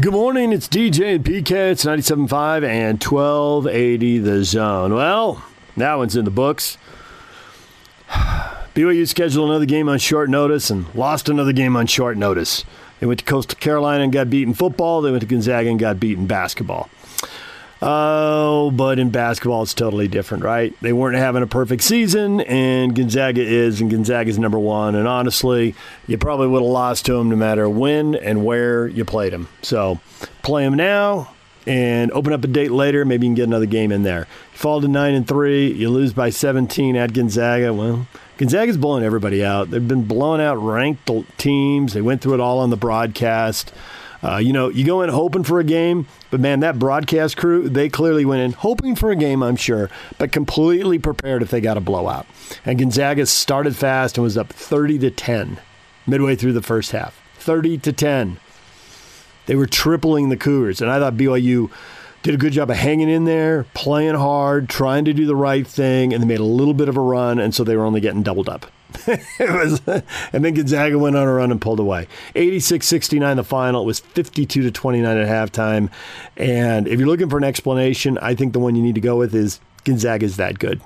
Good 0.00 0.14
morning, 0.14 0.54
it's 0.54 0.68
DJ 0.68 1.16
and 1.16 1.24
PK. 1.24 1.72
It's 1.72 1.84
97.5 1.84 2.64
and 2.64 3.04
1280 3.04 4.18
the 4.20 4.42
zone. 4.42 4.94
Well, 4.94 5.44
that 5.76 5.96
one's 5.96 6.16
in 6.16 6.24
the 6.24 6.30
books. 6.30 6.78
BYU 8.08 9.06
scheduled 9.06 9.50
another 9.50 9.66
game 9.66 9.90
on 9.90 9.98
short 9.98 10.30
notice 10.30 10.70
and 10.70 10.86
lost 10.94 11.28
another 11.28 11.52
game 11.52 11.76
on 11.76 11.86
short 11.86 12.16
notice. 12.16 12.64
They 13.00 13.06
went 13.06 13.18
to 13.18 13.26
Coastal 13.26 13.58
Carolina 13.58 14.04
and 14.04 14.10
got 14.10 14.30
beaten 14.30 14.54
football. 14.54 15.02
They 15.02 15.10
went 15.10 15.20
to 15.20 15.26
Gonzaga 15.26 15.68
and 15.68 15.78
got 15.78 16.00
beaten 16.00 16.26
basketball. 16.26 16.88
Oh, 17.84 18.70
but 18.70 19.00
in 19.00 19.10
basketball, 19.10 19.64
it's 19.64 19.74
totally 19.74 20.06
different, 20.06 20.44
right? 20.44 20.72
They 20.80 20.92
weren't 20.92 21.16
having 21.16 21.42
a 21.42 21.48
perfect 21.48 21.82
season, 21.82 22.40
and 22.42 22.94
Gonzaga 22.94 23.42
is, 23.42 23.80
and 23.80 23.90
Gonzaga's 23.90 24.38
number 24.38 24.58
one. 24.58 24.94
And 24.94 25.08
honestly, 25.08 25.74
you 26.06 26.16
probably 26.16 26.46
would 26.46 26.62
have 26.62 26.70
lost 26.70 27.06
to 27.06 27.14
them 27.14 27.28
no 27.28 27.34
matter 27.34 27.68
when 27.68 28.14
and 28.14 28.44
where 28.44 28.86
you 28.86 29.04
played 29.04 29.32
them. 29.32 29.48
So 29.62 29.98
play 30.42 30.62
them 30.62 30.74
now 30.74 31.34
and 31.66 32.12
open 32.12 32.32
up 32.32 32.44
a 32.44 32.46
date 32.46 32.70
later. 32.70 33.04
Maybe 33.04 33.26
you 33.26 33.30
can 33.30 33.34
get 33.34 33.48
another 33.48 33.66
game 33.66 33.90
in 33.90 34.04
there. 34.04 34.28
You 34.52 34.58
fall 34.58 34.80
to 34.80 34.86
9 34.86 35.14
and 35.14 35.26
3, 35.26 35.72
you 35.72 35.90
lose 35.90 36.12
by 36.12 36.30
17 36.30 36.94
at 36.94 37.12
Gonzaga. 37.12 37.74
Well, 37.74 38.06
Gonzaga's 38.36 38.76
blowing 38.76 39.02
everybody 39.04 39.44
out. 39.44 39.72
They've 39.72 39.86
been 39.86 40.04
blowing 40.04 40.40
out 40.40 40.54
ranked 40.56 41.10
teams. 41.36 41.94
They 41.94 42.00
went 42.00 42.22
through 42.22 42.34
it 42.34 42.40
all 42.40 42.60
on 42.60 42.70
the 42.70 42.76
broadcast. 42.76 43.72
Uh, 44.22 44.36
you 44.36 44.52
know, 44.52 44.68
you 44.68 44.84
go 44.84 45.02
in 45.02 45.10
hoping 45.10 45.42
for 45.42 45.58
a 45.58 45.64
game, 45.64 46.06
but 46.30 46.40
man, 46.40 46.60
that 46.60 46.78
broadcast 46.78 47.36
crew, 47.36 47.68
they 47.68 47.88
clearly 47.88 48.24
went 48.24 48.40
in 48.40 48.52
hoping 48.52 48.94
for 48.94 49.10
a 49.10 49.16
game, 49.16 49.42
I'm 49.42 49.56
sure, 49.56 49.90
but 50.18 50.30
completely 50.30 50.98
prepared 50.98 51.42
if 51.42 51.50
they 51.50 51.60
got 51.60 51.76
a 51.76 51.80
blowout. 51.80 52.26
And 52.64 52.78
Gonzaga 52.78 53.26
started 53.26 53.74
fast 53.76 54.16
and 54.16 54.22
was 54.22 54.38
up 54.38 54.52
30 54.52 55.00
to 55.00 55.10
10 55.10 55.58
midway 56.06 56.36
through 56.36 56.52
the 56.52 56.62
first 56.62 56.92
half. 56.92 57.20
30 57.38 57.78
to 57.78 57.92
10. 57.92 58.38
They 59.46 59.56
were 59.56 59.66
tripling 59.66 60.28
the 60.28 60.36
Cougars, 60.36 60.80
and 60.80 60.88
I 60.88 61.00
thought 61.00 61.14
BYU 61.14 61.70
did 62.22 62.34
a 62.34 62.38
good 62.38 62.52
job 62.52 62.70
of 62.70 62.76
hanging 62.76 63.08
in 63.08 63.24
there, 63.24 63.64
playing 63.74 64.14
hard, 64.14 64.68
trying 64.68 65.04
to 65.06 65.12
do 65.12 65.26
the 65.26 65.34
right 65.34 65.66
thing, 65.66 66.14
and 66.14 66.22
they 66.22 66.26
made 66.26 66.38
a 66.38 66.44
little 66.44 66.74
bit 66.74 66.88
of 66.88 66.96
a 66.96 67.00
run, 67.00 67.40
and 67.40 67.52
so 67.52 67.64
they 67.64 67.76
were 67.76 67.84
only 67.84 68.00
getting 68.00 68.22
doubled 68.22 68.48
up. 68.48 68.66
it 69.06 69.50
was, 69.50 69.80
and 70.32 70.44
then 70.44 70.54
Gonzaga 70.54 70.98
went 70.98 71.16
on 71.16 71.26
a 71.26 71.32
run 71.32 71.50
and 71.50 71.60
pulled 71.60 71.80
away. 71.80 72.06
86-69 72.34 73.36
the 73.36 73.44
final. 73.44 73.82
It 73.82 73.86
was 73.86 74.00
52 74.00 74.62
to 74.62 74.70
29 74.70 75.16
at 75.16 75.28
halftime. 75.28 75.90
And 76.36 76.88
if 76.88 76.98
you're 76.98 77.08
looking 77.08 77.30
for 77.30 77.38
an 77.38 77.44
explanation, 77.44 78.18
I 78.18 78.34
think 78.34 78.52
the 78.52 78.58
one 78.58 78.76
you 78.76 78.82
need 78.82 78.94
to 78.94 79.00
go 79.00 79.16
with 79.16 79.34
is 79.34 79.60
Gonzaga 79.84 80.24
is 80.24 80.36
that 80.36 80.58
good. 80.58 80.80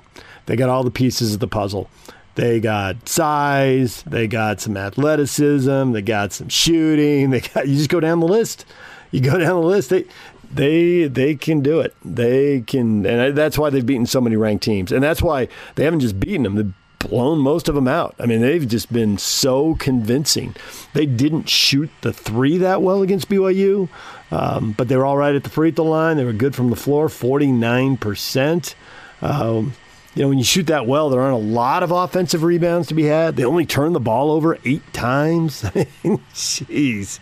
They 0.45 0.55
got 0.55 0.69
all 0.69 0.83
the 0.83 0.91
pieces 0.91 1.33
of 1.33 1.39
the 1.39 1.47
puzzle. 1.47 1.89
They 2.35 2.59
got 2.59 3.09
size, 3.09 4.03
they 4.03 4.27
got 4.27 4.61
some 4.61 4.77
athleticism, 4.77 5.91
they 5.91 6.03
got 6.03 6.33
some 6.33 6.49
shooting. 6.49 7.31
They 7.31 7.41
got 7.41 7.67
you 7.67 7.75
just 7.75 7.89
go 7.89 7.99
down 7.99 8.19
the 8.19 8.27
list. 8.27 8.65
You 9.11 9.21
go 9.21 9.37
down 9.39 9.59
the 9.59 9.67
list. 9.67 9.89
They 9.89 10.05
they 10.51 11.07
they 11.07 11.35
can 11.35 11.61
do 11.61 11.79
it. 11.79 11.95
They 12.05 12.61
can, 12.61 13.05
and 13.05 13.35
that's 13.35 13.57
why 13.57 13.69
they've 13.69 13.85
beaten 13.85 14.05
so 14.05 14.21
many 14.21 14.35
ranked 14.35 14.63
teams, 14.63 14.91
and 14.91 15.03
that's 15.03 15.21
why 15.21 15.47
they 15.75 15.83
haven't 15.83 16.01
just 16.01 16.19
beaten 16.19 16.43
them. 16.43 16.55
They've 16.55 16.73
blown 16.99 17.39
most 17.39 17.69
of 17.69 17.75
them 17.75 17.87
out. 17.87 18.15
I 18.19 18.25
mean, 18.25 18.41
they've 18.41 18.67
just 18.67 18.91
been 18.91 19.17
so 19.17 19.75
convincing. 19.75 20.55
They 20.93 21.05
didn't 21.05 21.49
shoot 21.49 21.89
the 22.01 22.13
three 22.13 22.57
that 22.57 22.81
well 22.81 23.01
against 23.01 23.29
BYU, 23.29 23.89
um, 24.31 24.73
but 24.73 24.87
they 24.87 24.97
were 24.97 25.05
all 25.05 25.17
right 25.17 25.35
at 25.35 25.43
the 25.43 25.49
free 25.49 25.71
throw 25.71 25.85
line. 25.85 26.17
They 26.17 26.25
were 26.25 26.33
good 26.33 26.55
from 26.55 26.69
the 26.69 26.75
floor, 26.75 27.07
49%. 27.07 28.75
Um, 29.21 29.73
you 30.15 30.23
know, 30.23 30.29
when 30.29 30.37
you 30.39 30.43
shoot 30.43 30.67
that 30.67 30.87
well, 30.87 31.09
there 31.09 31.21
aren't 31.21 31.35
a 31.35 31.47
lot 31.47 31.83
of 31.83 31.91
offensive 31.91 32.43
rebounds 32.43 32.87
to 32.87 32.95
be 32.95 33.03
had. 33.03 33.35
They 33.35 33.45
only 33.45 33.65
turn 33.65 33.93
the 33.93 33.99
ball 33.99 34.31
over 34.31 34.57
eight 34.65 34.93
times. 34.93 35.61
Jeez. 36.33 37.19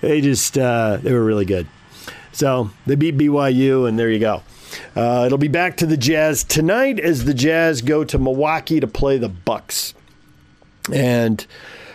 They 0.00 0.20
just, 0.20 0.58
uh, 0.58 0.98
they 0.98 1.12
were 1.12 1.24
really 1.24 1.46
good. 1.46 1.66
So 2.32 2.70
they 2.86 2.96
beat 2.96 3.16
BYU, 3.16 3.88
and 3.88 3.98
there 3.98 4.10
you 4.10 4.18
go. 4.18 4.42
Uh, 4.96 5.24
it'll 5.26 5.38
be 5.38 5.48
back 5.48 5.76
to 5.78 5.86
the 5.86 5.96
Jazz 5.96 6.44
tonight 6.44 6.98
as 7.00 7.24
the 7.24 7.34
Jazz 7.34 7.82
go 7.82 8.04
to 8.04 8.18
Milwaukee 8.18 8.80
to 8.80 8.86
play 8.86 9.18
the 9.18 9.28
Bucks, 9.28 9.94
and 10.92 11.46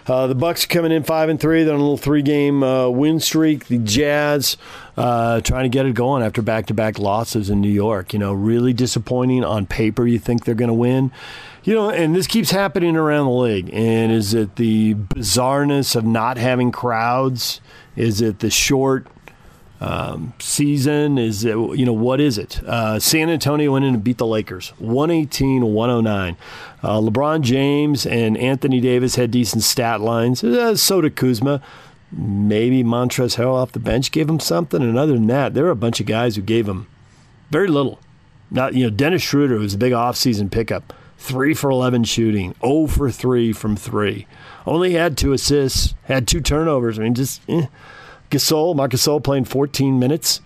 uh, 0.08 0.28
the 0.28 0.36
Bucks 0.36 0.64
are 0.64 0.68
coming 0.68 0.92
in 0.92 1.04
five 1.04 1.28
and 1.28 1.40
three. 1.40 1.64
They're 1.64 1.74
on 1.74 1.80
a 1.80 1.84
little 1.84 1.98
three-game 1.98 2.64
uh, 2.64 2.90
win 2.90 3.20
streak. 3.20 3.68
The 3.68 3.78
Jazz 3.80 4.56
uh, 4.96 5.42
trying 5.42 5.64
to 5.64 5.70
get 5.70 5.86
it 5.86 5.96
going 5.96 6.24
after 6.24 6.42
back-to-back 6.42 6.98
losses 6.98 7.50
in 7.50 7.60
New 7.60 7.70
York. 7.70 8.14
You 8.14 8.20
know, 8.20 8.32
really 8.32 8.72
disappointing 8.72 9.44
on 9.44 9.66
paper. 9.66 10.08
You 10.08 10.20
think 10.20 10.46
they're 10.46 10.56
going 10.56 10.70
to 10.70 10.74
win. 10.74 11.12
You 11.64 11.74
know, 11.74 11.90
and 11.90 12.16
this 12.16 12.28
keeps 12.28 12.52
happening 12.52 12.96
around 12.96 13.26
the 13.26 13.32
league. 13.32 13.70
And 13.74 14.10
is 14.10 14.34
it 14.34 14.56
the 14.56 14.94
bizarreness 14.94 15.98
of 15.98 16.06
not 16.06 16.38
having 16.38 16.72
crowds? 16.72 17.60
Is 17.98 18.22
it 18.22 18.40
the 18.40 18.50
short 18.50 19.08
um, 19.80 20.34
season 20.40 21.18
is 21.18 21.46
it, 21.46 21.52
you 21.52 21.86
know 21.86 21.94
what 21.94 22.20
is 22.20 22.38
it? 22.38 22.64
Uh, 22.64 23.00
san 23.00 23.30
antonio 23.30 23.72
went 23.72 23.86
in 23.86 23.94
and 23.94 24.04
beat 24.04 24.18
the 24.18 24.26
lakers 24.26 24.74
118-109 24.82 26.36
uh, 26.84 27.00
lebron 27.00 27.42
james 27.42 28.06
and 28.06 28.38
anthony 28.38 28.80
davis 28.80 29.16
had 29.16 29.32
decent 29.32 29.64
stat 29.64 30.02
lines. 30.02 30.44
Uh, 30.44 30.76
so 30.76 31.02
did 31.02 31.16
kuzma. 31.16 31.62
Maybe 32.12 32.84
montrezl 32.84 33.38
harrell 33.38 33.56
off 33.56 33.74
the 33.74 33.80
bench 33.80 34.12
gave 34.12 34.30
him 34.30 34.40
something 34.40 34.82
and 34.82 34.98
other 34.98 35.14
than 35.14 35.28
that 35.28 35.54
there 35.54 35.66
were 35.66 35.72
a 35.72 35.76
bunch 35.76 36.00
of 36.00 36.06
guys 36.06 36.36
who 36.36 36.42
gave 36.42 36.68
him 36.68 36.88
very 37.52 37.68
little. 37.68 38.00
Not 38.50 38.74
you 38.74 38.86
know 38.86 38.90
dennis 38.90 39.22
schroeder 39.22 39.60
was 39.60 39.76
a 39.76 39.78
big 39.78 39.94
offseason 39.94 40.50
pickup 40.50 40.94
3 41.20 41.54
for 41.54 41.70
11 41.70 42.06
shooting 42.06 42.56
0 42.64 42.88
for 42.88 43.12
3 43.12 43.52
from 43.54 43.76
3 43.76 44.26
only 44.66 44.94
had 44.94 45.18
two 45.18 45.34
assists 45.34 45.94
had 46.04 46.28
two 46.28 46.42
turnovers. 46.42 46.98
I 46.98 47.04
mean 47.04 47.14
just 47.14 47.42
eh. 47.48 47.68
Gasol, 48.30 48.76
Marc 48.76 48.92
Gasol 48.92 49.24
playing 49.24 49.46
14 49.46 50.00
minutes, 50.00 50.42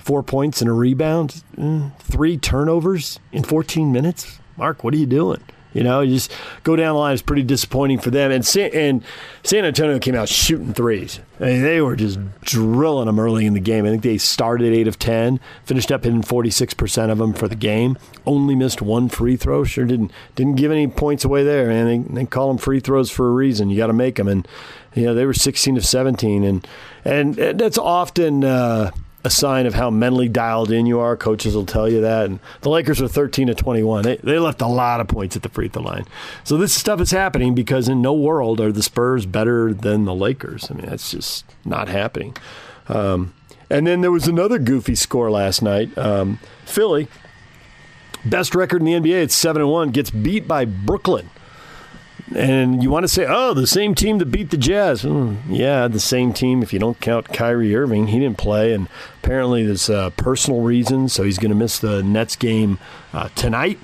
four 0.00 0.22
points 0.22 0.60
and 0.60 0.70
a 0.70 0.72
rebound, 0.72 1.42
mm, 1.56 1.96
three 1.98 2.36
turnovers 2.36 3.20
in 3.32 3.44
14 3.44 3.92
minutes. 3.92 4.38
Mark, 4.56 4.84
what 4.84 4.94
are 4.94 4.98
you 4.98 5.06
doing? 5.06 5.42
You 5.72 5.84
know, 5.84 6.00
you 6.00 6.14
just 6.14 6.32
go 6.64 6.74
down 6.74 6.94
the 6.94 6.98
line. 6.98 7.12
It's 7.12 7.22
pretty 7.22 7.44
disappointing 7.44 8.00
for 8.00 8.10
them. 8.10 8.32
And 8.32 8.44
San, 8.44 8.70
and 8.72 9.04
San 9.44 9.64
Antonio 9.64 9.98
came 10.00 10.16
out 10.16 10.28
shooting 10.28 10.74
threes. 10.74 11.20
I 11.38 11.44
mean, 11.44 11.62
they 11.62 11.80
were 11.80 11.94
just 11.94 12.18
drilling 12.42 13.06
them 13.06 13.20
early 13.20 13.46
in 13.46 13.54
the 13.54 13.60
game. 13.60 13.86
I 13.86 13.90
think 13.90 14.02
they 14.02 14.18
started 14.18 14.66
at 14.66 14.72
eight 14.72 14.88
of 14.88 14.98
ten, 14.98 15.38
finished 15.64 15.92
up 15.92 16.04
hitting 16.04 16.22
forty 16.22 16.50
six 16.50 16.74
percent 16.74 17.12
of 17.12 17.18
them 17.18 17.32
for 17.32 17.46
the 17.46 17.54
game. 17.54 17.96
Only 18.26 18.56
missed 18.56 18.82
one 18.82 19.08
free 19.08 19.36
throw. 19.36 19.62
Sure 19.62 19.84
didn't 19.84 20.12
didn't 20.34 20.56
give 20.56 20.72
any 20.72 20.88
points 20.88 21.24
away 21.24 21.44
there. 21.44 21.68
Man, 21.68 21.86
they, 21.86 22.22
they 22.22 22.26
call 22.26 22.48
them 22.48 22.58
free 22.58 22.80
throws 22.80 23.10
for 23.10 23.28
a 23.28 23.32
reason. 23.32 23.70
You 23.70 23.76
got 23.76 23.86
to 23.86 23.92
make 23.92 24.16
them. 24.16 24.26
And 24.26 24.46
you 24.94 25.04
know 25.04 25.14
they 25.14 25.26
were 25.26 25.34
sixteen 25.34 25.76
of 25.76 25.84
seventeen, 25.84 26.44
and 26.44 26.66
and 27.04 27.34
that's 27.34 27.78
often. 27.78 28.44
Uh, 28.44 28.90
a 29.22 29.30
sign 29.30 29.66
of 29.66 29.74
how 29.74 29.90
mentally 29.90 30.28
dialed 30.28 30.70
in 30.70 30.86
you 30.86 30.98
are. 30.98 31.16
Coaches 31.16 31.54
will 31.54 31.66
tell 31.66 31.88
you 31.88 32.00
that. 32.00 32.26
And 32.26 32.40
the 32.62 32.70
Lakers 32.70 33.02
are 33.02 33.08
13 33.08 33.48
to 33.48 33.54
21. 33.54 34.02
They, 34.02 34.16
they 34.16 34.38
left 34.38 34.62
a 34.62 34.66
lot 34.66 35.00
of 35.00 35.08
points 35.08 35.36
at 35.36 35.42
the 35.42 35.48
free 35.48 35.68
throw 35.68 35.82
line. 35.82 36.06
So 36.44 36.56
this 36.56 36.72
stuff 36.72 37.00
is 37.00 37.10
happening 37.10 37.54
because 37.54 37.88
in 37.88 38.00
no 38.00 38.14
world 38.14 38.60
are 38.60 38.72
the 38.72 38.82
Spurs 38.82 39.26
better 39.26 39.74
than 39.74 40.04
the 40.04 40.14
Lakers. 40.14 40.70
I 40.70 40.74
mean, 40.74 40.86
that's 40.86 41.10
just 41.10 41.44
not 41.64 41.88
happening. 41.88 42.36
Um, 42.88 43.34
and 43.68 43.86
then 43.86 44.00
there 44.00 44.10
was 44.10 44.26
another 44.26 44.58
goofy 44.58 44.94
score 44.94 45.30
last 45.30 45.62
night. 45.62 45.96
Um, 45.98 46.38
Philly, 46.64 47.08
best 48.24 48.54
record 48.54 48.82
in 48.82 48.86
the 48.86 49.10
NBA, 49.10 49.22
it's 49.22 49.34
7 49.34 49.60
and 49.60 49.70
1, 49.70 49.90
gets 49.90 50.10
beat 50.10 50.48
by 50.48 50.64
Brooklyn. 50.64 51.30
And 52.34 52.82
you 52.82 52.90
want 52.90 53.04
to 53.04 53.08
say, 53.08 53.26
oh, 53.28 53.54
the 53.54 53.66
same 53.66 53.94
team 53.94 54.18
that 54.18 54.26
beat 54.26 54.50
the 54.50 54.56
Jazz. 54.56 55.02
Mm, 55.02 55.38
yeah, 55.48 55.88
the 55.88 55.98
same 55.98 56.32
team 56.32 56.62
if 56.62 56.72
you 56.72 56.78
don't 56.78 57.00
count 57.00 57.28
Kyrie 57.28 57.74
Irving. 57.74 58.08
He 58.08 58.20
didn't 58.20 58.38
play, 58.38 58.72
and 58.72 58.88
apparently 59.22 59.66
there's 59.66 59.90
uh, 59.90 60.10
personal 60.10 60.60
reasons, 60.60 61.12
so 61.12 61.24
he's 61.24 61.38
going 61.38 61.50
to 61.50 61.56
miss 61.56 61.78
the 61.78 62.02
Nets 62.02 62.36
game 62.36 62.78
uh, 63.12 63.30
tonight. 63.34 63.78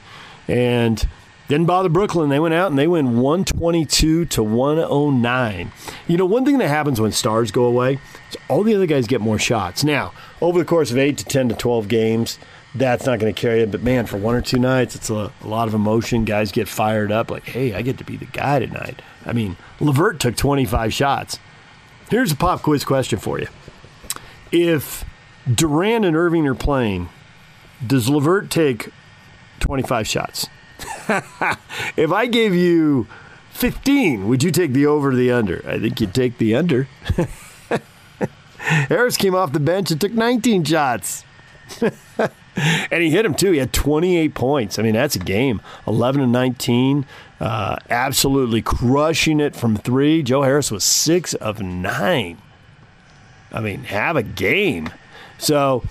And 0.47 1.09
didn't 1.49 1.67
bother 1.67 1.89
Brooklyn. 1.89 2.29
They 2.29 2.41
went 2.41 2.55
out 2.55 2.71
and 2.71 2.79
they 2.79 2.89
win 2.89 3.19
122 3.19 4.25
to 4.27 4.43
109. 4.43 5.73
You 6.09 6.17
know, 6.17 6.27
one 6.27 6.45
thing 6.45 6.59
that 6.59 6.69
happens 6.69 7.01
when 7.01 7.13
stars 7.13 7.51
go 7.51 7.65
away 7.65 7.99
is 8.31 8.37
all 8.49 8.65
the 8.65 8.75
other 8.75 8.87
guys 8.87 9.07
get 9.07 9.21
more 9.21 9.39
shots. 9.39 9.85
Now, 9.85 10.13
over 10.41 10.59
the 10.59 10.65
course 10.65 10.91
of 10.91 10.99
8 10.99 11.17
to 11.19 11.25
10 11.25 11.49
to 11.51 11.55
12 11.55 11.89
games, 11.89 12.39
that's 12.79 13.07
not 13.07 13.19
going 13.19 13.33
to 13.33 13.41
carry 13.41 13.63
it. 13.63 13.71
But 13.71 13.83
man, 13.83 14.07
for 14.07 14.17
one 14.17 14.35
or 14.35 14.41
two 14.41 14.59
nights, 14.59 14.95
it's 14.95 15.11
a, 15.11 15.33
a, 15.43 15.47
lot 15.47 15.69
of 15.69 15.75
emotion. 15.75 16.25
Guys 16.25 16.53
get 16.53 16.69
fired 16.69 17.13
up, 17.13 17.31
like, 17.31 17.45
hey, 17.45 17.75
I 17.75 17.83
get 17.83 17.99
to 17.99 18.05
be 18.05 18.17
the 18.17 18.27
guy 18.27 18.59
tonight. 18.59 19.03
I 19.25 19.33
mean, 19.33 19.57
LeVert 19.81 20.21
took 20.21 20.37
25 20.37 20.93
shots. 20.93 21.39
Here's 22.11 22.33
a 22.33 22.37
pop 22.37 22.63
quiz 22.63 22.85
question 22.85 23.19
for 23.19 23.39
you: 23.41 23.49
If 24.53 25.05
Durant 25.53 26.05
and 26.05 26.17
Irving 26.17 26.47
are 26.47 26.55
playing, 26.55 27.09
does 27.85 28.09
LeVert 28.09 28.51
take 28.51 28.91
25 29.61 30.07
shots? 30.07 30.49
if 31.97 32.13
I 32.13 32.27
gave 32.27 32.55
you 32.55 33.07
15, 33.51 34.29
would 34.29 34.43
you 34.43 34.51
take 34.51 34.73
the 34.73 34.87
over 34.87 35.11
or 35.11 35.15
the 35.15 35.33
under? 35.33 35.63
I 35.67 35.79
think 35.79 36.01
you'd 36.01 36.15
take 36.15 36.39
the 36.39 36.55
under. 36.55 36.89
Harris 38.59 39.17
came 39.17 39.35
off 39.35 39.53
the 39.53 39.61
bench 39.61 39.91
and 39.91 40.01
took 40.01 40.13
19 40.13 40.65
shots. 40.65 41.25
and 42.91 43.03
he 43.03 43.11
hit 43.11 43.25
him 43.25 43.35
too. 43.35 43.53
He 43.53 43.59
had 43.59 43.73
28 43.73 44.35
points. 44.35 44.79
I 44.79 44.83
mean, 44.83 44.95
that's 44.95 45.17
a 45.17 45.21
game. 45.21 45.61
11 45.87 46.21
and 46.21 46.33
19. 46.33 47.07
Uh, 47.41 47.77
absolutely 47.91 48.63
crushing 48.63 49.41
it 49.41 49.55
from 49.55 49.77
three. 49.77 50.23
Joe 50.23 50.43
Harris 50.43 50.71
was 50.71 50.85
six 50.85 51.35
of 51.35 51.61
nine. 51.61 52.39
I 53.53 53.61
mean, 53.61 53.85
have 53.85 54.17
a 54.17 54.23
game. 54.23 54.91
So 55.39 55.83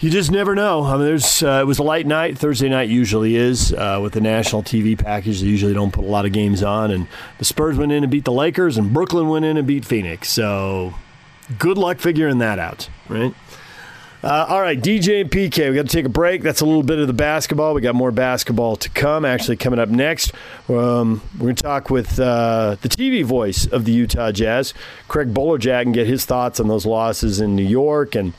you 0.00 0.10
just 0.10 0.30
never 0.30 0.54
know. 0.54 0.84
I 0.84 0.96
mean, 0.96 1.06
there's 1.06 1.42
uh, 1.42 1.60
it 1.62 1.66
was 1.66 1.78
a 1.78 1.82
light 1.82 2.06
night. 2.06 2.38
Thursday 2.38 2.68
night 2.68 2.88
usually 2.88 3.36
is 3.36 3.72
uh, 3.72 3.98
with 4.02 4.12
the 4.12 4.20
national 4.20 4.62
TV 4.62 4.98
package. 4.98 5.40
They 5.40 5.46
usually 5.46 5.74
don't 5.74 5.92
put 5.92 6.04
a 6.04 6.08
lot 6.08 6.24
of 6.24 6.32
games 6.32 6.62
on. 6.62 6.90
And 6.90 7.08
the 7.38 7.44
Spurs 7.44 7.76
went 7.76 7.92
in 7.92 8.04
and 8.04 8.10
beat 8.10 8.24
the 8.24 8.32
Lakers, 8.32 8.76
and 8.76 8.92
Brooklyn 8.92 9.28
went 9.28 9.44
in 9.44 9.56
and 9.56 9.66
beat 9.66 9.84
Phoenix. 9.84 10.28
So 10.30 10.94
good 11.58 11.78
luck 11.78 11.98
figuring 11.98 12.38
that 12.38 12.58
out, 12.58 12.88
right? 13.08 13.34
Uh, 14.20 14.46
all 14.48 14.60
right, 14.60 14.80
DJ 14.80 15.20
and 15.20 15.30
PK, 15.30 15.70
we 15.70 15.76
got 15.76 15.86
to 15.86 15.92
take 15.92 16.04
a 16.04 16.08
break. 16.08 16.42
That's 16.42 16.60
a 16.60 16.66
little 16.66 16.82
bit 16.82 16.98
of 16.98 17.06
the 17.06 17.12
basketball. 17.12 17.72
We 17.72 17.80
got 17.80 17.94
more 17.94 18.10
basketball 18.10 18.74
to 18.74 18.90
come. 18.90 19.24
Actually, 19.24 19.58
coming 19.58 19.78
up 19.78 19.88
next, 19.88 20.32
um, 20.68 21.22
we're 21.34 21.44
going 21.44 21.54
to 21.54 21.62
talk 21.62 21.88
with 21.88 22.18
uh, 22.18 22.76
the 22.82 22.88
TV 22.88 23.24
voice 23.24 23.64
of 23.66 23.84
the 23.84 23.92
Utah 23.92 24.32
Jazz, 24.32 24.74
Craig 25.06 25.32
Bolerjack, 25.32 25.82
and 25.82 25.94
get 25.94 26.08
his 26.08 26.24
thoughts 26.24 26.58
on 26.58 26.66
those 26.66 26.84
losses 26.84 27.40
in 27.40 27.54
New 27.54 27.62
York 27.62 28.16
and 28.16 28.34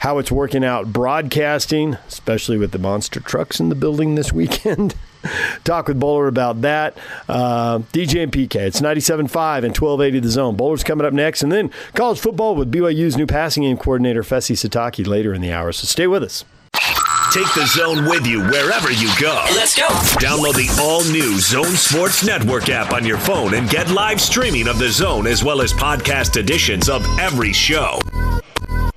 how 0.00 0.18
it's 0.18 0.30
working 0.30 0.64
out 0.64 0.92
broadcasting, 0.92 1.94
especially 2.08 2.58
with 2.58 2.72
the 2.72 2.78
monster 2.78 3.20
trucks 3.20 3.60
in 3.60 3.68
the 3.68 3.74
building 3.74 4.14
this 4.14 4.32
weekend. 4.32 4.94
Talk 5.64 5.88
with 5.88 6.00
Bowler 6.00 6.26
about 6.26 6.62
that. 6.62 6.96
Uh, 7.28 7.78
DJ 7.92 8.22
and 8.24 8.32
PK. 8.32 8.56
It's 8.56 8.80
97.5 8.80 9.18
and 9.18 9.76
1280 9.76 10.20
The 10.20 10.28
Zone. 10.28 10.56
Bowler's 10.56 10.82
coming 10.84 11.06
up 11.06 11.12
next. 11.12 11.42
And 11.42 11.52
then 11.52 11.70
college 11.94 12.18
football 12.18 12.56
with 12.56 12.72
BYU's 12.72 13.16
new 13.16 13.26
passing 13.26 13.62
game 13.62 13.76
coordinator, 13.76 14.22
Fesi 14.22 14.56
Sitake, 14.56 15.06
later 15.06 15.32
in 15.32 15.40
the 15.40 15.52
hour. 15.52 15.72
So 15.72 15.86
stay 15.86 16.06
with 16.06 16.22
us. 16.22 16.44
Take 17.32 17.54
the 17.54 17.64
zone 17.64 18.04
with 18.04 18.26
you 18.26 18.42
wherever 18.42 18.92
you 18.92 19.08
go. 19.18 19.42
Let's 19.52 19.74
go. 19.74 19.86
Download 20.20 20.54
the 20.54 20.68
all 20.82 21.02
new 21.04 21.40
Zone 21.40 21.64
Sports 21.64 22.26
Network 22.26 22.68
app 22.68 22.92
on 22.92 23.06
your 23.06 23.16
phone 23.16 23.54
and 23.54 23.70
get 23.70 23.88
live 23.90 24.20
streaming 24.20 24.68
of 24.68 24.78
the 24.78 24.90
zone 24.90 25.26
as 25.26 25.42
well 25.42 25.62
as 25.62 25.72
podcast 25.72 26.36
editions 26.36 26.90
of 26.90 27.06
every 27.18 27.54
show. 27.54 27.98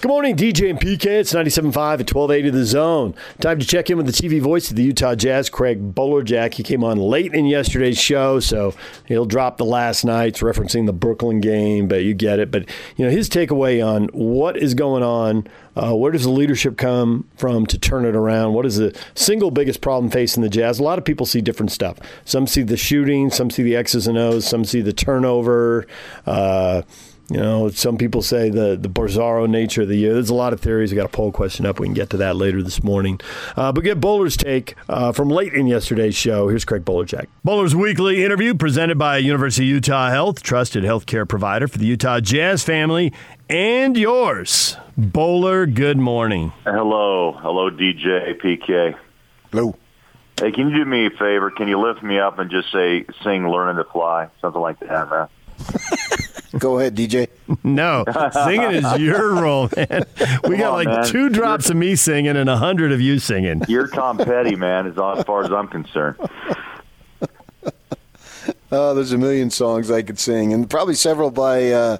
Good 0.00 0.10
morning, 0.10 0.36
DJ 0.36 0.70
and 0.70 0.78
PK. 0.78 1.06
It's 1.06 1.32
97.5 1.32 1.74
at 1.74 2.14
1280 2.14 2.50
The 2.50 2.64
Zone. 2.64 3.16
Time 3.40 3.58
to 3.58 3.66
check 3.66 3.90
in 3.90 3.96
with 3.96 4.06
the 4.06 4.12
TV 4.12 4.40
voice 4.40 4.70
of 4.70 4.76
the 4.76 4.84
Utah 4.84 5.16
Jazz, 5.16 5.50
Craig 5.50 5.92
Bolerjack. 5.92 6.54
He 6.54 6.62
came 6.62 6.84
on 6.84 6.98
late 6.98 7.34
in 7.34 7.46
yesterday's 7.46 7.98
show, 7.98 8.38
so 8.38 8.76
he'll 9.06 9.26
drop 9.26 9.56
the 9.56 9.64
last 9.64 10.04
nights 10.04 10.38
referencing 10.38 10.86
the 10.86 10.92
Brooklyn 10.92 11.40
game, 11.40 11.88
but 11.88 12.04
you 12.04 12.14
get 12.14 12.38
it. 12.38 12.52
But, 12.52 12.68
you 12.96 13.06
know, 13.06 13.10
his 13.10 13.28
takeaway 13.28 13.84
on 13.84 14.06
what 14.12 14.56
is 14.56 14.74
going 14.74 15.02
on, 15.02 15.48
uh, 15.74 15.96
where 15.96 16.12
does 16.12 16.22
the 16.22 16.30
leadership 16.30 16.76
come 16.76 17.28
from 17.36 17.66
to 17.66 17.76
turn 17.76 18.04
it 18.04 18.14
around? 18.14 18.52
What 18.52 18.66
is 18.66 18.76
the 18.76 18.96
single 19.16 19.50
biggest 19.50 19.80
problem 19.80 20.12
facing 20.12 20.44
the 20.44 20.48
Jazz? 20.48 20.78
A 20.78 20.84
lot 20.84 21.00
of 21.00 21.04
people 21.04 21.26
see 21.26 21.40
different 21.40 21.72
stuff. 21.72 21.98
Some 22.24 22.46
see 22.46 22.62
the 22.62 22.76
shooting, 22.76 23.30
some 23.30 23.50
see 23.50 23.64
the 23.64 23.74
X's 23.74 24.06
and 24.06 24.16
O's, 24.16 24.46
some 24.46 24.64
see 24.64 24.80
the 24.80 24.92
turnover. 24.92 25.88
Uh, 26.24 26.82
you 27.30 27.38
know, 27.38 27.68
some 27.68 27.98
people 27.98 28.22
say 28.22 28.48
the 28.48 28.76
the 28.80 28.88
Bizarro 28.88 29.48
nature 29.48 29.82
of 29.82 29.88
the 29.88 29.96
year. 29.96 30.14
There's 30.14 30.30
a 30.30 30.34
lot 30.34 30.52
of 30.52 30.60
theories. 30.60 30.90
We 30.90 30.96
got 30.96 31.06
a 31.06 31.10
poll 31.10 31.30
question 31.30 31.66
up. 31.66 31.78
We 31.78 31.86
can 31.86 31.94
get 31.94 32.08
to 32.10 32.16
that 32.18 32.36
later 32.36 32.62
this 32.62 32.82
morning. 32.82 33.20
Uh, 33.54 33.70
but 33.70 33.84
get 33.84 34.00
Bowler's 34.00 34.36
take 34.36 34.76
uh, 34.88 35.12
from 35.12 35.28
late 35.28 35.52
in 35.52 35.66
yesterday's 35.66 36.14
show. 36.14 36.48
Here's 36.48 36.64
Craig 36.64 36.84
Bolerjack. 36.84 37.26
Bowler's 37.44 37.76
weekly 37.76 38.24
interview 38.24 38.54
presented 38.54 38.98
by 38.98 39.18
University 39.18 39.66
of 39.66 39.74
Utah 39.74 40.08
Health, 40.08 40.42
trusted 40.42 40.84
healthcare 40.84 41.28
provider 41.28 41.68
for 41.68 41.76
the 41.76 41.86
Utah 41.86 42.20
Jazz 42.20 42.62
family 42.62 43.12
and 43.50 43.96
yours. 43.96 44.76
Bowler, 44.96 45.66
good 45.66 45.98
morning. 45.98 46.52
Hello, 46.64 47.32
hello, 47.32 47.70
DJ 47.70 48.40
PK. 48.40 48.94
Hello. 49.50 49.76
Hey, 50.40 50.52
can 50.52 50.70
you 50.70 50.76
do 50.78 50.84
me 50.84 51.06
a 51.06 51.10
favor? 51.10 51.50
Can 51.50 51.68
you 51.68 51.78
lift 51.78 52.02
me 52.02 52.18
up 52.18 52.38
and 52.38 52.50
just 52.50 52.70
say, 52.72 53.04
sing 53.22 53.48
"Learning 53.48 53.76
to 53.82 53.90
Fly," 53.90 54.28
something 54.40 54.60
like 54.60 54.78
that, 54.80 55.10
man? 55.10 55.28
Go 56.58 56.78
ahead, 56.78 56.96
DJ. 56.96 57.28
No, 57.64 58.04
singing 58.44 58.72
is 58.72 58.98
your 58.98 59.34
role, 59.34 59.70
man. 59.74 60.04
We 60.44 60.58
got 60.58 60.72
on, 60.72 60.84
like 60.84 60.88
man. 60.88 61.04
two 61.06 61.28
drops 61.30 61.70
of 61.70 61.76
me 61.76 61.96
singing 61.96 62.36
and 62.36 62.48
a 62.48 62.56
hundred 62.56 62.92
of 62.92 63.00
you 63.00 63.18
singing. 63.18 63.62
You're 63.68 63.88
Tom 63.88 64.18
Petty, 64.18 64.54
man, 64.54 64.86
as 64.86 64.98
as 64.98 65.24
far 65.24 65.44
as 65.44 65.50
I'm 65.50 65.68
concerned. 65.68 66.16
Oh, 68.70 68.94
there's 68.94 69.12
a 69.12 69.18
million 69.18 69.48
songs 69.50 69.90
I 69.90 70.02
could 70.02 70.18
sing, 70.18 70.52
and 70.52 70.68
probably 70.68 70.94
several 70.94 71.30
by 71.30 71.72
uh, 71.72 71.96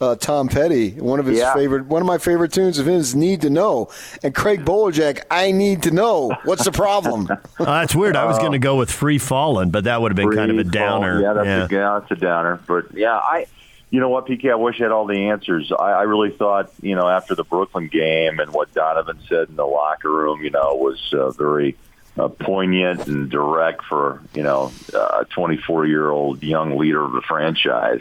uh, 0.00 0.14
Tom 0.16 0.48
Petty. 0.48 0.90
One 0.92 1.18
of 1.20 1.26
his 1.26 1.38
Yeah. 1.38 1.54
favorite, 1.54 1.86
one 1.86 2.02
of 2.02 2.06
my 2.06 2.18
favorite 2.18 2.52
tunes 2.52 2.78
of 2.78 2.86
his, 2.86 3.14
"Need 3.14 3.40
to 3.42 3.50
Know." 3.50 3.88
And 4.22 4.34
Craig 4.34 4.64
Bolerjack, 4.64 5.22
"I 5.30 5.52
Need 5.52 5.82
to 5.84 5.90
Know." 5.90 6.32
What's 6.44 6.64
the 6.64 6.72
problem? 6.72 7.28
Oh, 7.30 7.36
that's 7.64 7.94
weird. 7.94 8.16
I 8.16 8.24
was 8.26 8.38
going 8.38 8.52
to 8.52 8.58
go 8.58 8.76
with 8.76 8.90
Free 8.90 9.18
Fallin', 9.18 9.70
but 9.70 9.84
that 9.84 10.00
would 10.02 10.12
have 10.12 10.16
been 10.16 10.32
kind 10.36 10.50
of 10.50 10.58
a 10.58 10.64
downer. 10.64 11.14
fall. 11.14 11.22
Yeah, 11.22 11.32
that's, 11.42 11.72
A, 11.72 11.74
yeah, 11.74 11.98
that's 12.00 12.10
a 12.12 12.16
downer. 12.22 12.60
But 12.66 12.86
yeah, 12.94 13.14
I, 13.16 13.46
you 13.90 14.00
know 14.00 14.08
what, 14.08 14.26
PK, 14.26 14.50
I 14.50 14.56
wish 14.56 14.80
I 14.80 14.84
had 14.84 14.92
all 14.92 15.06
the 15.06 15.28
answers. 15.28 15.72
I, 15.72 15.92
I 15.92 16.02
really 16.02 16.30
thought, 16.30 16.70
you 16.82 16.94
know, 16.94 17.08
after 17.08 17.34
the 17.34 17.44
Brooklyn 17.44 17.88
game 17.88 18.40
and 18.40 18.52
what 18.52 18.74
Donovan 18.74 19.18
said 19.28 19.48
in 19.48 19.56
the 19.56 19.64
locker 19.66 20.10
room, 20.10 20.42
you 20.42 20.50
know, 20.50 20.74
was 20.74 21.00
uh, 21.14 21.30
very 21.30 21.76
uh, 22.18 22.28
poignant 22.28 23.06
and 23.06 23.30
direct 23.30 23.84
for, 23.84 24.20
you 24.34 24.42
know, 24.42 24.72
a 24.92 25.24
24 25.30 25.86
year 25.86 26.10
old 26.10 26.42
young 26.42 26.76
leader 26.76 27.02
of 27.04 27.12
the 27.12 27.22
franchise. 27.22 28.00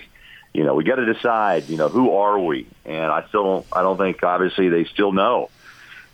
You 0.55 0.63
know, 0.63 0.73
we 0.73 0.83
got 0.83 0.95
to 0.95 1.13
decide, 1.13 1.69
you 1.69 1.77
know, 1.77 1.89
who 1.89 2.15
are 2.15 2.39
we? 2.39 2.67
And 2.85 3.11
I 3.11 3.27
still 3.27 3.43
don't, 3.43 3.65
I 3.73 3.81
don't 3.81 3.97
think, 3.97 4.23
obviously, 4.23 4.69
they 4.69 4.85
still 4.85 5.11
know 5.11 5.49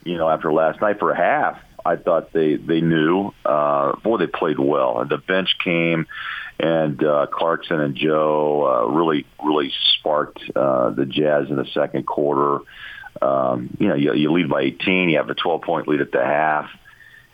you 0.03 0.17
know, 0.17 0.29
after 0.29 0.51
last 0.51 0.81
night 0.81 0.99
for 0.99 1.11
a 1.11 1.17
half, 1.17 1.59
I 1.85 1.95
thought 1.95 2.31
they 2.33 2.55
they 2.55 2.81
knew. 2.81 3.31
Uh, 3.45 3.95
boy, 3.97 4.17
they 4.17 4.27
played 4.27 4.59
well, 4.59 5.05
the 5.05 5.17
bench 5.17 5.49
came, 5.63 6.07
and 6.59 7.03
uh, 7.03 7.27
Clarkson 7.31 7.79
and 7.79 7.95
Joe 7.95 8.65
uh, 8.65 8.91
really 8.91 9.25
really 9.43 9.71
sparked 9.97 10.39
uh, 10.55 10.91
the 10.91 11.05
Jazz 11.05 11.49
in 11.49 11.55
the 11.55 11.67
second 11.73 12.05
quarter. 12.05 12.59
Um, 13.21 13.75
you 13.79 13.87
know, 13.87 13.95
you, 13.95 14.13
you 14.13 14.31
lead 14.31 14.49
by 14.49 14.61
18, 14.61 15.09
you 15.09 15.17
have 15.17 15.29
a 15.29 15.35
12 15.35 15.61
point 15.61 15.87
lead 15.87 16.01
at 16.01 16.11
the 16.11 16.23
half. 16.23 16.69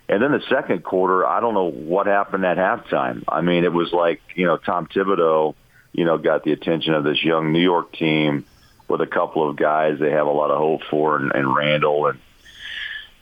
And 0.10 0.22
then 0.22 0.32
the 0.32 0.42
second 0.50 0.84
quarter, 0.84 1.26
I 1.26 1.40
don't 1.40 1.54
know 1.54 1.70
what 1.70 2.08
happened 2.08 2.46
at 2.46 2.58
halftime. 2.58 3.24
I 3.28 3.42
mean, 3.42 3.64
it 3.64 3.72
was 3.72 3.92
like, 3.94 4.22
you 4.36 4.46
know, 4.46 4.58
Tom 4.58 4.88
Thibodeau, 4.88 5.54
you 5.92 6.06
know, 6.06 6.18
got 6.18 6.44
the 6.44 6.52
attention 6.52 6.94
of 6.94 7.04
this 7.04 7.24
young 7.24 7.52
New 7.52 7.62
York 7.62 7.94
team 7.94 8.46
with 8.88 9.02
a 9.02 9.08
couple 9.08 9.50
of 9.50 9.56
guys 9.56 10.00
they 10.00 10.12
have 10.12 10.28
a 10.28 10.32
lot 10.32 10.52
of 10.52 10.58
hope 10.58 10.82
for, 10.90 11.18
and, 11.18 11.32
and 11.34 11.56
Randle 11.56 12.08
and 12.08 12.20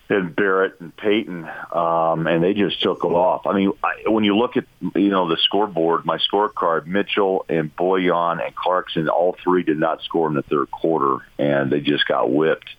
and 0.07 0.35
Barrett 0.35 0.79
and 0.79 0.95
Payton, 0.95 1.49
um, 1.71 2.27
and 2.27 2.43
they 2.43 2.53
just 2.53 2.81
took 2.81 3.03
it 3.03 3.07
off. 3.07 3.47
I 3.47 3.53
mean, 3.53 3.71
I, 3.83 4.07
when 4.09 4.23
you 4.23 4.37
look 4.37 4.55
at 4.55 4.65
you 4.95 5.09
know 5.09 5.27
the 5.27 5.37
scoreboard, 5.37 6.05
my 6.05 6.19
scorecard, 6.19 6.85
Mitchell 6.85 7.45
and 7.49 7.75
Bojan 7.75 8.45
and 8.45 8.55
Clarkson, 8.55 9.09
all 9.09 9.35
three 9.43 9.63
did 9.63 9.79
not 9.79 10.03
score 10.03 10.27
in 10.27 10.35
the 10.35 10.43
third 10.43 10.69
quarter, 10.69 11.25
and 11.39 11.71
they 11.71 11.79
just 11.79 12.07
got 12.07 12.31
whipped. 12.31 12.69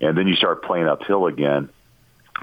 And 0.00 0.18
then 0.18 0.26
you 0.26 0.34
start 0.34 0.64
playing 0.64 0.88
uphill 0.88 1.26
again, 1.26 1.68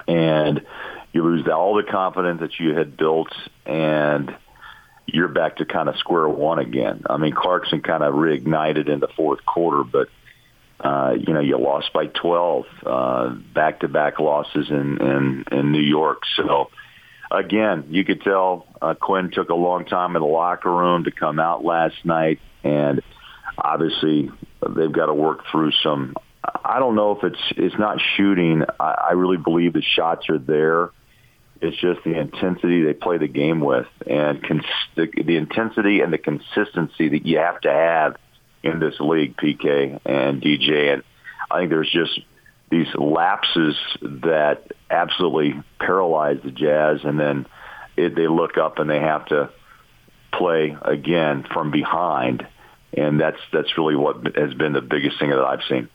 and 0.07 0.65
you 1.11 1.23
lose 1.23 1.45
all 1.47 1.75
the 1.75 1.83
confidence 1.83 2.39
that 2.39 2.57
you 2.59 2.73
had 2.73 2.95
built, 2.95 3.33
and 3.65 4.33
you're 5.13 5.27
back 5.27 5.57
to 5.57 5.65
kind 5.65 5.89
of 5.89 5.97
square 5.97 6.27
one 6.27 6.59
again. 6.59 7.03
I 7.09 7.17
mean, 7.17 7.33
Clarkson 7.33 7.81
kind 7.81 8.03
of 8.03 8.13
reignited 8.13 8.89
in 8.89 8.99
the 8.99 9.07
fourth 9.15 9.45
quarter, 9.45 9.83
but 9.83 10.09
uh, 10.79 11.13
you 11.19 11.33
know, 11.33 11.41
you 11.41 11.57
lost 11.57 11.91
by 11.91 12.05
12, 12.07 12.65
uh, 12.85 13.29
back-to-back 13.53 14.19
losses 14.19 14.69
in, 14.69 14.97
in, 15.01 15.45
in 15.51 15.71
New 15.71 15.81
York. 15.81 16.21
So, 16.37 16.69
again, 17.29 17.87
you 17.89 18.05
could 18.05 18.21
tell 18.21 18.65
uh, 18.81 18.93
Quin 18.93 19.31
took 19.31 19.49
a 19.49 19.55
long 19.55 19.85
time 19.85 20.15
in 20.15 20.21
the 20.21 20.27
locker 20.27 20.71
room 20.71 21.03
to 21.03 21.11
come 21.11 21.39
out 21.39 21.65
last 21.65 22.05
night, 22.05 22.39
and 22.63 23.01
obviously 23.57 24.31
they've 24.75 24.91
got 24.91 25.07
to 25.07 25.13
work 25.13 25.41
through 25.51 25.71
some. 25.83 26.15
I 26.43 26.79
don't 26.79 26.95
know 26.95 27.11
if 27.11 27.23
it's 27.25 27.53
it's 27.57 27.77
not 27.77 27.99
shooting. 28.15 28.63
I, 28.79 29.09
I 29.09 29.11
really 29.13 29.37
believe 29.37 29.73
the 29.73 29.81
shots 29.81 30.29
are 30.29 30.37
there. 30.37 30.91
It's 31.61 31.77
just 31.77 32.03
the 32.03 32.17
intensity 32.17 32.83
they 32.83 32.93
play 32.93 33.17
the 33.17 33.27
game 33.27 33.59
with, 33.59 33.87
and 34.07 34.41
cons- 34.41 34.63
the, 34.95 35.07
the 35.07 35.35
intensity 35.35 36.01
and 36.01 36.13
the 36.13 36.17
consistency 36.17 37.09
that 37.09 37.25
you 37.25 37.39
have 37.39 37.59
to 37.61 37.71
have 37.71 38.15
in 38.63 38.79
this 38.79 38.99
league, 38.99 39.35
PK 39.35 39.99
and 40.05 40.41
DJ. 40.41 40.93
And 40.93 41.03
I 41.51 41.59
think 41.59 41.69
there's 41.69 41.91
just 41.91 42.19
these 42.69 42.87
lapses 42.95 43.75
that 44.01 44.71
absolutely 44.89 45.61
paralyze 45.79 46.39
the 46.43 46.51
Jazz, 46.51 46.99
and 47.03 47.19
then 47.19 47.45
it, 47.97 48.15
they 48.15 48.27
look 48.27 48.57
up 48.57 48.79
and 48.79 48.89
they 48.89 48.99
have 48.99 49.25
to 49.27 49.49
play 50.31 50.77
again 50.81 51.45
from 51.51 51.71
behind, 51.71 52.47
and 52.93 53.19
that's 53.19 53.39
that's 53.51 53.77
really 53.77 53.95
what 53.95 54.35
has 54.35 54.53
been 54.53 54.73
the 54.73 54.81
biggest 54.81 55.19
thing 55.19 55.29
that 55.29 55.39
I've 55.39 55.63
seen. 55.67 55.89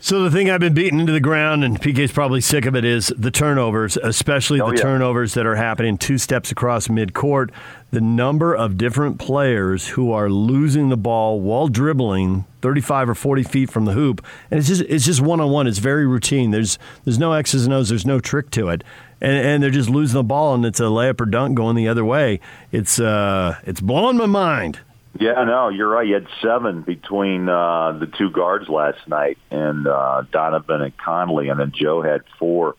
So 0.00 0.22
the 0.22 0.30
thing 0.30 0.48
I've 0.48 0.60
been 0.60 0.74
beating 0.74 1.00
into 1.00 1.12
the 1.12 1.18
ground, 1.20 1.64
and 1.64 1.80
PK's 1.80 2.12
probably 2.12 2.40
sick 2.40 2.66
of 2.66 2.76
it, 2.76 2.84
is 2.84 3.12
the 3.18 3.32
turnovers, 3.32 3.96
especially 3.96 4.60
Oh, 4.60 4.70
the 4.70 4.76
yeah. 4.76 4.82
turnovers 4.82 5.34
that 5.34 5.44
are 5.44 5.56
happening 5.56 5.98
two 5.98 6.18
steps 6.18 6.52
across 6.52 6.86
midcourt. 6.86 7.50
The 7.90 8.00
number 8.00 8.54
of 8.54 8.78
different 8.78 9.18
players 9.18 9.88
who 9.88 10.12
are 10.12 10.30
losing 10.30 10.88
the 10.88 10.96
ball 10.96 11.40
while 11.40 11.66
dribbling 11.66 12.44
35 12.62 13.08
or 13.08 13.14
40 13.16 13.42
feet 13.42 13.70
from 13.70 13.86
the 13.86 13.92
hoop, 13.92 14.24
and 14.52 14.58
it's 14.60 14.68
just 14.68 14.82
it's 14.82 15.04
just 15.04 15.20
one 15.20 15.40
on 15.40 15.50
one. 15.50 15.66
It's 15.66 15.78
very 15.78 16.06
routine. 16.06 16.52
There's 16.52 16.78
there's 17.04 17.18
no 17.18 17.32
X's 17.32 17.64
and 17.64 17.74
O's. 17.74 17.88
There's 17.88 18.06
no 18.06 18.20
trick 18.20 18.50
to 18.52 18.68
it, 18.68 18.84
and 19.20 19.32
and 19.34 19.62
they're 19.62 19.70
just 19.70 19.88
losing 19.90 20.14
the 20.18 20.22
ball, 20.22 20.54
and 20.54 20.64
it's 20.64 20.78
a 20.80 20.84
layup 20.84 21.20
or 21.20 21.26
dunk 21.26 21.56
going 21.56 21.74
the 21.74 21.88
other 21.88 22.04
way. 22.04 22.38
It's 22.70 23.00
uh 23.00 23.56
it's 23.64 23.80
blowing 23.80 24.16
my 24.16 24.26
mind. 24.26 24.78
Yeah, 25.18 25.42
no, 25.44 25.68
you're 25.68 25.88
right. 25.88 26.06
You 26.06 26.14
had 26.14 26.28
seven 26.40 26.82
between 26.82 27.48
uh, 27.48 27.92
the 27.92 28.06
two 28.06 28.30
guards 28.30 28.68
last 28.68 29.06
night, 29.08 29.38
and 29.50 29.86
uh, 29.86 30.22
Donovan 30.30 30.80
and 30.80 30.96
Conley, 30.96 31.48
and 31.48 31.58
then 31.58 31.72
Joe 31.74 32.02
had 32.02 32.22
four. 32.38 32.76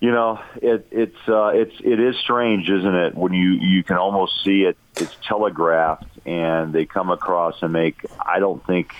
You 0.00 0.10
know, 0.10 0.40
it, 0.56 0.88
it's 0.90 1.28
uh, 1.28 1.52
it's 1.54 1.74
it 1.84 2.00
is 2.00 2.16
strange, 2.16 2.68
isn't 2.68 2.94
it? 2.94 3.14
When 3.14 3.32
you 3.32 3.52
you 3.52 3.84
can 3.84 3.96
almost 3.96 4.42
see 4.42 4.62
it, 4.62 4.76
it's 4.96 5.16
telegraphed, 5.26 6.26
and 6.26 6.72
they 6.72 6.84
come 6.84 7.10
across 7.10 7.62
and 7.62 7.72
make. 7.72 8.04
I 8.20 8.40
don't 8.40 8.64
think. 8.66 8.92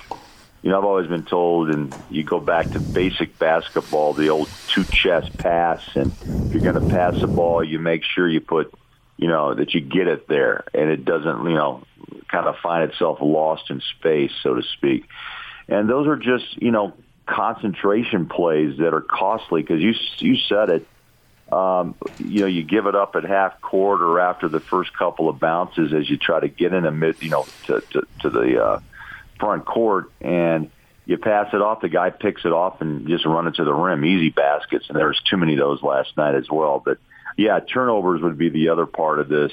You 0.63 0.73
know, 0.73 0.79
I've 0.79 0.85
always 0.85 1.07
been 1.07 1.25
told, 1.25 1.71
and 1.71 1.95
you 2.11 2.25
go 2.25 2.41
back 2.41 2.71
to 2.73 2.81
basic 2.81 3.39
basketball, 3.39 4.15
the 4.15 4.31
old 4.31 4.49
two 4.69 4.83
chest 4.85 5.37
pass, 5.39 5.81
and 5.95 6.13
if 6.13 6.55
you're 6.55 6.73
going 6.73 6.89
to 6.89 6.95
pass 6.95 7.21
the 7.21 7.29
ball, 7.29 7.63
you 7.63 7.79
make 7.79 8.03
sure 8.03 8.29
you 8.29 8.41
put 8.41 8.73
you 9.17 9.29
know, 9.29 9.55
that 9.55 9.75
you 9.75 9.81
get 9.81 10.07
it 10.07 10.29
there 10.29 10.65
and 10.75 10.91
it 10.91 11.05
doesn't, 11.05 11.45
you 11.45 11.55
know, 11.55 11.83
kind 12.31 12.47
of 12.47 12.57
find 12.63 12.91
itself 12.91 13.19
lost 13.21 13.71
in 13.71 13.81
space, 13.99 14.33
so 14.43 14.55
to 14.55 14.63
speak. 14.77 15.05
And 15.69 15.89
those 15.89 16.07
are 16.07 16.17
just, 16.17 16.61
you 16.61 16.71
know, 16.71 16.95
concentration 17.27 18.27
plays 18.27 18.79
that 18.79 18.95
are 18.95 19.01
costly 19.01 19.63
because 19.63 19.81
you 19.81 19.95
you 20.19 20.37
said 20.49 20.71
it. 20.71 20.89
Um, 21.53 21.95
you 22.19 22.41
know, 22.41 22.47
you 22.47 22.65
give 22.65 22.87
it 22.87 22.97
up 22.97 23.15
at 23.15 23.25
half 23.25 23.61
court 23.61 24.01
or 24.01 24.19
after 24.19 24.49
the 24.49 24.59
first 24.59 24.91
couple 24.97 25.29
of 25.29 25.39
bounces 25.39 25.93
as 25.93 26.11
you 26.11 26.17
try 26.17 26.41
to 26.41 26.49
get 26.49 26.73
in 26.73 26.85
a 26.85 26.91
mid, 26.91 27.17
you 27.21 27.31
know, 27.31 27.49
to 27.67 27.83
to, 27.93 28.03
to 28.21 28.31
the 28.31 28.63
uh, 28.63 28.81
front 29.39 29.65
court 29.65 30.11
and 30.21 30.71
you 31.07 31.17
pass 31.17 31.47
it 31.53 31.63
off. 31.63 31.81
The 31.81 31.89
guy 31.89 32.11
picks 32.11 32.45
it 32.45 32.53
off 32.53 32.81
and 32.81 33.07
just 33.07 33.25
run 33.25 33.47
it 33.47 33.55
to 33.57 33.65
the 33.65 33.73
rim. 33.73 34.05
Easy 34.05 34.31
baskets, 34.31 34.87
and 34.89 34.99
there 34.99 35.07
was 35.07 35.21
too 35.31 35.37
many 35.37 35.53
of 35.55 35.61
those 35.61 35.83
last 35.83 36.17
night 36.17 36.35
as 36.35 36.49
well. 36.51 36.83
But 36.85 36.99
yeah, 37.37 37.61
turnovers 37.61 38.21
would 38.23 38.37
be 38.37 38.49
the 38.51 38.71
other 38.71 38.87
part 38.87 39.21
of 39.21 39.29
this. 39.29 39.53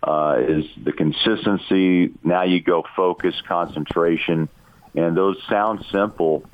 Uh, 0.00 0.36
is 0.40 0.64
the 0.82 0.92
consistency. 0.92 2.12
Now 2.22 2.44
you 2.44 2.60
go 2.60 2.84
focus, 2.94 3.34
concentration, 3.48 4.48
and 4.94 5.16
those 5.16 5.36
sound 5.48 5.84
simple, 5.90 6.44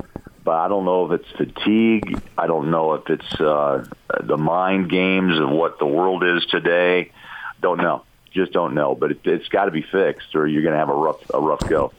but 0.43 0.55
I 0.55 0.67
don't 0.67 0.83
know 0.83 1.11
if 1.11 1.21
it's 1.21 1.31
fatigue. 1.37 2.19
I 2.37 2.47
don't 2.47 2.71
know 2.71 2.93
if 2.93 3.07
it's 3.07 3.39
uh, 3.39 3.85
the 4.23 4.37
mind 4.37 4.89
games 4.89 5.39
of 5.39 5.49
what 5.49 5.77
the 5.77 5.85
world 5.85 6.23
is 6.23 6.45
today. 6.47 7.11
Don't 7.61 7.77
know. 7.77 8.03
Just 8.31 8.51
don't 8.51 8.73
know. 8.73 8.95
But 8.95 9.11
it, 9.11 9.19
it's 9.25 9.47
got 9.47 9.65
to 9.65 9.71
be 9.71 9.83
fixed, 9.83 10.35
or 10.35 10.47
you're 10.47 10.63
going 10.63 10.73
to 10.73 10.79
have 10.79 10.89
a 10.89 10.95
rough 10.95 11.29
a 11.31 11.39
rough 11.39 11.69
go. 11.69 11.93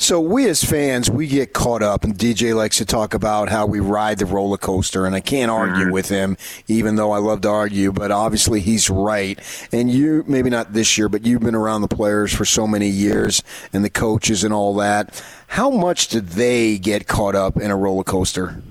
So 0.00 0.20
we 0.20 0.48
as 0.48 0.62
fans, 0.62 1.10
we 1.10 1.26
get 1.26 1.52
caught 1.52 1.82
up, 1.82 2.04
and 2.04 2.16
DJ 2.16 2.54
likes 2.54 2.78
to 2.78 2.84
talk 2.84 3.14
about 3.14 3.48
how 3.48 3.66
we 3.66 3.80
ride 3.80 4.20
the 4.20 4.26
roller 4.26 4.56
coaster, 4.56 5.04
and 5.06 5.14
I 5.14 5.18
can't 5.18 5.50
argue 5.50 5.86
mm-hmm. 5.86 5.92
with 5.92 6.08
him, 6.08 6.36
even 6.68 6.94
though 6.94 7.10
I 7.10 7.18
love 7.18 7.40
to 7.40 7.48
argue. 7.48 7.90
But 7.90 8.12
obviously, 8.12 8.60
he's 8.60 8.88
right. 8.88 9.40
And 9.72 9.90
you, 9.90 10.22
maybe 10.28 10.50
not 10.50 10.72
this 10.72 10.96
year, 10.96 11.08
but 11.08 11.26
you've 11.26 11.40
been 11.40 11.56
around 11.56 11.80
the 11.80 11.88
players 11.88 12.32
for 12.32 12.44
so 12.44 12.64
many 12.64 12.88
years, 12.88 13.42
and 13.72 13.84
the 13.84 13.90
coaches 13.90 14.44
and 14.44 14.54
all 14.54 14.72
that. 14.76 15.20
How 15.48 15.68
much 15.68 16.06
did 16.06 16.28
they 16.28 16.78
get 16.78 17.08
caught 17.08 17.34
up 17.34 17.56
in 17.56 17.72
a 17.72 17.76
roller 17.76 18.04
coaster? 18.04 18.62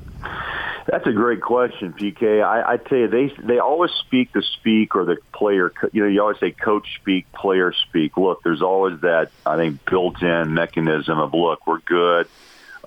That's 0.88 1.06
a 1.06 1.12
great 1.12 1.42
question, 1.42 1.92
PK. 1.92 2.42
I, 2.42 2.74
I 2.74 2.78
tell 2.78 2.98
you, 2.98 3.08
they 3.10 3.34
they 3.44 3.60
always 3.60 3.92
speak 3.92 4.32
the 4.32 4.42
speak 4.42 4.96
or 4.96 5.04
the 5.04 5.18
player. 5.34 5.74
You 5.92 6.04
know, 6.04 6.08
you 6.08 6.22
always 6.22 6.40
say 6.40 6.52
coach 6.52 6.96
speak, 7.02 7.30
player 7.34 7.74
speak. 7.74 8.16
Look, 8.16 8.42
there's 8.42 8.62
always 8.62 9.02
that 9.02 9.30
I 9.46 9.58
think 9.58 9.84
built-in 9.86 10.54
mechanism 10.54 11.20
of 11.20 11.34
look, 11.34 11.68
we're 11.68 11.80
good. 11.80 12.28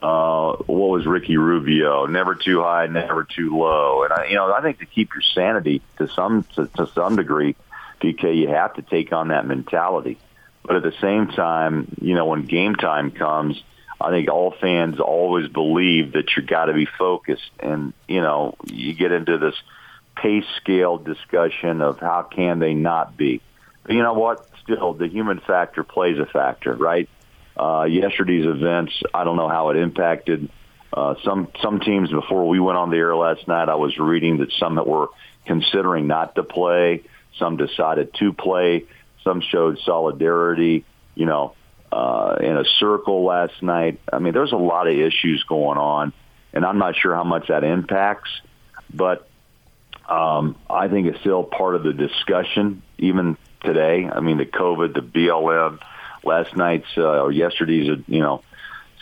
Uh, 0.01 0.57
what 0.65 0.89
was 0.89 1.07
Ricky 1.07 1.37
Rubio? 1.37 2.07
Never 2.07 2.35
too 2.35 2.63
high, 2.63 2.87
never 2.87 3.25
too 3.25 3.55
low. 3.59 4.05
And 4.05 4.15
I, 4.15 4.25
you 4.29 4.35
know, 4.35 4.51
I 4.51 4.63
think 4.63 4.79
to 4.79 4.87
keep 4.87 5.13
your 5.13 5.23
sanity 5.35 5.83
to 5.99 6.09
some 6.09 6.45
to, 6.55 6.69
to 6.79 6.87
some 6.95 7.17
degree, 7.17 7.55
PK, 8.01 8.35
you 8.35 8.49
have 8.49 8.73
to 8.77 8.83
take 8.83 9.13
on 9.13 9.29
that 9.29 9.47
mentality. 9.47 10.17
But 10.63 10.77
at 10.77 10.83
the 10.83 10.95
same 11.03 11.29
time, 11.29 11.95
you 12.01 12.15
know, 12.15 12.25
when 12.25 12.47
game 12.47 12.77
time 12.77 13.11
comes, 13.11 13.63
I 14.01 14.11
think 14.11 14.31
all 14.31 14.55
fans 14.61 14.99
always 14.99 15.49
believe 15.49 16.13
that 16.13 16.37
you 16.37 16.43
got 16.43 16.67
to 16.67 16.73
be 16.73 16.87
focused, 16.99 17.51
and 17.61 17.93
you 18.09 18.21
know 18.21 18.55
you 18.65 18.95
get 18.95 19.13
into 19.13 19.39
this 19.39 19.55
pace 20.17 20.45
scale 20.61 20.99
discussion 20.99 21.83
of 21.83 22.01
how 22.01 22.23
can 22.23 22.59
they 22.59 22.75
not 22.75 23.17
be. 23.17 23.41
But 23.83 23.95
you 23.95 24.03
know 24.03 24.15
what? 24.15 24.49
Still, 24.63 24.95
the 24.95 25.09
human 25.09 25.41
factor 25.41 25.85
plays 25.85 26.19
a 26.19 26.27
factor, 26.27 26.75
right? 26.75 27.09
Uh, 27.57 27.85
yesterday's 27.85 28.47
events, 28.47 28.93
I 29.13 29.25
don't 29.25 29.37
know 29.37 29.49
how 29.49 29.71
it 29.71 29.77
impacted 29.77 30.49
uh, 30.93 31.15
some 31.25 31.49
some 31.63 31.81
teams. 31.81 32.11
Before 32.11 32.49
we 32.49 32.59
went 32.59 32.79
on 32.79 32.91
the 32.91 32.97
air 32.97 33.15
last 33.15 33.47
night, 33.47 33.69
I 33.69 33.75
was 33.75 33.99
reading 33.99 34.39
that 34.39 34.53
some 34.59 34.77
that 34.77 34.87
were 34.87 35.09
considering 35.47 36.07
not 36.07 36.35
to 36.37 36.43
play, 36.43 37.03
some 37.39 37.57
decided 37.57 38.15
to 38.15 38.33
play, 38.33 38.87
some 39.25 39.41
showed 39.41 39.79
solidarity. 39.85 40.85
You 41.15 41.27
know, 41.27 41.55
uh, 41.93 42.37
in 42.41 42.57
a 42.57 42.65
circle 42.79 43.25
last 43.25 43.63
night. 43.63 44.01
I 44.13 44.19
mean, 44.19 44.33
there's 44.33 44.53
a 44.53 44.57
lot 44.57 44.87
of 44.87 44.95
issues 44.95 45.43
going 45.45 45.79
on, 45.79 46.13
and 46.53 46.65
I'm 46.65 46.79
not 46.79 46.97
sure 46.97 47.15
how 47.15 47.25
much 47.25 47.49
that 47.49 47.65
impacts, 47.65 48.31
but 48.93 49.29
um, 50.09 50.57
I 50.69 50.89
think 50.89 51.07
it's 51.07 51.21
still 51.21 51.45
part 51.45 51.75
of 51.75 51.83
the 51.83 51.93
discussion, 51.93 52.83
even 52.99 53.37
today. 53.63 54.09
I 54.11 54.21
mean, 54.21 54.39
the 54.39 54.47
COVID, 54.47 54.95
the 54.95 55.01
BLM, 55.01 55.79
last 56.25 56.57
night's 56.57 56.87
uh, 56.97 57.23
or 57.23 57.33
yesterday's, 57.33 57.89
uh, 57.89 57.97
you 58.07 58.21
know, 58.21 58.43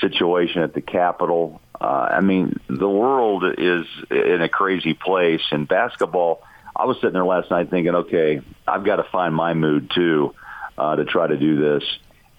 situation 0.01 0.63
at 0.63 0.75
the 0.75 0.81
Capitol. 0.81 1.61
Uh, 1.81 2.09
I 2.11 2.21
mean, 2.21 2.59
the 2.69 2.89
world 2.89 3.45
is 3.59 3.87
in 4.11 4.43
a 4.43 4.49
crazy 4.49 4.95
place, 4.95 5.43
and 5.51 5.67
basketball. 5.67 6.43
I 6.75 6.85
was 6.85 6.97
sitting 6.99 7.15
there 7.15 7.25
last 7.25 7.51
night 7.51 7.71
thinking, 7.71 7.95
okay, 7.95 8.41
I've 8.67 8.85
got 8.85 8.97
to 8.97 9.05
find 9.05 9.35
my 9.35 9.55
mood 9.55 9.91
too 9.95 10.35
uh, 10.77 10.97
to 10.97 11.05
try 11.05 11.27
to 11.27 11.37
do 11.37 11.59
this. 11.61 11.83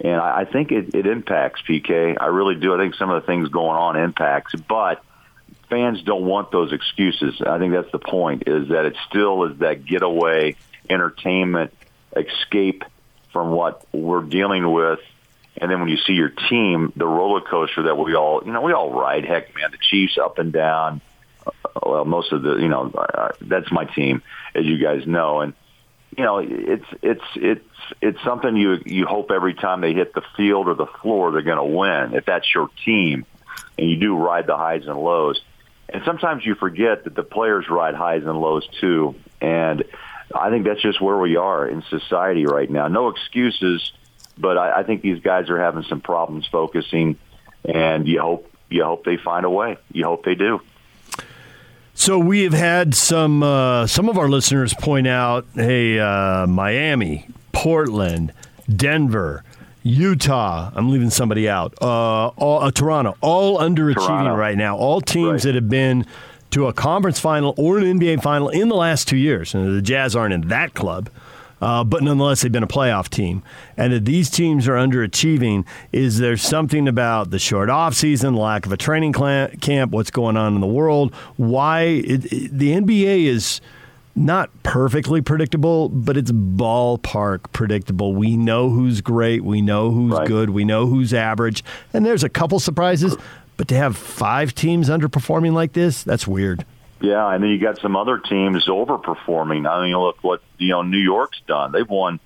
And 0.02 0.14
I, 0.14 0.40
I 0.40 0.44
think 0.44 0.72
it, 0.72 0.94
it 0.94 1.06
impacts 1.06 1.62
PK. 1.62 2.16
I 2.18 2.26
really 2.26 2.54
do. 2.54 2.74
I 2.74 2.78
think 2.78 2.94
some 2.94 3.10
of 3.10 3.22
the 3.22 3.26
things 3.26 3.48
going 3.48 3.76
on 3.76 3.96
impacts, 3.96 4.54
but 4.54 5.02
fans 5.68 6.02
don't 6.02 6.24
want 6.24 6.50
those 6.50 6.72
excuses. 6.72 7.40
I 7.40 7.58
think 7.58 7.72
that's 7.72 7.92
the 7.92 7.98
point. 7.98 8.44
Is 8.46 8.68
that 8.68 8.86
it 8.86 8.96
still 9.08 9.44
is 9.44 9.58
that 9.58 9.84
getaway 9.84 10.56
entertainment 10.88 11.72
escape 12.16 12.84
from 13.32 13.50
what 13.50 13.86
we're 13.92 14.22
dealing 14.22 14.70
with. 14.72 15.00
And 15.56 15.70
then 15.70 15.80
when 15.80 15.88
you 15.88 15.98
see 15.98 16.14
your 16.14 16.30
team, 16.30 16.92
the 16.96 17.06
roller 17.06 17.40
coaster 17.40 17.82
that 17.84 17.96
we 17.96 18.14
all, 18.14 18.42
you 18.44 18.52
know, 18.52 18.62
we 18.62 18.72
all 18.72 18.92
ride. 18.92 19.24
Heck, 19.24 19.54
man, 19.54 19.70
the 19.70 19.78
Chiefs 19.78 20.16
up 20.18 20.38
and 20.38 20.52
down. 20.52 21.00
Uh, 21.46 21.50
Well, 21.84 22.04
most 22.04 22.32
of 22.32 22.42
the, 22.42 22.56
you 22.56 22.68
know, 22.68 22.90
uh, 22.90 23.32
that's 23.40 23.70
my 23.70 23.84
team, 23.84 24.22
as 24.54 24.64
you 24.64 24.78
guys 24.78 25.06
know, 25.06 25.40
and 25.40 25.52
you 26.16 26.24
know, 26.24 26.38
it's 26.38 26.86
it's 27.02 27.24
it's 27.36 27.64
it's 28.00 28.22
something 28.24 28.56
you 28.56 28.78
you 28.84 29.06
hope 29.06 29.30
every 29.30 29.54
time 29.54 29.80
they 29.80 29.92
hit 29.92 30.12
the 30.12 30.22
field 30.36 30.68
or 30.68 30.74
the 30.74 30.86
floor 30.86 31.30
they're 31.30 31.42
going 31.42 31.58
to 31.58 31.76
win 31.76 32.14
if 32.14 32.26
that's 32.26 32.52
your 32.54 32.68
team, 32.84 33.24
and 33.78 33.90
you 33.90 33.96
do 33.96 34.16
ride 34.16 34.46
the 34.46 34.56
highs 34.56 34.86
and 34.86 34.98
lows, 34.98 35.40
and 35.88 36.02
sometimes 36.04 36.44
you 36.44 36.54
forget 36.56 37.04
that 37.04 37.14
the 37.14 37.22
players 37.22 37.68
ride 37.68 37.94
highs 37.94 38.24
and 38.24 38.40
lows 38.40 38.66
too, 38.80 39.14
and 39.40 39.84
I 40.34 40.50
think 40.50 40.66
that's 40.66 40.82
just 40.82 41.00
where 41.00 41.18
we 41.18 41.36
are 41.36 41.66
in 41.66 41.82
society 41.82 42.46
right 42.46 42.70
now. 42.70 42.88
No 42.88 43.08
excuses, 43.08 43.92
but 44.36 44.58
I, 44.58 44.80
I 44.80 44.82
think 44.82 45.02
these 45.02 45.20
guys 45.20 45.48
are 45.48 45.58
having 45.58 45.84
some 45.84 46.00
problems 46.00 46.46
focusing, 46.48 47.18
and 47.64 48.08
you 48.08 48.20
hope 48.20 48.50
you 48.68 48.84
hope 48.84 49.04
they 49.04 49.16
find 49.16 49.44
a 49.44 49.50
way. 49.50 49.76
You 49.92 50.04
hope 50.04 50.24
they 50.24 50.34
do. 50.34 50.60
So 52.00 52.18
we 52.18 52.44
have 52.44 52.54
had 52.54 52.94
some 52.94 53.42
uh, 53.42 53.86
some 53.86 54.08
of 54.08 54.16
our 54.16 54.26
listeners 54.26 54.72
point 54.72 55.06
out, 55.06 55.44
hey, 55.54 55.98
uh, 55.98 56.46
Miami, 56.46 57.28
Portland, 57.52 58.32
Denver, 58.74 59.44
Utah. 59.82 60.70
I'm 60.74 60.90
leaving 60.90 61.10
somebody 61.10 61.46
out. 61.46 61.74
Uh, 61.82 62.28
all, 62.28 62.62
uh, 62.62 62.70
Toronto, 62.70 63.16
all 63.20 63.58
underachieving 63.58 64.06
Toronto. 64.06 64.34
right 64.34 64.56
now. 64.56 64.78
All 64.78 65.02
teams 65.02 65.26
Right. 65.30 65.42
that 65.42 65.54
have 65.56 65.68
been 65.68 66.06
to 66.52 66.68
a 66.68 66.72
conference 66.72 67.20
final 67.20 67.52
or 67.58 67.76
an 67.76 67.84
NBA 67.84 68.22
final 68.22 68.48
in 68.48 68.70
the 68.70 68.76
last 68.76 69.06
two 69.06 69.18
years. 69.18 69.54
And 69.54 69.76
the 69.76 69.82
Jazz 69.82 70.16
aren't 70.16 70.32
in 70.32 70.48
that 70.48 70.72
club. 70.72 71.10
Uh, 71.60 71.84
but 71.84 72.02
nonetheless, 72.02 72.40
they've 72.42 72.50
been 72.52 72.62
a 72.62 72.66
playoff 72.68 73.08
team. 73.08 73.42
And 73.76 73.92
that 73.92 74.04
these 74.04 74.30
teams 74.30 74.66
are 74.66 74.74
underachieving 74.74 75.66
is 75.92 76.18
there 76.18 76.36
something 76.36 76.88
about 76.88 77.30
the 77.30 77.38
short 77.38 77.68
offseason, 77.68 78.36
lack 78.36 78.64
of 78.66 78.72
a 78.72 78.76
training 78.76 79.12
camp, 79.12 79.92
what's 79.92 80.10
going 80.10 80.36
on 80.36 80.54
in 80.54 80.60
the 80.60 80.66
world, 80.66 81.14
why 81.36 81.82
it, 81.82 82.32
it- 82.32 82.58
the 82.58 82.72
NBA 82.72 83.26
is 83.26 83.60
not 84.16 84.50
perfectly 84.64 85.20
predictable, 85.22 85.88
but 85.88 86.16
it's 86.16 86.32
ballpark 86.32 87.40
predictable. 87.52 88.14
We 88.14 88.36
know 88.36 88.68
who's 88.70 89.00
great, 89.00 89.44
we 89.44 89.62
know 89.62 89.90
who's 89.92 90.12
Right. 90.12 90.26
good, 90.26 90.50
we 90.50 90.64
know 90.64 90.86
who's 90.86 91.14
average, 91.14 91.62
and 91.94 92.04
there's 92.04 92.24
a 92.24 92.28
couple 92.28 92.58
surprises. 92.58 93.16
But 93.56 93.68
to 93.68 93.76
have 93.76 93.96
five 93.96 94.54
teams 94.54 94.88
underperforming 94.88 95.52
like 95.52 95.74
this, 95.74 96.02
that's 96.02 96.26
weird. 96.26 96.64
Yeah, 97.00 97.32
and 97.32 97.42
then 97.42 97.50
you 97.50 97.58
got 97.58 97.80
some 97.80 97.96
other 97.96 98.18
teams 98.18 98.66
overperforming. 98.66 99.68
I 99.68 99.86
mean, 99.86 99.96
look 99.96 100.22
what 100.22 100.42
you 100.58 100.68
know 100.68 100.82
New 100.82 100.98
York's 100.98 101.40
done. 101.46 101.72
They've 101.72 101.88
won, 101.88 102.20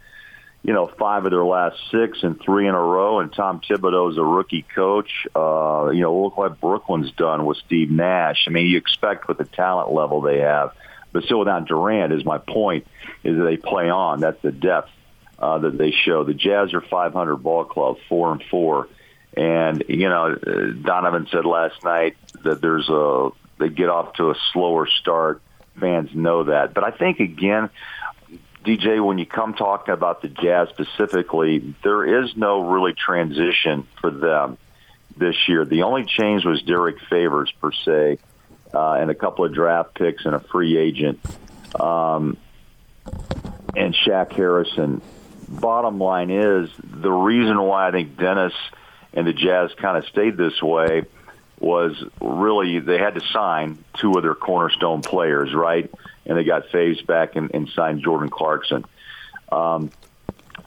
you 0.63 0.73
know, 0.73 0.89
five 0.99 1.25
of 1.25 1.31
their 1.31 1.45
last 1.45 1.77
six 1.93 2.25
and 2.25 2.41
three 2.41 2.67
in 2.67 2.75
a 2.75 2.81
row. 2.81 3.21
And 3.21 3.33
Tom 3.33 3.61
Thibodeau's 3.61 4.19
a 4.19 4.25
rookie 4.25 4.67
coach. 4.75 5.27
Uh, 5.35 5.91
you 5.93 6.01
know, 6.01 6.23
look 6.25 6.37
what 6.37 6.61
Brooklyn's 6.61 7.13
done 7.13 7.47
with 7.47 7.59
Steve 7.59 7.91
Nash. 7.91 8.47
I 8.49 8.51
mean, 8.51 8.67
you 8.67 8.77
expect 8.77 9.29
with 9.29 9.39
the 9.39 9.45
talent 9.45 9.93
level 9.93 10.21
they 10.21 10.41
have, 10.41 10.73
but 11.13 11.23
still 11.23 11.39
without 11.39 11.67
Durant. 11.67 12.13
Is 12.13 12.25
my 12.25 12.39
point 12.39 12.87
is 13.23 13.37
that 13.37 13.45
they 13.45 13.57
play 13.57 13.91
on. 13.91 14.19
That's 14.19 14.43
the 14.43 14.53
depth 14.53 14.91
uh, 15.39 15.59
that 15.59 15.79
they 15.79 15.93
show. 15.93 16.25
The 16.25 16.35
Jazz 16.35 16.75
are 16.75 16.81
500 16.81 17.37
ball 17.37 17.65
club, 17.65 17.99
four 18.09 18.33
and 18.33 18.43
four. 18.51 18.89
And 19.37 19.85
you 19.89 20.09
know, 20.09 20.35
Donovan 20.35 21.29
said 21.31 21.45
last 21.45 21.83
night 21.85 22.17
that 22.43 22.61
there's 22.61 22.89
a 22.89 23.31
they 23.65 23.71
get 23.71 23.89
off 23.89 24.13
to 24.15 24.31
a 24.31 24.35
slower 24.53 24.87
start. 24.87 25.41
Fans 25.81 26.11
know 26.15 26.45
that. 26.45 26.75
But 26.75 26.85
I 26.85 26.91
think, 26.91 27.19
again, 27.19 27.71
DJ, 28.63 29.05
when 29.05 29.17
you 29.17 29.25
come 29.25 29.55
talking 29.55 29.95
about 29.95 30.21
the 30.21 30.29
Jazz 30.29 30.69
specifically, 30.69 31.75
there 31.83 32.23
is 32.23 32.37
no 32.37 32.61
really 32.71 32.93
transition 32.93 33.87
for 34.03 34.11
them 34.11 34.59
this 35.17 35.37
year. 35.49 35.65
The 35.65 35.85
only 35.85 36.05
change 36.05 36.45
was 36.45 36.63
Derrick 36.63 36.97
Favors, 37.09 37.53
per 37.53 37.73
se, 37.73 38.19
uh, 38.75 38.93
and 38.93 39.11
a 39.11 39.15
couple 39.15 39.47
of 39.47 39.55
draft 39.55 39.95
picks 39.95 40.27
and 40.27 40.35
a 40.35 40.41
free 40.41 40.77
agent, 40.77 41.21
um, 41.81 42.37
and 43.75 43.95
Shaq 43.95 44.33
Harrison. 44.33 45.01
Bottom 45.49 45.99
line 45.99 46.31
is 46.31 46.69
the 46.79 47.11
reason 47.11 47.61
why 47.63 47.89
I 47.89 47.93
think 47.93 48.19
Dennis 48.19 48.53
and 49.15 49.27
the 49.27 49.33
Jazz 49.33 49.71
kind 49.79 49.97
of 49.97 50.05
stayed 50.07 50.37
this 50.37 50.61
way 50.63 51.05
was 51.65 51.97
really 52.21 52.79
they 52.79 52.99
had 52.99 53.15
to 53.15 53.23
sign 53.33 53.83
two 53.99 54.13
of 54.13 54.23
their 54.23 54.35
cornerstone 54.35 55.01
players, 55.01 55.55
right? 55.55 55.91
And 56.27 56.37
they 56.37 56.45
got 56.45 56.69
Faves 56.69 57.05
back 57.07 57.37
and, 57.37 57.51
and 57.55 57.69
signed 57.71 58.03
Jordan 58.03 58.29
Clarkson. 58.29 58.85
Um, 59.51 59.91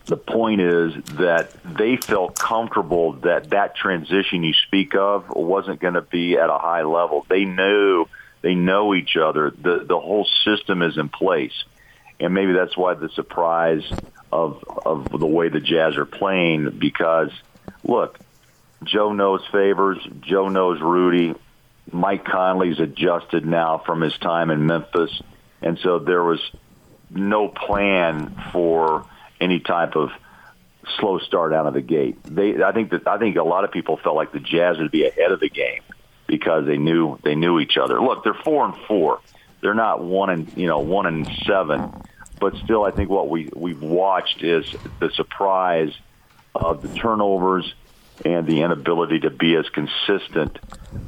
the 0.06 0.18
point 0.18 0.62
is 0.62 0.94
that 1.18 1.52
they 1.64 1.98
felt 1.98 2.40
comfortable 2.40 3.14
that 3.14 3.52
that 3.52 3.76
transition 3.76 4.44
you 4.44 4.54
speak 4.54 4.96
of 4.96 5.30
wasn't 5.30 5.80
going 5.80 5.94
to 5.94 6.02
be 6.02 6.38
at 6.38 6.50
a 6.50 6.58
high 6.58 6.84
level. 6.84 7.26
They 7.30 7.46
knew 7.46 8.06
they 8.42 8.56
know 8.56 8.96
each 8.96 9.16
other. 9.18 9.52
The 9.52 9.86
the 9.88 10.00
whole 10.00 10.28
system 10.44 10.82
is 10.82 10.98
in 10.98 11.10
place, 11.10 11.64
and 12.20 12.34
maybe 12.34 12.54
that's 12.54 12.76
why 12.76 12.96
the 12.96 13.10
surprise 13.10 13.84
of 14.32 14.64
of 14.86 15.10
the 15.12 15.28
way 15.28 15.50
the 15.50 15.60
Jazz 15.60 15.96
are 15.96 16.06
playing. 16.06 16.80
Because 16.80 17.32
look, 17.84 18.18
Joe 18.84 19.14
knows 19.14 19.42
favors. 19.52 19.98
Joe 20.22 20.50
knows 20.50 20.82
Rudy. 20.82 21.36
Mike 21.92 22.26
Conley's 22.26 22.80
adjusted 22.80 23.46
now 23.46 23.82
from 23.86 24.02
his 24.02 24.18
time 24.18 24.52
in 24.52 24.66
Memphis, 24.66 25.22
and 25.62 25.80
so 25.80 26.00
there 26.00 26.24
was 26.24 26.40
no 27.10 27.48
plan 27.48 28.36
for 28.52 29.06
any 29.40 29.60
type 29.60 29.96
of 29.96 30.12
slow 31.00 31.20
start 31.20 31.54
out 31.54 31.66
of 31.66 31.74
the 31.74 31.82
gate. 31.82 32.22
They, 32.24 32.62
I 32.62 32.72
think 32.72 32.92
that 32.92 33.08
I 33.08 33.18
think 33.18 33.38
a 33.38 33.44
lot 33.44 33.64
of 33.64 33.72
people 33.72 33.98
felt 33.98 34.16
like 34.16 34.32
the 34.32 34.40
Jazz 34.40 34.78
would 34.78 34.92
be 34.92 35.06
ahead 35.08 35.32
of 35.32 35.40
the 35.40 35.50
game 35.50 35.82
because 36.28 36.66
they 36.66 36.78
knew 36.78 37.18
they 37.24 37.36
knew 37.36 37.60
each 37.60 37.78
other. 37.78 38.02
Look, 38.02 38.24
they're 38.24 38.34
four 38.34 38.66
and 38.66 38.76
four. 38.88 39.22
They're 39.62 39.74
not 39.74 40.04
one 40.04 40.30
and 40.30 40.52
you 40.58 40.68
know 40.68 40.80
one 40.80 41.06
and 41.06 41.28
seven, 41.46 41.92
but 42.40 42.56
still, 42.64 42.84
I 42.84 42.92
think 42.92 43.10
what 43.10 43.30
we 43.30 43.50
we've 43.56 43.82
watched 43.82 44.44
is 44.44 44.66
the 45.00 45.10
surprise 45.12 45.94
of 46.54 46.82
the 46.82 46.90
turnovers 47.00 47.74
and 48.26 48.48
the 48.48 48.62
inability 48.62 49.22
to 49.22 49.30
be 49.30 49.56
as 49.56 49.66
consistent 49.70 50.60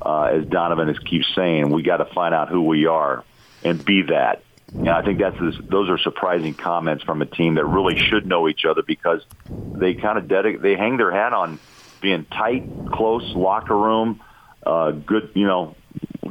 uh, 0.02 0.24
as 0.24 0.46
Donovan 0.46 0.90
is 0.90 1.00
keeps 1.00 1.28
saying. 1.36 1.72
We 1.72 1.84
got 1.84 1.98
to 1.98 2.06
find 2.06 2.34
out 2.34 2.50
who 2.50 2.64
we 2.64 2.86
are 2.86 3.24
and 3.64 3.84
be 3.84 4.04
that. 4.04 4.44
And 4.84 4.90
I 4.90 5.02
think 5.02 5.20
that's 5.20 5.38
those 5.70 5.90
are 5.90 5.98
surprising 5.98 6.54
comments 6.54 7.04
from 7.04 7.22
a 7.22 7.26
team 7.26 7.56
that 7.56 7.66
really 7.66 7.98
should 7.98 8.26
know 8.26 8.48
each 8.48 8.64
other 8.66 8.82
because 8.82 9.22
they 9.76 9.94
kind 9.94 10.18
of 10.18 10.26
dedic- 10.26 10.62
they 10.62 10.76
hang 10.76 10.98
their 10.98 11.12
hat 11.12 11.34
on 11.34 11.60
being 12.02 12.26
tight, 12.26 12.70
close 12.86 13.24
locker 13.36 13.76
room, 13.76 14.22
uh, 14.66 14.92
good 14.92 15.32
you 15.36 15.46
know, 15.46 15.76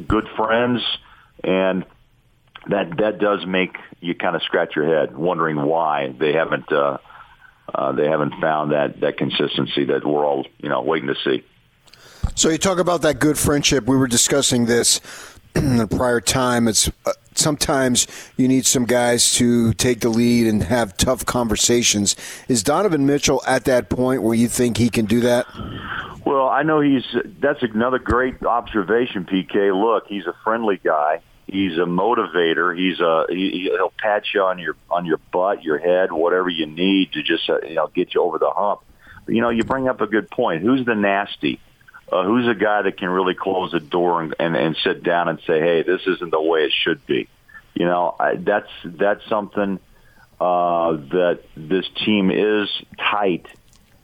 good 0.06 0.28
friends, 0.36 0.80
and 1.44 1.84
that 2.68 2.96
that 2.98 3.18
does 3.18 3.44
make 3.46 3.76
you 4.00 4.14
kind 4.14 4.34
of 4.34 4.42
scratch 4.42 4.76
your 4.76 4.86
head 4.86 5.16
wondering 5.16 5.60
why 5.60 6.14
they 6.18 6.32
haven't 6.32 6.72
uh, 6.72 6.98
uh, 7.74 7.92
they 7.92 8.08
haven't 8.08 8.34
found 8.40 8.72
that 8.72 9.00
that 9.00 9.16
consistency 9.16 9.84
that 9.84 10.06
we're 10.06 10.26
all 10.26 10.46
you 10.58 10.68
know 10.68 10.82
waiting 10.82 11.08
to 11.08 11.16
see. 11.24 11.44
So 12.34 12.48
you 12.48 12.58
talk 12.58 12.78
about 12.78 13.02
that 13.02 13.18
good 13.18 13.38
friendship. 13.38 13.86
We 13.86 13.96
were 13.96 14.06
discussing 14.06 14.66
this 14.66 15.00
in 15.54 15.80
a 15.80 15.86
prior 15.86 16.20
time. 16.20 16.68
It's 16.68 16.90
uh, 17.06 17.12
sometimes 17.34 18.06
you 18.36 18.48
need 18.48 18.66
some 18.66 18.84
guys 18.84 19.32
to 19.34 19.72
take 19.74 20.00
the 20.00 20.08
lead 20.08 20.46
and 20.46 20.62
have 20.64 20.96
tough 20.96 21.24
conversations. 21.24 22.16
Is 22.48 22.62
Donovan 22.62 23.06
Mitchell 23.06 23.42
at 23.46 23.64
that 23.64 23.88
point 23.88 24.22
where 24.22 24.34
you 24.34 24.48
think 24.48 24.76
he 24.76 24.90
can 24.90 25.06
do 25.06 25.20
that? 25.20 25.46
Well, 26.24 26.48
I 26.48 26.62
know 26.62 26.80
he's. 26.80 27.04
That's 27.40 27.62
another 27.62 27.98
great 27.98 28.42
observation, 28.42 29.24
PK. 29.24 29.74
Look, 29.74 30.06
he's 30.08 30.26
a 30.26 30.34
friendly 30.44 30.78
guy. 30.82 31.22
He's 31.50 31.78
a 31.78 31.86
motivator. 31.86 32.76
He's 32.76 33.00
a 33.00 33.24
he, 33.30 33.70
he'll 33.72 33.92
pat 33.96 34.24
you 34.34 34.42
on 34.42 34.58
your 34.58 34.76
on 34.90 35.06
your 35.06 35.16
butt, 35.32 35.64
your 35.64 35.78
head, 35.78 36.12
whatever 36.12 36.50
you 36.50 36.66
need 36.66 37.12
to 37.12 37.22
just 37.22 37.48
uh, 37.48 37.60
you 37.66 37.74
know 37.74 37.86
get 37.86 38.14
you 38.14 38.22
over 38.22 38.38
the 38.38 38.50
hump. 38.50 38.80
But, 39.24 39.34
you 39.34 39.40
know, 39.40 39.48
you 39.48 39.64
bring 39.64 39.88
up 39.88 40.02
a 40.02 40.06
good 40.06 40.30
point. 40.30 40.62
Who's 40.62 40.84
the 40.84 40.94
nasty? 40.94 41.60
Uh, 42.12 42.24
who's 42.24 42.46
a 42.48 42.54
guy 42.54 42.82
that 42.82 42.98
can 42.98 43.08
really 43.08 43.34
close 43.34 43.72
the 43.72 43.80
door 43.80 44.22
and, 44.22 44.34
and 44.38 44.56
and 44.56 44.76
sit 44.84 45.02
down 45.02 45.28
and 45.28 45.38
say, 45.46 45.58
"Hey, 45.58 45.82
this 45.82 46.02
isn't 46.06 46.30
the 46.30 46.40
way 46.40 46.64
it 46.64 46.72
should 46.84 47.06
be." 47.06 47.28
You 47.74 47.86
know, 47.86 48.14
I, 48.20 48.34
that's 48.34 48.70
that's 48.84 49.26
something 49.26 49.80
uh, 50.38 50.92
that 50.92 51.40
this 51.56 51.86
team 52.04 52.30
is 52.30 52.68
tight, 52.98 53.46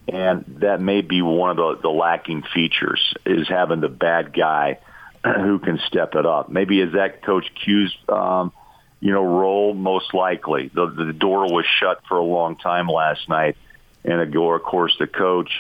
and 0.09 0.44
that 0.61 0.80
may 0.80 1.02
be 1.02 1.20
one 1.20 1.50
of 1.50 1.57
the, 1.57 1.78
the 1.83 1.90
lacking 1.90 2.42
features 2.54 3.14
is 3.26 3.48
having 3.48 3.80
the 3.80 3.88
bad 3.88 4.33
guy 4.33 4.78
who 5.24 5.58
can 5.58 5.78
step 5.87 6.14
it 6.14 6.26
up. 6.26 6.50
Maybe 6.50 6.80
is 6.80 6.92
that 6.92 7.22
Coach 7.22 7.50
Q's, 7.64 7.94
um, 8.08 8.52
you 9.00 9.12
know, 9.12 9.24
role? 9.24 9.74
Most 9.74 10.12
likely. 10.12 10.70
The, 10.72 10.87
the 10.87 11.12
door 11.12 11.50
was 11.52 11.64
shut 11.80 12.02
for 12.08 12.18
a 12.18 12.24
long 12.24 12.56
time 12.56 12.88
last 12.88 13.28
night, 13.28 13.56
and 14.04 14.20
of 14.20 14.62
course, 14.62 14.94
the 14.98 15.06
coach 15.06 15.50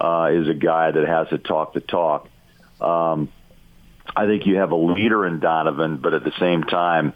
uh, 0.00 0.30
is 0.32 0.48
a 0.48 0.54
guy 0.54 0.90
that 0.90 1.06
has 1.06 1.28
to 1.28 1.38
talk 1.38 1.74
the 1.74 1.80
talk. 1.80 2.28
Um, 2.80 3.28
I 4.16 4.26
think 4.26 4.46
you 4.46 4.56
have 4.56 4.72
a 4.72 4.76
leader 4.76 5.26
in 5.26 5.40
Donovan, 5.40 5.98
but 5.98 6.14
at 6.14 6.24
the 6.24 6.32
same 6.38 6.64
time, 6.64 7.12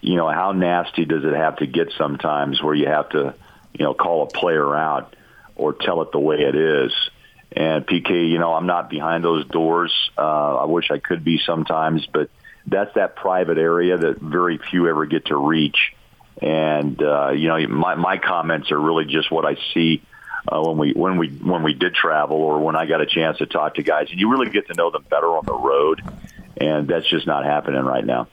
you 0.00 0.16
know, 0.16 0.28
how 0.28 0.52
nasty 0.52 1.04
does 1.04 1.24
it 1.24 1.34
have 1.34 1.56
to 1.56 1.66
get 1.66 1.92
sometimes 1.98 2.62
where 2.62 2.74
you 2.74 2.86
have 2.86 3.08
to, 3.10 3.34
you 3.72 3.84
know, 3.84 3.94
call 3.94 4.22
a 4.22 4.26
player 4.26 4.74
out 4.74 5.16
or 5.56 5.72
tell 5.72 6.02
it 6.02 6.12
the 6.12 6.20
way 6.20 6.36
it 6.36 6.54
is? 6.54 6.92
And 7.52 7.86
PK, 7.86 8.30
you 8.30 8.38
know, 8.38 8.54
I'm 8.54 8.66
not 8.66 8.90
behind 8.90 9.24
those 9.24 9.46
doors. 9.46 9.92
Uh, 10.16 10.56
I 10.56 10.64
wish 10.66 10.90
I 10.90 10.98
could 10.98 11.24
be 11.24 11.40
sometimes, 11.44 12.06
but 12.06 12.30
that's 12.66 12.94
that 12.94 13.16
private 13.16 13.58
area 13.58 13.96
that 13.96 14.18
very 14.18 14.58
few 14.58 14.88
ever 14.88 15.06
get 15.06 15.26
to 15.26 15.36
reach. 15.36 15.94
And 16.40 17.02
uh, 17.02 17.30
you 17.30 17.48
know, 17.48 17.66
my 17.66 17.96
my 17.96 18.18
comments 18.18 18.70
are 18.70 18.80
really 18.80 19.04
just 19.04 19.30
what 19.30 19.44
I 19.44 19.56
see 19.74 20.02
uh, 20.48 20.62
when 20.62 20.78
we 20.78 20.92
when 20.92 21.18
we 21.18 21.28
when 21.28 21.62
we 21.62 21.74
did 21.74 21.94
travel 21.94 22.36
or 22.36 22.60
when 22.60 22.76
I 22.76 22.86
got 22.86 23.00
a 23.00 23.06
chance 23.06 23.38
to 23.38 23.46
talk 23.46 23.74
to 23.74 23.82
guys, 23.82 24.08
and 24.10 24.18
you 24.18 24.30
really 24.30 24.50
get 24.50 24.68
to 24.68 24.74
know 24.74 24.90
them 24.90 25.04
better 25.10 25.26
on 25.26 25.44
the 25.44 25.54
road, 25.54 26.02
and 26.56 26.88
that's 26.88 27.08
just 27.08 27.26
not 27.26 27.44
happening 27.44 27.82
right 27.82 28.04
now. 28.04 28.28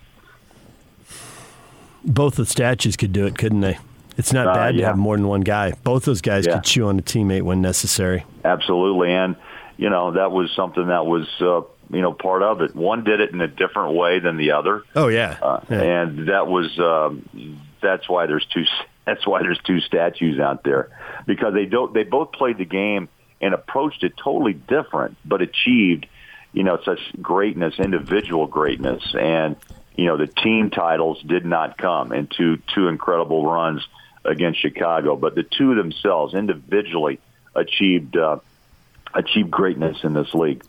Both 2.06 2.36
the 2.36 2.45
statues 2.45 2.95
could 2.95 3.12
do 3.12 3.25
it, 3.25 3.38
couldn't 3.38 3.62
they? 3.62 3.77
It's 4.17 4.34
not 4.34 4.47
uh, 4.47 4.53
bad 4.53 4.75
yeah. 4.75 4.82
to 4.82 4.88
have 4.88 4.97
more 4.97 5.15
than 5.15 5.27
one 5.27 5.41
guy. 5.41 5.71
Both 5.84 6.06
those 6.06 6.21
guys 6.21 6.45
yeah. 6.45 6.56
could 6.56 6.63
chew 6.63 6.88
on 6.88 6.97
a 6.99 7.03
teammate 7.03 7.43
when 7.43 7.62
necessary. 7.62 8.25
Absolutely, 8.43 9.13
and 9.13 9.36
you 9.77 9.89
know 9.89 10.12
that 10.12 10.32
was 10.32 10.51
something 10.56 10.88
that 10.88 11.06
was 11.06 11.27
uh, 11.39 11.62
you 11.95 12.01
know 12.01 12.13
part 12.13 12.41
of 12.41 12.62
it. 12.62 12.75
One 12.75 13.03
did 13.03 13.21
it 13.21 13.32
in 13.32 13.39
a 13.41 13.47
different 13.47 13.93
way 13.93 14.19
than 14.19 14.38
the 14.38 14.51
other. 14.51 14.84
Oh 14.95 15.08
yeah, 15.08 15.38
uh, 15.41 15.62
yeah. 15.69 15.82
and 15.82 16.30
that 16.30 16.47
was 16.47 16.77
um, 16.80 17.60
that's 17.82 18.10
why 18.10 18.25
there's 18.25 18.45
two 18.47 18.65
that's 19.06 19.25
why 19.25 19.43
there's 19.43 19.60
two 19.65 19.80
statues 19.82 20.39
out 20.39 20.63
there 20.63 20.89
because 21.27 21.53
they 21.53 21.65
don't 21.65 21.93
they 21.93 22.03
both 22.03 22.32
played 22.32 22.58
the 22.58 22.65
game 22.65 23.10
and 23.39 23.53
approached 23.53 24.03
it 24.03 24.13
totally 24.17 24.53
different, 24.53 25.15
but 25.23 25.43
achieved 25.43 26.08
you 26.53 26.63
know 26.63 26.80
such 26.84 26.99
greatness, 27.21 27.75
individual 27.77 28.47
greatness, 28.47 29.03
and 29.13 29.58
you 29.95 30.06
know 30.06 30.17
the 30.17 30.25
team 30.25 30.71
titles 30.71 31.21
did 31.21 31.45
not 31.45 31.77
come 31.77 32.12
in 32.12 32.27
two 32.27 32.58
two 32.73 32.88
incredible 32.88 33.45
runs 33.45 33.88
against 34.25 34.60
Chicago, 34.62 35.15
but 35.15 35.36
the 35.36 35.43
two 35.43 35.75
themselves 35.75 36.34
individually 36.34 37.19
achieved 37.56 38.15
uh, 38.17 38.39
achieved 39.13 39.49
greatness 39.51 40.03
in 40.03 40.13
this 40.13 40.34
league. 40.34 40.63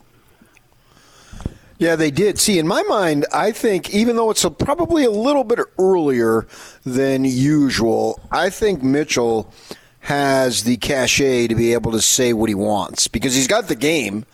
Yeah, 1.78 1.94
they 1.94 2.10
did. 2.10 2.38
See, 2.40 2.58
in 2.58 2.66
my 2.66 2.82
mind, 2.82 3.24
I 3.32 3.52
think 3.52 3.94
even 3.94 4.16
though 4.16 4.30
it's 4.30 4.44
a, 4.44 4.50
probably 4.50 5.04
a 5.04 5.10
little 5.10 5.44
bit 5.44 5.60
earlier 5.78 6.46
than 6.84 7.24
usual, 7.24 8.20
I 8.32 8.50
think 8.50 8.82
Mitchell 8.82 9.52
has 10.00 10.64
the 10.64 10.76
cachet 10.76 11.46
to 11.48 11.54
be 11.54 11.74
able 11.74 11.92
to 11.92 12.00
say 12.00 12.32
what 12.32 12.48
he 12.48 12.54
wants 12.54 13.06
because 13.06 13.34
he's 13.34 13.46
got 13.46 13.68
the 13.68 13.76
game. 13.76 14.24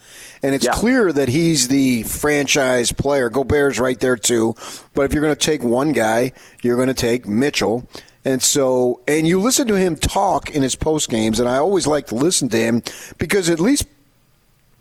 And 0.43 0.55
it's 0.55 0.65
Yeah. 0.65 0.73
clear 0.73 1.13
that 1.13 1.29
he's 1.29 1.69
the 1.69 2.03
franchise 2.05 2.93
player. 2.93 3.29
Gobert's 3.29 3.79
right 3.79 3.99
there 3.99 4.17
too. 4.17 4.55
But 4.95 5.03
if 5.03 5.13
you're 5.13 5.23
going 5.23 5.35
to 5.35 5.41
take 5.41 5.63
one 5.63 5.93
guy, 5.93 6.33
you're 6.63 6.77
going 6.77 6.89
to 6.89 6.95
take 6.95 7.27
Mitchell. 7.27 7.87
And 8.25 8.43
so, 8.43 9.01
and 9.07 9.27
you 9.29 9.41
listen 9.41 9.69
to 9.69 9.75
him 9.75 9.97
talk 9.97 10.51
in 10.51 10.63
his 10.63 10.77
post 10.77 11.11
games, 11.11 11.41
and 11.41 11.49
I 11.49 11.59
always 11.59 11.87
like 11.87 12.07
to 12.07 12.15
listen 12.15 12.49
to 12.51 12.57
him 12.57 12.83
because 13.19 13.51
at 13.51 13.61
least 13.61 13.87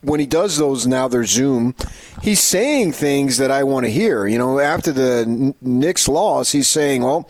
when 0.01 0.19
he 0.19 0.25
does 0.25 0.57
those 0.57 0.85
now 0.85 1.07
they're 1.07 1.25
Zoom, 1.25 1.75
he's 2.21 2.41
saying 2.41 2.91
things 2.91 3.37
that 3.37 3.51
I 3.51 3.63
want 3.63 3.85
to 3.85 3.91
hear. 3.91 4.27
You 4.27 4.37
know, 4.37 4.59
after 4.59 4.91
the 4.91 5.53
Knicks 5.61 6.07
loss, 6.07 6.51
he's 6.51 6.69
saying, 6.69 7.03
"Well, 7.03 7.27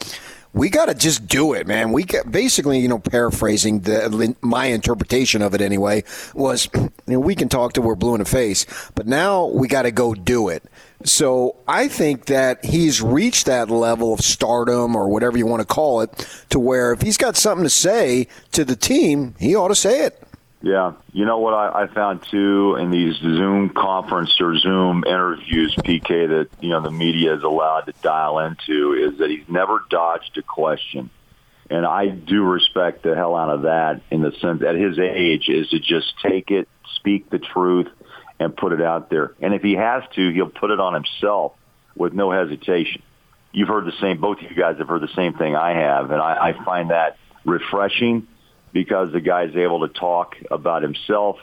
we 0.54 0.70
got 0.70 0.86
to 0.86 0.94
just 0.94 1.28
do 1.28 1.54
it, 1.54 1.66
man." 1.68 1.92
We 1.92 2.04
got, 2.04 2.32
basically, 2.32 2.80
you 2.80 2.88
know, 2.88 3.00
paraphrasing 3.00 3.82
the 3.82 4.36
my 4.42 4.66
interpretation 4.68 5.42
of 5.42 5.54
it 5.54 5.62
anyway 5.62 6.04
was, 6.34 6.68
you 6.76 6.92
know, 7.08 7.20
we 7.20 7.36
can 7.36 7.50
talk 7.50 7.74
till 7.74 7.84
we're 7.84 7.96
blue 7.96 8.16
in 8.16 8.20
the 8.20 8.26
face, 8.26 8.66
but 8.96 9.08
now 9.08 9.46
we 9.46 9.68
got 9.68 9.84
to 9.84 9.92
go 9.92 10.14
do 10.14 10.50
it. 10.50 10.64
So 11.06 11.58
I 11.68 11.88
think 11.88 12.26
that 12.26 12.64
he's 12.64 13.02
reached 13.02 13.46
that 13.48 13.70
level 13.70 14.14
of 14.14 14.22
stardom 14.22 14.96
or 14.96 15.10
whatever 15.10 15.38
you 15.38 15.46
want 15.46 15.62
to 15.62 15.68
call 15.68 16.02
it, 16.02 16.28
to 16.50 16.60
where 16.60 16.94
if 16.94 17.02
he's 17.02 17.18
got 17.18 17.36
something 17.36 17.64
to 17.64 17.70
say 17.70 18.28
to 18.54 18.64
the 18.64 18.76
team, 18.76 19.36
he 19.40 19.56
ought 19.56 19.70
to 19.70 19.76
say 19.76 20.06
it. 20.06 20.22
Yeah, 20.64 20.94
you 21.12 21.26
know 21.26 21.40
what 21.40 21.54
I, 21.54 21.84
I 21.84 21.88
found 21.88 22.24
too 22.32 22.78
in 22.80 22.90
these 22.90 23.18
Zoom 23.18 23.70
conference 23.70 24.40
or 24.40 24.58
Zoom 24.58 25.04
interviews, 25.06 25.76
PK, 25.76 26.30
that 26.30 26.48
you 26.62 26.70
know 26.70 26.80
the 26.80 26.90
media 26.90 27.36
is 27.36 27.44
allowed 27.44 27.82
to 27.82 27.94
dial 28.02 28.40
into 28.40 28.94
is 28.94 29.20
that 29.20 29.30
he's 29.30 29.48
never 29.50 29.84
dodged 29.90 30.38
a 30.38 30.42
question, 30.42 31.10
and 31.70 31.86
I 31.86 32.08
do 32.08 32.44
respect 32.44 33.04
the 33.04 33.14
hell 33.14 33.36
out 33.36 33.50
of 33.50 33.64
that 33.64 34.04
in 34.10 34.22
the 34.22 34.32
sense 34.40 34.64
at 34.64 34.76
his 34.76 34.98
age 35.00 35.50
is 35.50 35.68
to 35.72 35.80
just 35.80 36.14
take 36.22 36.50
it, 36.50 36.70
speak 36.96 37.30
the 37.30 37.40
truth, 37.40 37.90
and 38.44 38.56
put 38.56 38.74
it 38.74 38.82
out 38.82 39.10
there. 39.10 39.34
And 39.42 39.54
if 39.54 39.62
he 39.62 39.74
has 39.74 40.04
to, 40.16 40.32
he'll 40.32 40.50
put 40.50 40.72
it 40.72 40.80
on 40.80 40.94
himself 40.94 41.54
with 41.96 42.14
no 42.14 42.32
hesitation. 42.32 43.02
You've 43.52 43.68
heard 43.68 43.86
the 43.86 43.94
same. 44.02 44.20
Both 44.20 44.40
of 44.40 44.50
you 44.50 44.56
guys 44.56 44.78
have 44.80 44.88
heard 44.88 45.02
the 45.02 45.14
same 45.16 45.34
thing 45.34 45.56
I 45.56 45.74
have, 45.74 46.12
and 46.12 46.22
I, 46.22 46.50
I 46.50 46.66
find 46.66 46.90
that 46.90 47.18
refreshing 47.46 48.28
because 48.72 49.12
the 49.14 49.22
guy's 49.22 49.56
able 49.56 49.88
to 49.88 49.94
talk 49.94 50.36
about 50.50 50.82
himself 50.82 51.38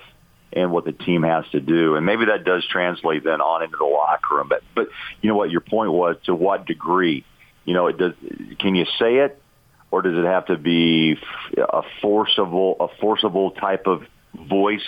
and 0.52 0.72
what 0.72 0.84
the 0.84 0.92
team 0.92 1.22
has 1.22 1.44
to 1.52 1.60
do. 1.60 1.94
And 1.94 2.04
maybe 2.04 2.26
that 2.26 2.44
does 2.44 2.66
translate 2.66 3.22
then 3.22 3.40
on 3.40 3.62
into 3.62 3.76
the 3.76 3.84
locker 3.84 4.36
room. 4.36 4.48
But 4.48 4.62
but 4.74 4.88
you 5.22 5.28
know 5.28 5.36
what 5.36 5.50
your 5.50 5.60
point 5.60 5.92
was 5.92 6.16
to 6.24 6.34
what 6.34 6.66
degree? 6.66 7.24
You 7.64 7.74
know, 7.74 7.86
it 7.86 7.96
does 7.96 8.14
can 8.58 8.74
you 8.74 8.84
say 8.98 9.18
it 9.18 9.40
or 9.92 10.02
does 10.02 10.16
it 10.16 10.24
have 10.24 10.46
to 10.46 10.56
be 10.56 11.16
a 11.56 11.82
forcible 12.02 12.76
a 12.80 12.88
forcible 13.00 13.52
type 13.52 13.86
of 13.86 14.02
voice 14.34 14.82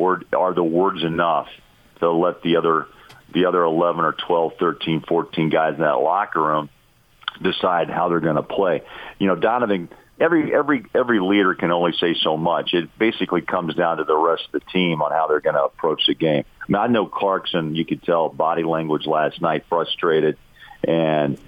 or 0.00 0.22
are 0.32 0.54
the 0.54 0.64
words 0.64 1.02
enough 1.04 1.48
to 1.98 2.10
let 2.10 2.42
the 2.42 2.56
other 2.56 2.86
the 3.32 3.44
other 3.44 3.62
11 3.62 4.04
or 4.04 4.12
12, 4.12 4.54
13, 4.58 5.02
14 5.06 5.50
guys 5.50 5.74
in 5.74 5.82
that 5.82 6.00
locker 6.00 6.42
room 6.42 6.68
decide 7.40 7.88
how 7.88 8.08
they're 8.08 8.18
going 8.18 8.36
to 8.36 8.42
play. 8.42 8.82
You 9.20 9.28
know, 9.28 9.36
Donovan 9.36 9.88
every 10.18 10.54
every 10.54 10.84
every 10.94 11.20
leader 11.20 11.54
can 11.54 11.70
only 11.70 11.92
say 11.98 12.14
so 12.14 12.36
much. 12.36 12.74
It 12.74 12.96
basically 12.98 13.42
comes 13.42 13.74
down 13.74 13.98
to 13.98 14.04
the 14.04 14.16
rest 14.16 14.44
of 14.52 14.60
the 14.60 14.70
team 14.72 15.02
on 15.02 15.12
how 15.12 15.26
they're 15.26 15.40
going 15.40 15.54
to 15.54 15.64
approach 15.64 16.06
the 16.06 16.14
game. 16.14 16.44
I 16.62 16.64
mean, 16.68 16.76
I 16.76 16.86
know 16.86 17.06
Clarkson. 17.06 17.74
You 17.74 17.84
could 17.84 18.02
tell 18.02 18.28
body 18.28 18.62
language 18.62 19.06
last 19.06 19.40
night, 19.40 19.64
frustrated, 19.68 20.36
and 20.82 21.38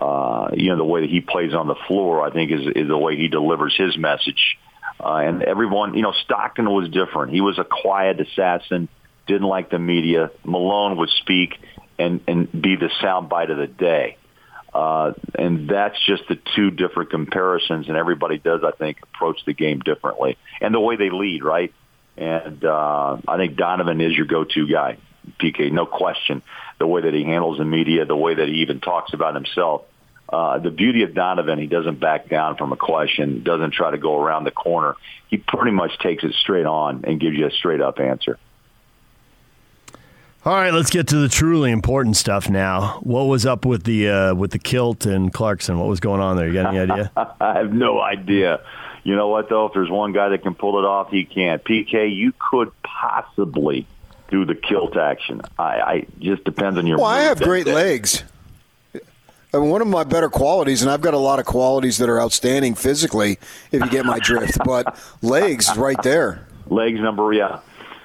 uh, 0.00 0.50
you 0.54 0.70
know 0.70 0.76
the 0.76 0.84
way 0.84 1.00
that 1.02 1.10
he 1.10 1.20
plays 1.20 1.54
on 1.54 1.66
the 1.66 1.76
floor. 1.86 2.26
I 2.26 2.30
think 2.30 2.50
is 2.50 2.66
is 2.74 2.88
the 2.88 2.98
way 2.98 3.16
he 3.16 3.28
delivers 3.28 3.76
his 3.76 3.96
message. 3.96 4.58
Uh, 5.00 5.16
and 5.16 5.42
everyone, 5.42 5.94
you 5.94 6.02
know, 6.02 6.12
Stockton 6.24 6.70
was 6.70 6.88
different. 6.88 7.32
He 7.32 7.40
was 7.40 7.58
a 7.58 7.64
quiet 7.64 8.20
assassin. 8.20 8.88
Didn't 9.26 9.48
like 9.48 9.70
the 9.70 9.78
media. 9.78 10.30
Malone 10.44 10.96
would 10.98 11.10
speak 11.10 11.58
and 11.98 12.20
and 12.26 12.50
be 12.50 12.76
the 12.76 12.90
soundbite 13.02 13.50
of 13.50 13.58
the 13.58 13.66
day. 13.66 14.16
Uh, 14.74 15.12
and 15.34 15.68
that's 15.68 15.98
just 16.06 16.22
the 16.28 16.38
two 16.56 16.70
different 16.70 17.10
comparisons, 17.10 17.88
and 17.88 17.96
everybody 17.96 18.38
does, 18.38 18.62
I 18.64 18.70
think, 18.70 19.02
approach 19.02 19.44
the 19.44 19.52
game 19.52 19.80
differently, 19.80 20.38
and 20.62 20.74
the 20.74 20.80
way 20.80 20.96
they 20.96 21.10
lead, 21.10 21.44
right? 21.44 21.74
And 22.16 22.64
uh, 22.64 23.18
I 23.28 23.36
think 23.36 23.56
Donovan 23.56 24.00
is 24.00 24.14
your 24.16 24.26
go-to 24.26 24.66
guy, 24.66 24.96
PK, 25.38 25.70
no 25.70 25.84
question. 25.84 26.42
The 26.78 26.86
way 26.86 27.02
that 27.02 27.12
he 27.12 27.22
handles 27.24 27.58
the 27.58 27.64
media, 27.64 28.06
the 28.06 28.16
way 28.16 28.34
that 28.34 28.48
he 28.48 28.62
even 28.62 28.80
talks 28.80 29.12
about 29.12 29.34
himself. 29.34 29.82
Uh, 30.32 30.58
the 30.58 30.70
beauty 30.70 31.02
of 31.02 31.14
Donovan, 31.14 31.58
he 31.58 31.66
doesn't 31.66 32.00
back 32.00 32.28
down 32.28 32.56
from 32.56 32.72
a 32.72 32.76
question, 32.76 33.42
doesn't 33.42 33.72
try 33.72 33.90
to 33.90 33.98
go 33.98 34.18
around 34.18 34.44
the 34.44 34.50
corner. 34.50 34.96
He 35.28 35.36
pretty 35.36 35.72
much 35.72 35.98
takes 35.98 36.24
it 36.24 36.32
straight 36.34 36.64
on 36.64 37.04
and 37.04 37.20
gives 37.20 37.36
you 37.36 37.46
a 37.46 37.50
straight 37.50 37.82
up 37.82 38.00
answer. 38.00 38.38
All 40.44 40.54
right, 40.54 40.72
let's 40.72 40.90
get 40.90 41.08
to 41.08 41.16
the 41.18 41.28
truly 41.28 41.70
important 41.70 42.16
stuff 42.16 42.48
now. 42.48 42.98
What 43.02 43.24
was 43.24 43.46
up 43.46 43.64
with 43.64 43.84
the 43.84 44.08
uh, 44.08 44.34
with 44.34 44.50
the 44.50 44.58
kilt 44.58 45.06
and 45.06 45.32
Clarkson? 45.32 45.78
What 45.78 45.88
was 45.88 46.00
going 46.00 46.20
on 46.20 46.36
there? 46.36 46.48
You 46.48 46.54
got 46.54 46.74
any 46.74 46.80
idea? 46.80 47.12
I 47.40 47.58
have 47.58 47.72
no 47.72 48.00
idea. 48.00 48.60
You 49.04 49.14
know 49.14 49.28
what 49.28 49.48
though? 49.48 49.66
If 49.66 49.74
there's 49.74 49.90
one 49.90 50.12
guy 50.12 50.30
that 50.30 50.42
can 50.42 50.54
pull 50.54 50.78
it 50.80 50.84
off, 50.84 51.10
he 51.10 51.24
can. 51.24 51.58
PK, 51.60 52.12
you 52.12 52.32
could 52.38 52.72
possibly 52.82 53.86
do 54.30 54.44
the 54.44 54.56
kilt 54.56 54.96
action. 54.96 55.42
I, 55.58 55.64
I 55.64 56.06
just 56.18 56.42
depends 56.42 56.76
on 56.76 56.88
your. 56.88 56.98
Well, 56.98 57.06
I 57.06 57.20
have 57.20 57.40
great 57.40 57.66
day. 57.66 57.74
legs. 57.74 58.24
I 59.54 59.58
mean, 59.58 59.68
one 59.68 59.82
of 59.82 59.88
my 59.88 60.04
better 60.04 60.30
qualities, 60.30 60.80
and 60.80 60.90
I've 60.90 61.02
got 61.02 61.12
a 61.12 61.18
lot 61.18 61.38
of 61.38 61.44
qualities 61.44 61.98
that 61.98 62.08
are 62.08 62.18
outstanding 62.20 62.74
physically, 62.74 63.38
if 63.70 63.82
you 63.82 63.90
get 63.90 64.06
my 64.06 64.18
drift. 64.18 64.58
But 64.64 64.98
legs 65.20 65.68
is 65.68 65.76
right 65.76 66.00
there. 66.02 66.46
Legs 66.68 66.98
number, 67.00 67.32
yeah. 67.34 67.60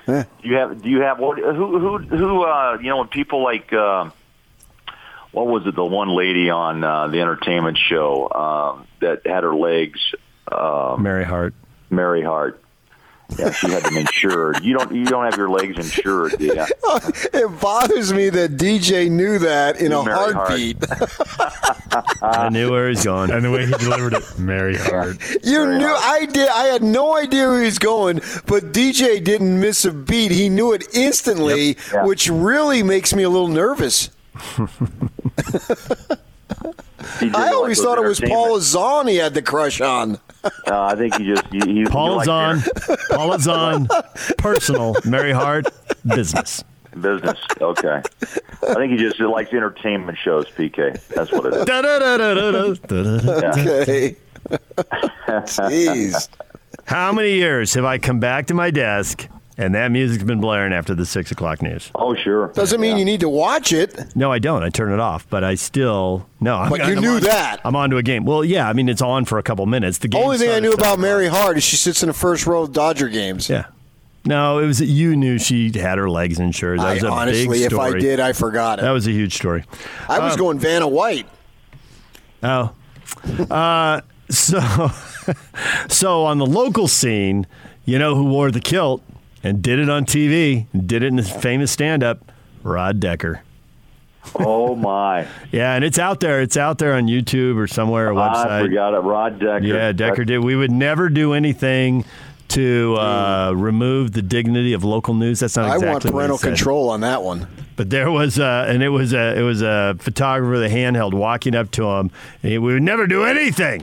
Yeah. 0.07 0.25
Do 0.41 0.49
you 0.49 0.55
have? 0.55 0.81
Do 0.81 0.89
you 0.89 1.01
have 1.01 1.19
what? 1.19 1.37
Who? 1.37 1.79
Who? 1.79 1.97
Who? 1.99 2.43
Uh, 2.43 2.77
you 2.81 2.89
know, 2.89 2.97
when 2.97 3.07
people 3.07 3.43
like. 3.43 3.71
Uh, 3.71 4.09
what 5.31 5.47
was 5.47 5.67
it? 5.67 5.75
The 5.75 5.85
one 5.85 6.09
lady 6.09 6.49
on 6.49 6.83
uh, 6.83 7.07
the 7.07 7.21
entertainment 7.21 7.77
show 7.77 8.29
um, 8.31 8.87
that 9.01 9.27
had 9.27 9.43
her 9.43 9.55
legs. 9.55 9.99
Um, 10.51 11.03
Mary 11.03 11.25
Hart. 11.25 11.53
Mary 11.89 12.23
Hart. 12.23 12.61
Yeah, 13.37 13.51
she 13.51 13.69
had 13.69 13.83
them 13.83 13.97
insured. 13.97 14.63
You 14.63 14.77
don't. 14.77 14.95
You 14.95 15.03
don't 15.05 15.25
have 15.25 15.35
your 15.37 15.49
legs 15.49 15.75
insured, 15.77 16.37
do 16.39 16.45
you? 16.45 16.65
It 17.33 17.59
bothers 17.61 18.13
me 18.13 18.29
that 18.29 18.57
DJ 18.57 19.11
knew 19.11 19.37
that 19.39 19.81
in 19.81 19.91
a 19.91 20.01
Very 20.01 20.33
heartbeat. 20.33 20.77
I 22.21 22.47
knew 22.49 22.71
where 22.71 22.87
he's 22.89 23.03
going. 23.03 23.31
And 23.31 23.43
the 23.43 23.51
way 23.51 23.65
he 23.65 23.71
delivered 23.73 24.13
it, 24.13 24.23
Mary 24.39 24.77
Hart. 24.77 25.17
You 25.43 25.65
Very 25.65 25.77
knew 25.77 25.87
hard. 25.93 26.21
I 26.21 26.25
did. 26.31 26.47
I 26.49 26.63
had 26.67 26.83
no 26.83 27.17
idea 27.17 27.47
where 27.47 27.59
he 27.59 27.65
was 27.65 27.79
going, 27.79 28.21
but 28.45 28.71
DJ 28.71 29.21
didn't 29.23 29.59
miss 29.59 29.83
a 29.83 29.91
beat. 29.91 30.31
He 30.31 30.47
knew 30.49 30.71
it 30.73 30.85
instantly, 30.93 31.75
Yeah. 31.91 32.05
which 32.05 32.29
really 32.29 32.81
makes 32.81 33.13
me 33.13 33.23
a 33.23 33.29
little 33.29 33.49
nervous. 33.49 34.09
I 37.21 37.51
always 37.53 37.79
like 37.79 37.85
thought 37.87 37.97
it 37.97 38.07
was 38.07 38.19
Paula 38.19 38.61
Zahn 38.61 39.07
he 39.07 39.17
had 39.17 39.33
the 39.33 39.41
crush 39.41 39.81
on. 39.81 40.19
Uh, 40.43 40.49
I 40.67 40.95
think 40.95 41.15
he 41.15 41.25
just. 41.25 41.45
He, 41.47 41.59
he, 41.59 41.85
Paul 41.85 42.19
he 42.19 42.23
is 42.23 42.27
on. 42.27 42.61
Paul 43.09 43.33
is 43.33 43.47
on. 43.47 43.87
Personal. 44.37 44.95
Mary 45.05 45.31
Hart. 45.31 45.67
Business. 46.05 46.63
business. 46.99 47.39
Okay. 47.59 48.01
I 48.67 48.73
think 48.75 48.91
he 48.91 48.97
just 48.97 49.19
likes 49.19 49.51
entertainment 49.51 50.17
shows. 50.17 50.45
PK. 50.47 51.05
That's 51.09 51.31
what 51.31 51.45
it 51.45 51.53
is. 51.53 51.61
Okay. 52.89 54.15
Jeez. 55.27 56.29
How 56.85 57.11
many 57.11 57.33
years 57.33 57.73
have 57.73 57.83
I 57.83 57.97
come 57.97 58.19
back 58.19 58.47
to 58.47 58.53
my 58.53 58.71
desk 58.71 59.27
and 59.57 59.73
that 59.75 59.91
music's 59.91 60.23
been 60.23 60.39
blaring 60.39 60.71
after 60.73 60.93
the 60.93 61.05
six 61.05 61.31
o'clock 61.31 61.61
news? 61.61 61.91
Oh, 61.95 62.15
sure. 62.15 62.49
Doesn't 62.49 62.79
mean 62.79 62.97
you 62.97 63.05
need 63.05 63.21
to 63.21 63.29
watch 63.29 63.73
it. 63.73 64.15
No, 64.15 64.31
I 64.31 64.39
don't. 64.39 64.63
I 64.63 64.69
turn 64.69 64.91
it 64.93 64.99
off, 64.99 65.27
but 65.29 65.43
I 65.43 65.55
still 65.55 66.27
no. 66.39 66.55
I'm, 66.55 66.69
But 66.69 66.79
you 66.87 66.93
I'm 66.95 67.01
knew 67.01 67.15
on- 67.15 67.21
that. 67.21 67.61
I'm 67.65 67.75
on 67.75 67.89
to 67.89 67.97
a 67.97 68.03
game. 68.03 68.25
Well, 68.25 68.43
yeah. 68.45 68.69
I 68.69 68.73
mean, 68.73 68.87
it's 68.89 69.01
on 69.01 69.25
for 69.25 69.37
a 69.39 69.43
couple 69.43 69.65
minutes. 69.65 69.97
The 69.99 70.07
game. 70.07 70.23
Only 70.23 70.37
thing 70.37 70.51
I 70.51 70.59
knew 70.59 70.73
about 70.73 70.99
Mary 70.99 71.25
o'clock. 71.27 71.41
Hart 71.43 71.57
is 71.57 71.63
she 71.63 71.75
sits 71.75 72.03
in 72.03 72.07
the 72.07 72.13
first 72.13 72.45
row 72.45 72.63
of 72.63 72.73
Dodger 72.73 73.09
games. 73.09 73.49
Yeah. 73.49 73.65
No, 74.25 74.59
it 74.59 74.65
was 74.67 74.81
you 74.81 75.15
knew 75.15 75.39
she 75.39 75.71
had 75.77 75.97
her 75.97 76.09
legs 76.09 76.37
insured. 76.39 76.79
That 76.79 76.87
I 76.87 76.93
was 76.95 77.03
a 77.03 77.09
honestly, 77.09 77.59
big 77.59 77.71
if 77.71 77.79
I 77.79 77.87
story. 77.89 78.01
did, 78.01 78.19
I 78.19 78.33
forgot 78.33 78.79
it. 78.79 78.81
that 78.81 78.91
was 78.91 79.07
a 79.07 79.11
huge 79.11 79.35
story. 79.35 79.63
I 80.09 80.19
was 80.19 80.35
going 80.35 80.59
Vanna 80.59 80.87
White. 80.87 81.27
Oh. 82.43 82.73
Uh, 83.49 84.01
so, 84.29 84.59
so 85.87 86.25
on 86.25 86.39
the 86.39 86.45
local 86.45 86.87
scene, 86.87 87.47
you 87.85 87.97
know 87.99 88.15
who 88.15 88.25
wore 88.25 88.51
the 88.51 88.59
kilt 88.59 89.01
and 89.43 89.61
did 89.61 89.79
it 89.79 89.89
on 89.89 90.05
TV, 90.05 90.65
and 90.73 90.87
did 90.87 91.03
it 91.03 91.07
in 91.07 91.17
his 91.17 91.29
famous 91.31 91.71
stand-up, 91.71 92.31
Rod 92.63 92.99
Decker. 92.99 93.41
Oh 94.35 94.75
my! 94.75 95.25
Yeah, 95.51 95.73
and 95.75 95.85
it's 95.85 95.97
out 95.99 96.19
there. 96.19 96.41
It's 96.41 96.57
out 96.57 96.77
there 96.79 96.93
on 96.95 97.07
YouTube 97.07 97.55
or 97.57 97.67
somewhere, 97.67 98.11
a 98.11 98.13
website. 98.15 98.45
I 98.47 98.61
forgot 98.61 98.93
it. 98.93 98.99
Rod 98.99 99.39
Decker. 99.39 99.65
Yeah, 99.65 99.91
Decker 99.93 100.25
did. 100.25 100.43
We 100.43 100.55
would 100.55 100.71
never 100.71 101.07
do 101.09 101.33
anything 101.33 102.03
to 102.49 102.95
uh, 102.97 103.53
remove 103.55 104.11
the 104.11 104.21
dignity 104.21 104.73
of 104.73 104.83
local 104.83 105.13
news. 105.13 105.39
That's 105.39 105.55
not 105.55 105.65
Exactly 105.67 105.87
I 105.87 105.91
exactly 105.91 105.91
want 105.91 106.03
what 106.13 106.19
parental 106.19 106.37
said. 106.37 106.47
control 106.49 106.89
on 106.89 107.01
that 107.01 107.23
one. 107.23 107.47
But 107.77 107.89
there 107.89 108.09
was, 108.11 108.39
uh, 108.39 108.65
and 108.67 108.81
it 108.83 108.89
was 108.89 109.13
a, 109.13 109.37
it 109.37 109.41
was 109.43 109.61
a 109.61 109.95
photographer, 109.99 110.57
the 110.57 110.69
handheld, 110.69 111.13
walking 111.13 111.55
up 111.55 111.71
to 111.71 111.85
him. 111.85 112.09
And 112.43 112.51
he, 112.53 112.57
we 112.57 112.73
would 112.73 112.83
never 112.83 113.05
do 113.05 113.23
anything 113.23 113.81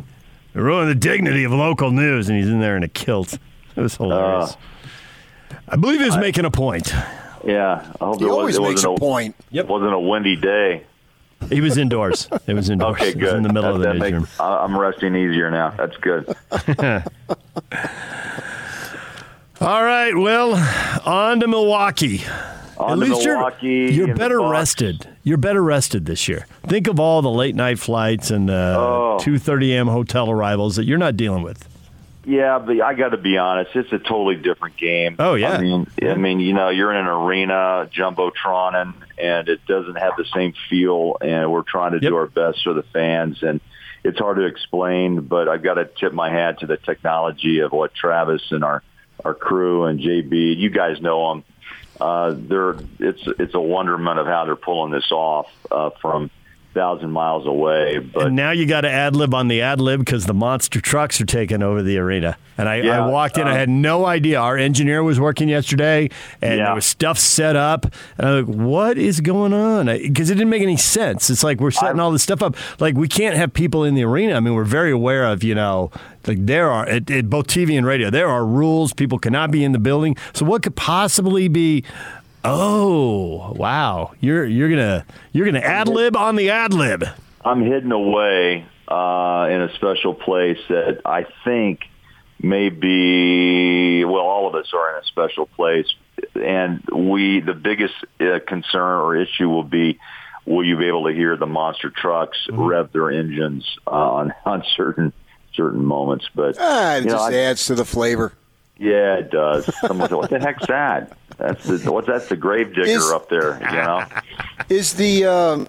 It 0.55 0.59
ruined 0.59 0.91
the 0.91 0.95
dignity 0.95 1.45
of 1.45 1.53
local 1.53 1.91
news, 1.91 2.29
and 2.29 2.39
he's 2.39 2.49
in 2.49 2.61
there 2.61 2.77
in 2.77 2.83
a 2.83 2.89
kilt. 2.89 3.39
It 3.77 3.81
was 3.81 3.97
hilarious. 3.97 4.53
Uh, 4.53 4.57
I 5.69 5.77
believe 5.77 6.01
he 6.01 6.07
was 6.07 6.17
making 6.19 6.45
a 6.45 6.51
point. 6.51 6.93
Yeah, 7.45 7.85
I 8.01 8.05
hope 8.05 8.19
He 8.19 8.25
it, 8.25 8.29
was, 8.29 8.37
always 8.37 8.57
it 8.57 8.63
makes 8.63 8.85
a 8.85 8.91
wasn't 8.91 9.01
point. 9.01 9.37
Yep. 9.51 9.67
wasn't 9.67 9.93
a 9.95 9.99
windy 9.99 10.37
day. 10.37 10.83
He 11.51 11.61
was 11.61 11.77
indoors. 11.77 12.27
It 12.47 12.55
was 12.55 12.71
indoors. 12.71 12.95
Okay, 12.95 13.09
It 13.11 13.17
was 13.17 13.25
good. 13.25 13.37
in 13.37 13.43
the 13.43 13.53
middle 13.53 13.77
That- 13.79 13.91
of 13.91 13.99
the 14.01 14.07
that 14.07 14.13
makes- 14.21 14.41
I- 14.41 14.65
I'm 14.65 14.77
resting 14.79 15.15
easier 15.15 15.51
now. 15.51 15.71
That's 15.77 15.97
good. 15.99 16.35
All 19.61 19.83
right, 19.85 20.15
well, 20.17 20.55
on 21.07 21.41
to 21.41 21.47
Milwaukee. 21.49 22.23
On 22.77 22.91
At 22.91 22.95
to 22.95 23.13
least 23.13 23.25
Milwaukee 23.27 23.67
you're 23.95 24.09
you're 24.09 24.17
better 24.17 24.41
rested. 24.41 25.07
You're 25.23 25.37
better 25.39 25.63
rested 25.63 26.07
this 26.07 26.27
year. 26.29 26.47
Think 26.67 26.89
of 26.89 26.99
all 26.99 27.23
the 27.23 27.31
late 27.31 27.55
night 27.55 27.79
flights 27.79 28.31
and 28.33 28.51
uh, 28.51 28.77
Oh. 28.79 29.19
2:30 29.23 29.71
a.m. 29.75 29.87
hotel 29.87 30.29
arrivals 30.31 30.75
that 30.77 30.85
you're 30.85 30.99
not 30.99 31.17
dealing 31.17 31.43
with. 31.43 31.69
Yeah, 32.27 32.59
but 32.59 32.81
I 32.81 32.95
got 32.95 33.11
to 33.11 33.17
be 33.17 33.37
honest. 33.37 33.71
It's 33.75 33.93
a 33.93 33.99
totally 33.99 34.37
different 34.37 34.77
game. 34.77 35.17
Oh, 35.19 35.35
yeah. 35.35 35.53
I 35.53 35.61
mean, 35.61 35.87
I 36.03 36.15
mean, 36.15 36.41
you 36.41 36.53
know, 36.55 36.71
you're 36.71 36.91
in 36.93 36.97
an 36.99 37.07
arena, 37.07 37.89
jumbotron, 37.95 38.75
and, 38.75 38.95
and 39.19 39.49
it 39.49 39.67
doesn't 39.67 39.97
have 39.97 40.15
the 40.17 40.25
same 40.35 40.55
feel. 40.71 41.19
And 41.21 41.53
we're 41.53 41.63
trying 41.63 41.93
to 41.93 41.99
Yep. 42.01 42.11
do 42.11 42.17
our 42.17 42.27
best 42.27 42.63
for 42.65 42.73
the 42.73 42.83
fans, 42.83 43.43
and 43.43 43.61
it's 44.03 44.19
hard 44.19 44.37
to 44.39 44.45
explain. 44.47 45.21
But 45.21 45.49
I've 45.49 45.63
got 45.63 45.75
to 45.75 45.85
tip 45.85 46.13
my 46.13 46.31
hat 46.31 46.61
to 46.61 46.67
the 46.67 46.77
technology 46.79 47.61
of 47.61 47.73
what 47.73 47.95
Travis 47.95 48.43
and 48.51 48.65
our 48.65 48.83
our 49.25 49.35
crew 49.35 49.85
and 49.85 50.01
JB. 50.01 50.57
You 50.59 50.71
guys 50.71 51.01
know 51.01 51.29
them. 51.35 51.45
Uh, 52.01 52.35
they're 52.37 52.77
it's 52.99 53.23
it's 53.39 53.55
a 53.55 53.61
wonderment 53.61 54.19
of 54.19 54.27
how 54.27 54.45
they're 54.47 54.57
pulling 54.57 54.91
this 54.93 55.13
off 55.13 55.47
uh, 55.71 55.91
from 56.01 56.31
thousand 56.75 57.11
miles 57.11 57.47
away. 57.47 57.99
But 57.99 58.27
and 58.27 58.37
now 58.37 58.51
you 58.51 58.67
got 58.67 58.83
to 58.83 58.91
ad 58.91 59.17
lib 59.17 59.33
on 59.33 59.49
the 59.49 59.63
ad 59.63 59.81
lib 59.81 60.01
because 60.01 60.27
the 60.27 60.35
monster 60.35 60.81
trucks 60.81 61.21
are 61.21 61.27
taking 61.27 61.63
over 61.63 61.83
the 61.83 61.97
arena. 61.99 62.37
And 62.59 62.69
I, 62.69 62.77
Yeah, 62.77 63.05
I 63.05 63.09
walked 63.11 63.37
in, 63.39 63.47
I 63.47 63.53
um, 63.53 63.57
had 63.57 63.69
no 63.69 64.07
idea. 64.07 64.39
Our 64.39 64.57
engineer 64.57 65.03
was 65.03 65.19
working 65.19 65.49
yesterday, 65.49 66.09
and 66.43 66.59
Yeah. 66.59 66.67
there 66.67 66.75
was 66.75 66.85
stuff 66.87 67.19
set 67.19 67.57
up. 67.57 67.87
And 68.19 68.29
I'm 68.29 68.47
like, 68.47 68.55
"What 68.57 68.99
is 68.99 69.21
going 69.21 69.53
on?" 69.53 69.87
Because 69.87 70.31
it 70.31 70.35
didn't 70.35 70.51
make 70.51 70.63
any 70.63 70.77
sense. 70.77 71.31
It's 71.31 71.43
like 71.43 71.61
we're 71.61 71.71
setting 71.71 71.99
all 72.01 72.11
this 72.13 72.23
stuff 72.23 72.43
up. 72.43 72.57
Like 72.81 72.97
we 72.97 73.09
can't 73.09 73.37
have 73.37 73.53
people 73.53 73.85
in 73.85 73.95
the 73.95 74.05
arena. 74.05 74.35
I 74.35 74.41
mean, 74.41 74.55
we're 74.55 74.65
very 74.65 74.91
aware 74.93 75.25
of 75.27 75.43
you 75.43 75.55
know, 75.55 75.91
like 76.27 76.45
there 76.47 76.71
are 76.71 76.87
at, 76.87 77.11
at 77.11 77.29
both 77.31 77.47
TV 77.47 77.77
and 77.77 77.87
radio, 77.87 78.11
there 78.11 78.29
are 78.29 78.45
rules. 78.45 78.93
People 78.93 79.19
cannot 79.19 79.51
be 79.51 79.65
in 79.65 79.73
the 79.73 79.79
building. 79.79 80.17
So 80.33 80.45
what 80.45 80.63
could 80.63 80.77
possibly 80.77 81.49
be? 81.49 81.83
Oh 82.45 83.53
wow! 83.57 84.13
You're 84.21 84.45
you're 84.45 84.69
gonna 84.69 85.07
you're 85.33 85.47
gonna 85.47 85.61
ad 85.61 85.89
lib 85.89 86.17
on 86.17 86.37
the 86.37 86.51
ad 86.51 86.75
lib. 86.75 87.05
I'm 87.45 87.63
hidden 87.63 87.91
away 87.93 88.67
uh, 88.89 89.49
in 89.51 89.63
a 89.63 89.73
special 89.77 90.15
place 90.15 90.59
that 90.69 91.01
I 91.05 91.27
think 91.45 91.81
may 92.41 92.69
be 92.69 94.05
well, 94.05 94.23
all 94.23 94.47
of 94.49 94.55
us 94.55 94.67
are 94.75 94.97
in 94.97 95.03
a 95.03 95.07
special 95.07 95.47
place, 95.47 95.87
and 96.35 96.83
we 96.93 97.41
the 97.41 97.55
biggest 97.55 97.95
uh, 98.21 98.39
concern 98.47 98.99
or 99.01 99.17
issue 99.17 99.49
will 99.49 99.65
be. 99.65 99.99
Will 100.47 100.63
you 100.67 100.77
be 100.77 100.87
able 100.89 101.07
to 101.07 101.15
hear 101.15 101.39
the 101.39 101.47
monster 101.47 101.89
trucks 101.89 102.37
rev 102.53 102.93
their 102.93 103.11
engines 103.11 103.65
uh, 103.87 103.91
on 103.91 104.35
on 104.45 104.63
certain 104.77 105.15
certain 105.55 105.83
moments? 105.83 106.29
But 106.35 106.57
Ah, 106.61 106.97
it 106.97 107.05
you 107.05 107.07
know, 107.07 107.13
just 107.13 107.31
I- 107.33 107.35
adds 107.37 107.67
to 107.67 107.75
the 107.75 107.87
flavor. 107.87 108.35
Yeah, 108.85 109.15
it 109.17 109.31
does. 109.31 109.71
Someone 109.81 110.09
said, 110.09 110.17
"What 110.17 110.31
the 110.31 110.39
heck's 110.39 110.67
that?" 110.67 111.17
That's 111.39 111.65
the 111.65 111.93
what's 111.93 112.07
that's 112.07 112.29
the 112.29 112.37
grave 112.37 112.75
digger 112.75 112.89
Is- 112.89 113.11
up 113.11 113.29
there. 113.29 113.59
You 113.61 113.77
know. 113.77 114.05
Is 114.69 114.95
the 114.95 115.25
um, 115.25 115.69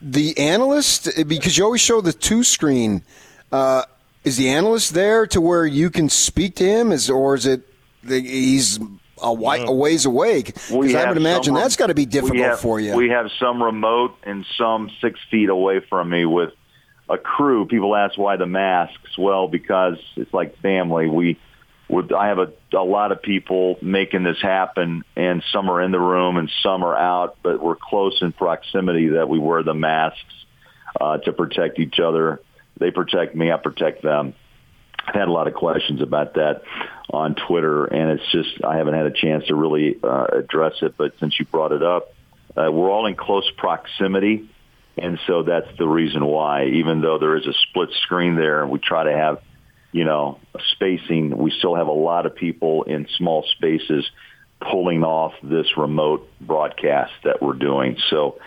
the 0.00 0.36
analyst 0.38 1.08
because 1.28 1.56
you 1.56 1.64
always 1.64 1.80
show 1.80 2.00
the 2.00 2.12
two 2.12 2.42
screen? 2.42 3.02
Uh, 3.52 3.82
is 4.24 4.36
the 4.36 4.48
analyst 4.48 4.94
there 4.94 5.26
to 5.28 5.40
where 5.40 5.66
you 5.66 5.90
can 5.90 6.08
speak 6.08 6.56
to 6.56 6.64
him? 6.64 6.90
Is 6.90 7.08
or 7.08 7.36
is 7.36 7.46
it 7.46 7.62
he's 8.06 8.78
a, 8.78 9.32
wi- 9.32 9.64
a 9.64 9.72
ways 9.72 10.04
away? 10.04 10.42
Because 10.42 10.94
I 10.94 11.08
would 11.08 11.16
imagine 11.16 11.44
some 11.44 11.54
that's 11.54 11.76
got 11.76 11.86
to 11.88 11.94
be 11.94 12.06
difficult 12.06 12.38
have, 12.38 12.60
for 12.60 12.80
you. 12.80 12.96
We 12.96 13.10
have 13.10 13.30
some 13.38 13.62
remote 13.62 14.16
and 14.24 14.44
some 14.58 14.90
six 15.00 15.20
feet 15.30 15.48
away 15.48 15.80
from 15.88 16.10
me 16.10 16.24
with 16.24 16.52
a 17.08 17.18
crew. 17.18 17.66
People 17.66 17.94
ask 17.94 18.18
why 18.18 18.36
the 18.36 18.46
masks. 18.46 19.16
Well, 19.16 19.46
because 19.46 19.98
it's 20.16 20.34
like 20.34 20.58
family. 20.58 21.08
We 21.08 21.38
would. 21.88 22.12
I 22.12 22.28
have 22.28 22.38
a, 22.38 22.52
a 22.72 22.84
lot 22.84 23.12
of 23.12 23.22
people 23.22 23.78
making 23.80 24.22
this 24.22 24.40
happen, 24.40 25.04
and 25.14 25.42
some 25.52 25.70
are 25.70 25.80
in 25.80 25.92
the 25.92 26.00
room 26.00 26.36
and 26.36 26.50
some 26.62 26.82
are 26.84 26.96
out, 26.96 27.38
but 27.42 27.62
we're 27.62 27.76
close 27.76 28.18
in 28.22 28.32
proximity 28.32 29.08
that 29.10 29.28
we 29.28 29.38
wear 29.38 29.62
the 29.62 29.74
masks 29.74 30.20
uh, 31.00 31.18
to 31.18 31.32
protect 31.32 31.78
each 31.78 31.98
other. 32.00 32.40
They 32.78 32.90
protect 32.90 33.34
me. 33.34 33.50
I 33.52 33.56
protect 33.56 34.02
them. 34.02 34.34
I've 35.06 35.14
had 35.14 35.28
a 35.28 35.32
lot 35.32 35.46
of 35.46 35.54
questions 35.54 36.02
about 36.02 36.34
that 36.34 36.62
on 37.10 37.36
Twitter, 37.36 37.84
and 37.84 38.18
it's 38.18 38.32
just 38.32 38.64
I 38.64 38.76
haven't 38.76 38.94
had 38.94 39.06
a 39.06 39.12
chance 39.12 39.46
to 39.46 39.54
really 39.54 39.96
uh, 40.02 40.26
address 40.32 40.74
it. 40.82 40.96
But 40.96 41.14
since 41.20 41.38
you 41.38 41.46
brought 41.46 41.72
it 41.72 41.82
up, 41.82 42.12
uh, 42.56 42.70
we're 42.72 42.90
all 42.90 43.06
in 43.06 43.14
close 43.14 43.48
proximity, 43.56 44.50
and 44.96 45.18
so 45.26 45.44
that's 45.44 45.68
the 45.78 45.86
reason 45.86 46.24
why. 46.24 46.66
Even 46.66 47.02
though 47.02 47.18
there 47.18 47.36
is 47.36 47.46
a 47.46 47.52
split 47.68 47.90
screen 48.02 48.34
there, 48.34 48.62
and 48.62 48.70
we 48.70 48.80
try 48.80 49.04
to 49.04 49.12
have, 49.12 49.40
you 49.96 50.04
know, 50.04 50.38
spacing, 50.72 51.38
we 51.38 51.50
still 51.50 51.74
have 51.74 51.86
a 51.86 51.92
lot 51.92 52.26
of 52.26 52.36
people 52.36 52.82
in 52.82 53.08
small 53.16 53.46
spaces 53.56 54.04
pulling 54.60 55.02
off 55.02 55.32
this 55.42 55.66
remote 55.78 56.28
broadcast 56.38 57.12
that 57.24 57.40
we're 57.40 57.54
doing. 57.54 57.96
So, 58.10 58.38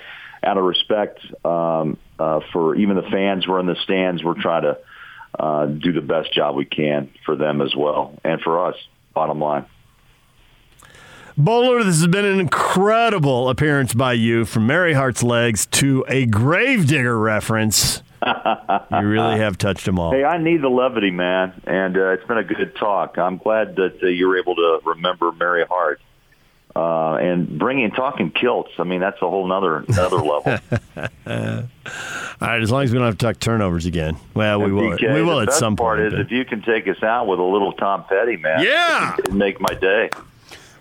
out 0.44 0.60
of 0.60 0.64
respect 0.64 1.20
um, 1.44 1.98
uh, 2.20 2.42
for 2.54 2.76
even 2.76 2.98
the 2.98 3.02
fans 3.02 3.46
who 3.46 3.54
are 3.54 3.60
in 3.60 3.66
the 3.66 3.78
stands, 3.84 4.24
we're 4.24 4.40
trying 4.40 4.62
to 4.62 4.78
uh, 5.40 5.66
do 5.66 5.92
the 5.92 6.02
best 6.02 6.32
job 6.32 6.56
we 6.56 6.66
can 6.66 7.10
for 7.26 7.36
them 7.36 7.64
as 7.64 7.76
well 7.76 8.14
and 8.24 8.40
for 8.42 8.68
us. 8.68 8.76
Bottom 9.16 9.42
line. 9.42 9.66
Bowler, 11.36 11.84
this 11.84 11.98
has 11.98 12.08
been 12.08 12.26
an 12.26 12.40
incredible 12.40 13.50
appearance 13.50 13.96
by 13.96 14.14
you 14.14 14.46
from 14.46 14.68
Mary 14.68 14.94
Hart's 14.94 15.24
legs 15.24 15.66
to 15.68 16.06
a 16.08 16.28
gravedigger 16.28 17.18
reference. 17.18 18.04
You 18.26 19.08
really 19.08 19.38
have 19.38 19.58
touched 19.58 19.86
them 19.86 20.00
all. 20.00 20.12
Hey, 20.12 20.24
I 20.24 20.38
need 20.38 20.62
the 20.62 20.70
levity, 20.70 21.12
man, 21.12 21.62
and 21.66 21.96
uh, 21.98 22.10
it's 22.12 22.26
been 22.26 22.38
a 22.38 22.44
good 22.44 22.76
talk. 22.76 23.18
I'm 23.18 23.38
glad 23.38 23.76
that 23.78 24.00
uh, 24.04 24.08
you 24.08 24.28
were 24.28 24.38
able 24.38 24.56
to 24.56 24.80
remember 24.86 25.32
Mary 25.32 25.66
Hart 25.70 26.02
uh, 26.76 27.16
and 27.16 27.58
bringing 27.58 27.92
talking 27.92 28.32
kilts. 28.32 28.72
I 28.78 28.84
mean, 28.84 29.00
that's 29.00 29.22
a 29.22 29.30
whole 29.30 29.48
nother 29.48 29.78
another 29.88 30.18
level. 30.18 30.60
All 32.42 32.48
right, 32.48 32.62
as 32.62 32.72
long 32.72 32.84
as 32.84 32.92
we 32.92 32.98
don't 32.98 33.06
have 33.08 33.18
to 33.18 33.26
talk 33.26 33.40
turnovers 33.40 33.86
again. 33.86 34.18
Well, 34.34 34.62
we 34.62 34.72
will. 34.72 34.98
PK, 34.98 35.14
we 35.14 35.22
will 35.22 35.38
the 35.38 35.42
at 35.44 35.48
best 35.48 35.60
some 35.60 35.76
part 35.76 35.98
point. 36.00 36.08
is 36.08 36.14
but- 36.14 36.22
if 36.22 36.32
you 36.32 36.46
can 36.46 36.62
take 36.62 36.88
us 36.88 37.02
out 37.04 37.28
with 37.28 37.40
a 37.40 37.44
little 37.44 37.74
Tom 37.74 38.06
Petty, 38.08 38.38
man. 38.38 38.64
Yeah. 38.64 39.16
it'd 39.20 39.34
make 39.34 39.60
my 39.60 39.74
day. 39.74 40.10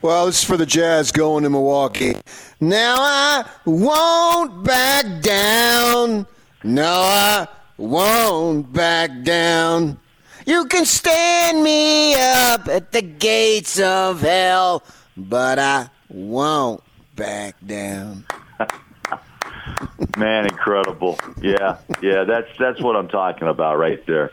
Well, 0.01 0.27
this 0.27 0.38
is 0.38 0.44
for 0.44 0.57
the 0.57 0.66
Jazz 0.66 1.11
going 1.11 1.42
to 1.42 1.51
Milwaukee. 1.51 2.14
Now 2.61 2.94
I 2.98 3.44
won't 3.64 4.62
back 4.62 5.20
down. 5.22 6.24
No, 6.64 6.84
I 6.84 7.46
won't 7.76 8.72
back 8.72 9.22
down. 9.22 9.98
You 10.44 10.64
can 10.64 10.84
stand 10.86 11.62
me 11.62 12.14
up 12.14 12.66
at 12.68 12.90
the 12.90 13.02
gates 13.02 13.78
of 13.78 14.22
hell, 14.22 14.82
but 15.16 15.60
I 15.60 15.88
won't 16.08 16.82
back 17.14 17.54
down. 17.64 18.24
Man, 20.16 20.46
incredible. 20.46 21.18
Yeah, 21.40 21.78
yeah, 22.02 22.24
that's 22.24 22.48
that's 22.58 22.80
what 22.80 22.96
I'm 22.96 23.08
talking 23.08 23.46
about 23.46 23.78
right 23.78 24.04
there. 24.06 24.32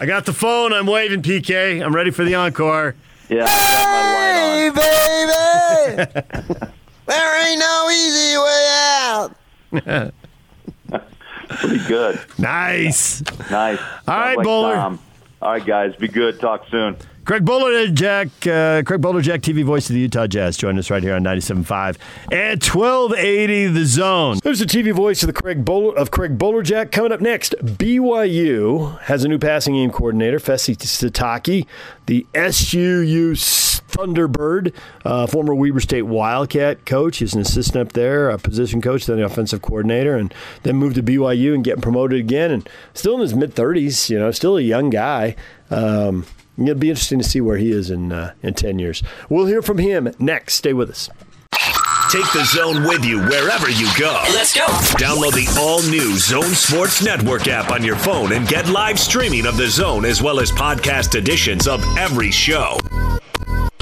I 0.00 0.06
got 0.06 0.26
the 0.26 0.32
phone. 0.32 0.72
I'm 0.72 0.86
waving, 0.86 1.22
PK. 1.22 1.84
I'm 1.84 1.94
ready 1.94 2.10
for 2.10 2.24
the 2.24 2.34
encore. 2.34 2.96
Yeah, 3.28 3.44
I 3.46 3.70
got 3.70 3.86
my 3.86 4.12
light 4.16 4.38
on. 4.38 5.96
Hey, 5.96 6.04
baby! 6.04 6.66
there 7.06 7.48
ain't 7.48 7.60
no 7.60 7.90
easy 7.90 8.36
way 8.38 8.66
out. 9.94 10.14
Pretty 11.58 11.84
good. 11.86 12.20
Nice. 12.38 13.22
Nice. 13.50 13.50
All 13.50 13.56
right, 13.58 13.78
Sounds 14.06 14.36
like 14.36 14.44
Bowler. 14.44 14.74
Tom. 14.74 14.98
All 15.40 15.52
right, 15.52 15.64
guys. 15.64 15.94
Be 15.96 16.08
good. 16.08 16.38
Talk 16.40 16.66
soon. 16.70 16.96
Craig 17.24 17.44
Bowler, 17.44 17.86
Jack, 17.86 18.28
uh, 18.48 18.82
Craig 18.84 19.00
Bowler, 19.00 19.22
Jack, 19.22 19.42
TV 19.42 19.62
voice 19.64 19.88
of 19.88 19.94
the 19.94 20.00
Utah 20.00 20.26
Jazz, 20.26 20.56
join 20.56 20.76
us 20.76 20.90
right 20.90 21.04
here 21.04 21.14
on 21.14 21.22
97.5 21.22 21.96
and 22.32 22.60
1280 22.60 23.66
The 23.68 23.84
Zone. 23.86 24.38
There's 24.42 24.58
the 24.58 24.64
TV 24.64 24.92
voice 24.92 25.22
of 25.22 25.28
the 25.28 25.32
Craig 25.32 25.64
Bowler 25.64 25.96
of 25.96 26.10
Craig 26.10 26.36
Bolerjack. 26.36 26.90
Coming 26.90 27.12
up 27.12 27.20
next, 27.20 27.54
BYU 27.62 28.98
has 29.02 29.22
a 29.22 29.28
new 29.28 29.38
passing 29.38 29.74
game 29.74 29.92
coordinator, 29.92 30.40
Fesi 30.40 30.76
Sitake, 30.76 31.64
the 32.06 32.26
SUU 32.34 33.36
Thunderbird, 33.92 34.74
uh, 35.04 35.26
former 35.26 35.54
Weber 35.54 35.80
State 35.80 36.02
Wildcat 36.02 36.84
coach. 36.86 37.18
He's 37.18 37.34
an 37.34 37.40
assistant 37.40 37.88
up 37.88 37.92
there, 37.92 38.30
a 38.30 38.38
position 38.38 38.80
coach, 38.80 39.06
then 39.06 39.18
the 39.18 39.24
offensive 39.24 39.62
coordinator, 39.62 40.16
and 40.16 40.34
then 40.64 40.76
moved 40.76 40.96
to 40.96 41.02
BYU 41.02 41.54
and 41.54 41.62
getting 41.62 41.82
promoted 41.82 42.18
again, 42.18 42.50
and 42.50 42.68
still 42.94 43.14
in 43.14 43.20
his 43.20 43.34
mid 43.34 43.54
30s. 43.54 44.10
You 44.10 44.18
know, 44.18 44.30
still 44.30 44.56
a 44.56 44.62
young 44.62 44.90
guy. 44.90 45.36
Um, 45.70 46.26
It'll 46.58 46.74
be 46.74 46.90
interesting 46.90 47.18
to 47.18 47.24
see 47.24 47.40
where 47.40 47.56
he 47.56 47.70
is 47.70 47.90
in 47.90 48.12
uh, 48.12 48.34
in 48.42 48.52
ten 48.52 48.78
years. 48.78 49.02
We'll 49.30 49.46
hear 49.46 49.62
from 49.62 49.78
him 49.78 50.12
next. 50.18 50.54
Stay 50.56 50.74
with 50.74 50.90
us. 50.90 51.08
Take 52.10 52.30
the 52.34 52.44
zone 52.44 52.84
with 52.84 53.06
you 53.06 53.20
wherever 53.22 53.70
you 53.70 53.88
go. 53.98 54.22
Let's 54.34 54.54
go. 54.54 54.66
Download 55.00 55.32
the 55.32 55.48
all 55.58 55.80
new 55.90 56.18
Zone 56.18 56.52
Sports 56.54 57.02
Network 57.02 57.48
app 57.48 57.70
on 57.70 57.82
your 57.82 57.96
phone 57.96 58.32
and 58.32 58.46
get 58.46 58.68
live 58.68 59.00
streaming 59.00 59.46
of 59.46 59.56
the 59.56 59.66
zone 59.66 60.04
as 60.04 60.20
well 60.22 60.40
as 60.40 60.52
podcast 60.52 61.14
editions 61.14 61.66
of 61.66 61.82
every 61.96 62.30
show. 62.30 62.76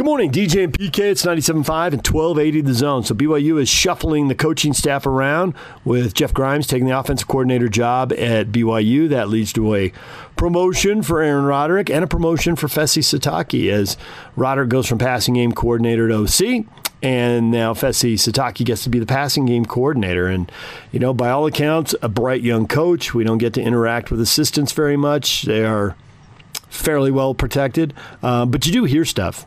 Good 0.00 0.06
morning, 0.06 0.32
DJ 0.32 0.64
and 0.64 0.72
PK. 0.72 0.98
It's 1.10 1.26
97.5 1.26 1.58
and 1.58 2.06
1280 2.06 2.62
the 2.62 2.72
zone. 2.72 3.04
So 3.04 3.14
BYU 3.14 3.60
is 3.60 3.68
shuffling 3.68 4.28
the 4.28 4.34
coaching 4.34 4.72
staff 4.72 5.04
around 5.04 5.52
with 5.84 6.14
Jeff 6.14 6.32
Grimes 6.32 6.66
taking 6.66 6.86
the 6.86 6.98
offensive 6.98 7.28
coordinator 7.28 7.68
job 7.68 8.10
at 8.14 8.46
BYU. 8.46 9.10
That 9.10 9.28
leads 9.28 9.52
to 9.52 9.74
a 9.74 9.92
promotion 10.36 11.02
for 11.02 11.20
Aaron 11.20 11.44
Roderick 11.44 11.90
and 11.90 12.02
a 12.02 12.06
promotion 12.06 12.56
for 12.56 12.66
Fesi 12.66 13.02
Sitake 13.02 13.70
as 13.70 13.98
Roderick 14.36 14.70
goes 14.70 14.86
from 14.86 14.96
passing 14.96 15.34
game 15.34 15.52
coordinator 15.52 16.08
to 16.08 16.14
OC. 16.14 16.64
And 17.02 17.50
now 17.50 17.74
Fesi 17.74 18.14
Sitake 18.14 18.64
gets 18.64 18.82
to 18.84 18.88
be 18.88 19.00
the 19.00 19.04
passing 19.04 19.44
game 19.44 19.66
coordinator. 19.66 20.28
And, 20.28 20.50
you 20.92 20.98
know, 20.98 21.12
by 21.12 21.28
all 21.28 21.44
accounts, 21.44 21.94
a 22.00 22.08
bright 22.08 22.40
young 22.40 22.66
coach. 22.66 23.12
We 23.12 23.22
don't 23.22 23.36
get 23.36 23.52
to 23.52 23.60
interact 23.60 24.10
with 24.10 24.22
assistants 24.22 24.72
very 24.72 24.96
much. 24.96 25.42
They 25.42 25.62
are 25.62 25.94
fairly 26.70 27.10
well 27.10 27.34
protected. 27.34 27.92
Uh, 28.22 28.46
but 28.46 28.64
you 28.64 28.72
do 28.72 28.84
hear 28.84 29.04
stuff 29.04 29.44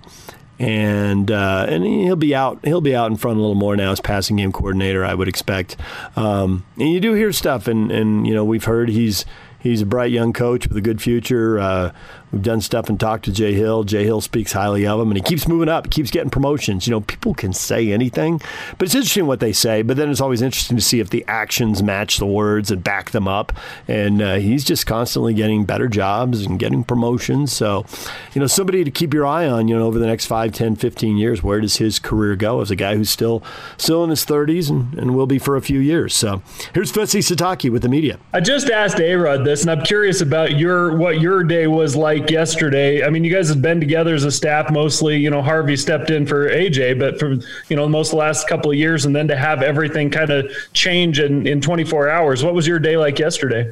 and 0.64 1.30
uh, 1.30 1.66
and 1.68 1.84
he'll 1.84 2.16
be 2.16 2.34
out 2.34 2.60
he'll 2.64 2.82
be 2.82 2.96
out 2.96 3.12
in 3.12 3.18
front 3.18 3.38
a 3.38 3.42
little 3.42 3.56
more 3.56 3.76
now 3.76 3.92
as 3.92 4.00
passing 4.00 4.38
game 4.38 4.52
coordinator 4.52 5.04
I 5.04 5.14
would 5.14 5.28
expect. 5.28 5.76
Um, 6.16 6.66
and 6.78 6.90
you 6.90 7.00
do 7.02 7.14
hear 7.14 7.34
stuff 7.34 7.68
and 7.68 7.92
and 7.92 8.26
you 8.26 8.34
know 8.34 8.46
we've 8.46 8.64
heard 8.64 8.88
he's 8.90 9.26
he's 9.60 9.82
a 9.82 9.86
bright 9.86 10.12
young 10.12 10.32
coach 10.32 10.68
with 10.68 10.78
a 10.78 10.82
good 10.82 11.02
future. 11.02 11.60
Uh, 11.60 11.92
We've 12.34 12.42
done 12.42 12.62
stuff 12.62 12.90
and 12.90 13.00
talked 13.00 13.26
to 13.26 13.32
Jay 13.32 13.54
Hill. 13.54 13.84
Jay 13.84 14.06
Hill 14.06 14.20
speaks 14.20 14.54
highly 14.54 14.88
of 14.88 15.00
him, 15.00 15.10
and 15.10 15.18
he 15.18 15.22
keeps 15.22 15.48
moving 15.48 15.70
up, 15.70 15.92
keeps 15.92 16.10
getting 16.10 16.32
promotions. 16.32 16.88
You 16.88 16.92
know, 16.92 17.02
people 17.02 17.36
can 17.36 17.54
say 17.54 17.92
anything, 17.92 18.42
but 18.80 18.88
it's 18.88 18.96
interesting 18.96 19.28
what 19.28 19.40
they 19.40 19.54
say. 19.54 19.84
But 19.84 19.98
then 19.98 20.10
it's 20.10 20.20
always 20.20 20.42
interesting 20.42 20.76
to 20.76 20.82
see 20.82 21.00
if 21.00 21.12
the 21.12 21.24
actions 21.28 21.84
match 21.84 22.18
the 22.18 22.26
words 22.26 22.72
and 22.72 22.84
back 22.84 23.12
them 23.12 23.28
up. 23.28 23.54
And 23.88 24.20
uh, 24.20 24.36
he's 24.38 24.64
just 24.64 24.88
constantly 24.88 25.36
getting 25.36 25.64
better 25.64 25.88
jobs 25.88 26.44
and 26.44 26.58
getting 26.58 26.84
promotions. 26.84 27.54
So, 27.54 27.86
you 28.34 28.42
know, 28.42 28.48
somebody 28.48 28.84
to 28.84 28.90
keep 28.90 29.14
your 29.14 29.28
eye 29.28 29.48
on, 29.48 29.68
you 29.68 29.78
know, 29.78 29.86
over 29.86 30.00
the 30.00 30.08
next 30.08 30.26
5, 30.26 30.52
10, 30.52 30.76
15 30.76 31.18
years. 31.18 31.44
Where 31.44 31.62
does 31.62 31.78
his 31.78 32.00
career 32.00 32.36
go 32.36 32.62
as 32.62 32.72
a 32.72 32.76
guy 32.76 32.96
who's 32.96 33.12
still 33.12 33.44
still 33.78 34.04
in 34.04 34.10
his 34.10 34.26
30s 34.26 34.72
and, 34.72 34.96
and 34.96 35.16
will 35.16 35.28
be 35.28 35.38
for 35.38 35.56
a 35.56 35.62
few 35.62 35.80
years? 35.80 36.16
So 36.16 36.42
here's 36.74 36.92
Fesi 36.92 37.20
Sitake 37.20 37.72
with 37.72 37.84
the 37.84 37.90
media. 37.90 38.18
I 38.34 38.40
just 38.40 38.72
asked 38.72 39.00
A-Rod 39.00 39.46
this, 39.46 39.62
and 39.62 39.70
I'm 39.70 39.84
curious 39.84 40.22
about 40.22 40.58
your 40.58 40.98
what 40.98 41.22
your 41.22 41.44
day 41.44 41.68
was 41.68 41.96
like 41.96 42.23
like 42.24 42.32
yesterday. 42.32 43.04
I 43.04 43.10
mean, 43.10 43.24
you 43.24 43.34
guys 43.34 43.50
have 43.50 43.62
been 43.62 43.80
together 43.80 44.16
as 44.16 44.24
a 44.24 44.32
staff 44.32 44.72
mostly. 44.72 45.18
You 45.18 45.30
know, 45.30 45.42
Harvey 45.42 45.76
stepped 45.76 46.10
in 46.10 46.26
for 46.26 46.50
AJ, 46.50 47.00
but 47.00 47.20
for 47.20 47.34
you 47.70 47.76
know 47.76 47.88
most 47.88 48.08
of 48.08 48.12
the 48.12 48.18
last 48.18 48.48
couple 48.48 48.72
of 48.72 48.78
years, 48.78 49.06
and 49.06 49.16
then 49.16 49.28
to 49.28 49.36
have 49.36 49.62
everything 49.62 50.10
kind 50.10 50.30
of 50.30 50.52
change 50.74 51.20
in 51.20 51.46
in 51.46 51.62
24 51.62 52.10
hours. 52.10 52.44
What 52.44 52.54
was 52.54 52.66
your 52.66 52.80
day 52.80 52.98
like 52.98 53.20
yesterday? 53.20 53.72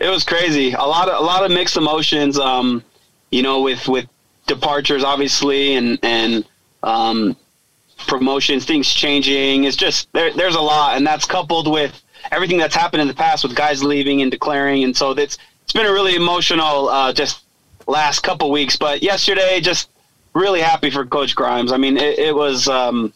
It 0.00 0.08
was 0.08 0.24
crazy. 0.24 0.72
A 0.72 0.82
lot 0.82 1.08
of 1.08 1.20
a 1.20 1.24
lot 1.24 1.44
of 1.44 1.50
mixed 1.50 1.76
emotions. 1.76 2.38
Um, 2.38 2.84
you 3.30 3.42
know, 3.42 3.62
with 3.62 3.88
with 3.88 4.06
departures, 4.46 5.02
obviously, 5.02 5.76
and 5.76 5.98
and 6.02 6.44
um, 6.82 7.36
promotions, 8.06 8.64
things 8.64 8.92
changing. 8.92 9.64
It's 9.64 9.76
just 9.76 10.12
there, 10.12 10.32
there's 10.32 10.56
a 10.56 10.60
lot, 10.60 10.96
and 10.96 11.06
that's 11.06 11.24
coupled 11.24 11.70
with 11.70 12.02
everything 12.30 12.58
that's 12.58 12.74
happened 12.74 13.00
in 13.00 13.08
the 13.08 13.14
past 13.14 13.42
with 13.42 13.54
guys 13.54 13.82
leaving 13.82 14.20
and 14.20 14.30
declaring, 14.30 14.84
and 14.84 14.94
so 14.94 15.14
that's 15.14 15.38
it's 15.70 15.78
been 15.78 15.86
a 15.86 15.92
really 15.92 16.16
emotional 16.16 16.88
uh, 16.88 17.12
just 17.12 17.44
last 17.86 18.24
couple 18.24 18.50
weeks. 18.50 18.74
But 18.74 19.04
yesterday, 19.04 19.60
just 19.60 19.88
really 20.34 20.60
happy 20.60 20.90
for 20.90 21.06
Coach 21.06 21.36
Grimes. 21.36 21.70
I 21.70 21.76
mean, 21.76 21.96
it, 21.96 22.18
it 22.18 22.34
was, 22.34 22.66
um, 22.66 23.12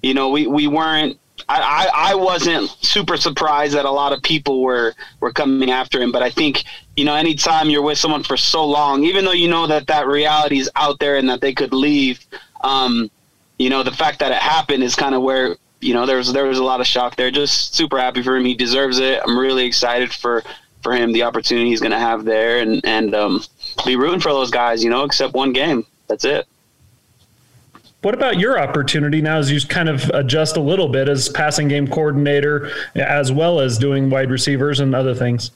you 0.00 0.14
know, 0.14 0.28
we, 0.28 0.46
we 0.46 0.68
weren't. 0.68 1.18
I, 1.48 1.88
I, 1.92 2.14
wasn't 2.14 2.70
super 2.80 3.16
surprised 3.16 3.74
that 3.74 3.86
a 3.86 3.90
lot 3.90 4.12
of 4.12 4.22
people 4.22 4.62
were, 4.62 4.94
were 5.18 5.32
coming 5.32 5.70
after 5.72 6.00
him, 6.00 6.12
but 6.12 6.22
I 6.22 6.30
think 6.30 6.62
you 6.96 7.04
know 7.04 7.14
anytime 7.14 7.70
you're 7.70 7.82
with 7.82 7.98
someone 7.98 8.22
for 8.22 8.36
so 8.36 8.64
long, 8.64 9.02
even 9.02 9.24
though 9.24 9.32
you 9.32 9.48
know 9.48 9.66
that 9.66 9.88
that 9.88 10.06
reality 10.06 10.58
is 10.58 10.70
out 10.76 11.00
there 11.00 11.16
and 11.16 11.28
that 11.30 11.40
they 11.40 11.54
could 11.54 11.72
leave, 11.72 12.24
um, 12.60 13.10
you 13.58 13.70
know 13.70 13.82
the 13.82 13.90
fact 13.90 14.18
that 14.20 14.30
it 14.30 14.38
happened 14.38 14.84
is 14.84 14.94
kind 14.94 15.14
of 15.14 15.22
where 15.22 15.56
you 15.80 15.94
know 15.94 16.04
there 16.04 16.18
was 16.18 16.32
there 16.32 16.44
was 16.44 16.58
a 16.58 16.64
lot 16.64 16.80
of 16.80 16.86
shock 16.86 17.16
there. 17.16 17.30
Just 17.30 17.74
super 17.74 17.98
happy 17.98 18.22
for 18.22 18.36
him. 18.36 18.44
He 18.44 18.54
deserves 18.54 18.98
it. 18.98 19.20
I'm 19.26 19.36
really 19.36 19.64
excited 19.64 20.12
for 20.12 20.44
for 20.82 20.94
him 20.94 21.12
the 21.12 21.22
opportunity 21.22 21.68
he's 21.68 21.80
going 21.80 21.92
to 21.92 21.98
have 21.98 22.24
there 22.24 22.58
and 22.60 22.80
and 22.84 23.14
um, 23.14 23.42
be 23.84 23.96
rooting 23.96 24.20
for 24.20 24.32
those 24.32 24.50
guys. 24.50 24.82
You 24.82 24.90
know, 24.90 25.04
except 25.04 25.34
one 25.34 25.52
game. 25.52 25.84
That's 26.08 26.24
it. 26.24 26.46
What 28.02 28.14
about 28.14 28.38
your 28.38 28.58
opportunity 28.58 29.20
now 29.20 29.38
as 29.38 29.50
you 29.50 29.60
kind 29.60 29.88
of 29.88 30.08
adjust 30.10 30.56
a 30.56 30.60
little 30.60 30.88
bit 30.88 31.08
as 31.08 31.28
passing 31.28 31.68
game 31.68 31.86
coordinator, 31.86 32.70
as 32.94 33.30
well 33.30 33.60
as 33.60 33.76
doing 33.76 34.08
wide 34.08 34.30
receivers 34.30 34.80
and 34.80 34.94
other 34.94 35.14
things? 35.14 35.50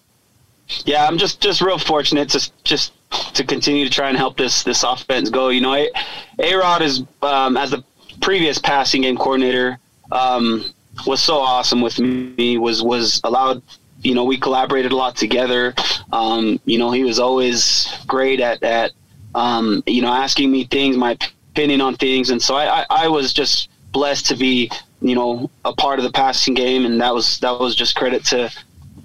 Yeah, 0.84 1.06
I'm 1.06 1.18
just 1.18 1.40
just 1.40 1.60
real 1.60 1.78
fortunate 1.78 2.28
to 2.30 2.50
just 2.64 2.92
to 3.34 3.44
continue 3.44 3.84
to 3.84 3.90
try 3.90 4.08
and 4.08 4.16
help 4.16 4.36
this 4.36 4.62
this 4.62 4.82
offense 4.82 5.30
go. 5.30 5.48
You 5.48 5.60
know, 5.60 5.74
A 5.74 6.54
Rod 6.54 6.82
is 6.82 7.02
um, 7.22 7.56
as 7.56 7.70
the 7.70 7.82
previous 8.20 8.58
passing 8.58 9.02
game 9.02 9.16
coordinator 9.16 9.78
um, 10.12 10.64
was 11.06 11.22
so 11.22 11.38
awesome 11.38 11.80
with 11.80 11.98
me. 11.98 12.58
Was 12.58 12.82
was 12.82 13.20
allowed 13.24 13.62
you 14.04 14.14
know, 14.14 14.24
we 14.24 14.36
collaborated 14.36 14.92
a 14.92 14.96
lot 14.96 15.16
together. 15.16 15.74
Um, 16.12 16.60
you 16.66 16.78
know, 16.78 16.92
he 16.92 17.02
was 17.02 17.18
always 17.18 17.88
great 18.06 18.38
at, 18.38 18.62
at 18.62 18.92
um, 19.34 19.82
you 19.86 20.02
know, 20.02 20.12
asking 20.12 20.52
me 20.52 20.64
things, 20.64 20.96
my 20.96 21.18
opinion 21.50 21.80
on 21.80 21.96
things. 21.96 22.30
And 22.30 22.40
so 22.40 22.54
I, 22.54 22.82
I, 22.82 22.86
I 22.90 23.08
was 23.08 23.32
just 23.32 23.70
blessed 23.92 24.26
to 24.26 24.36
be, 24.36 24.70
you 25.00 25.14
know, 25.14 25.50
a 25.64 25.72
part 25.72 25.98
of 25.98 26.04
the 26.04 26.12
passing 26.12 26.54
game. 26.54 26.84
And 26.84 27.00
that 27.00 27.14
was, 27.14 27.38
that 27.40 27.58
was 27.58 27.74
just 27.74 27.96
credit 27.96 28.24
to, 28.26 28.50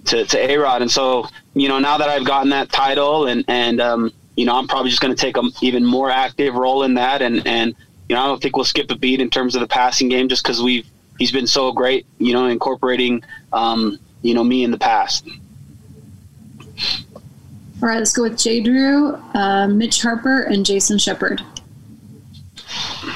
to, 0.06 0.26
to 0.26 0.52
A-Rod. 0.52 0.82
And 0.82 0.92
so, 0.92 1.28
you 1.56 1.70
know, 1.70 1.80
now 1.80 1.98
that 1.98 2.10
I've 2.10 2.26
gotten 2.26 2.50
that 2.50 2.70
title 2.70 3.28
and, 3.28 3.46
and, 3.48 3.80
um, 3.80 4.12
you 4.36 4.46
know, 4.46 4.56
I'm 4.56 4.68
probably 4.68 4.90
just 4.90 5.02
going 5.02 5.16
to 5.16 5.20
take 5.20 5.38
an 5.38 5.52
even 5.62 5.86
more 5.86 6.10
active 6.12 6.56
role 6.56 6.84
in 6.84 6.94
that. 6.96 7.22
And, 7.22 7.46
and, 7.48 7.76
you 8.08 8.16
know, 8.16 8.22
I 8.22 8.28
don't 8.28 8.42
think 8.42 8.56
we'll 8.56 8.66
skip 8.66 8.92
a 8.92 8.96
beat 8.96 9.22
in 9.22 9.30
terms 9.30 9.56
of 9.56 9.62
the 9.62 9.68
passing 9.68 10.10
game 10.10 10.28
just 10.28 10.44
because 10.44 10.62
we've, 10.62 10.86
he's 11.18 11.32
been 11.32 11.48
so 11.48 11.72
great, 11.72 12.06
you 12.18 12.34
know, 12.34 12.46
incorporating, 12.46 13.24
um, 13.54 14.00
you 14.22 14.34
know 14.34 14.44
me 14.44 14.64
in 14.64 14.72
the 14.72 14.78
past. 14.78 15.28
All 17.82 17.88
right, 17.88 18.00
let's 18.00 18.14
go 18.14 18.24
with 18.24 18.38
Jay 18.38 18.62
Drew, 18.62 19.16
uh, 19.34 19.68
Mitch 19.68 20.02
Harper, 20.02 20.42
and 20.42 20.66
Jason 20.66 20.98
Shepard. 20.98 21.42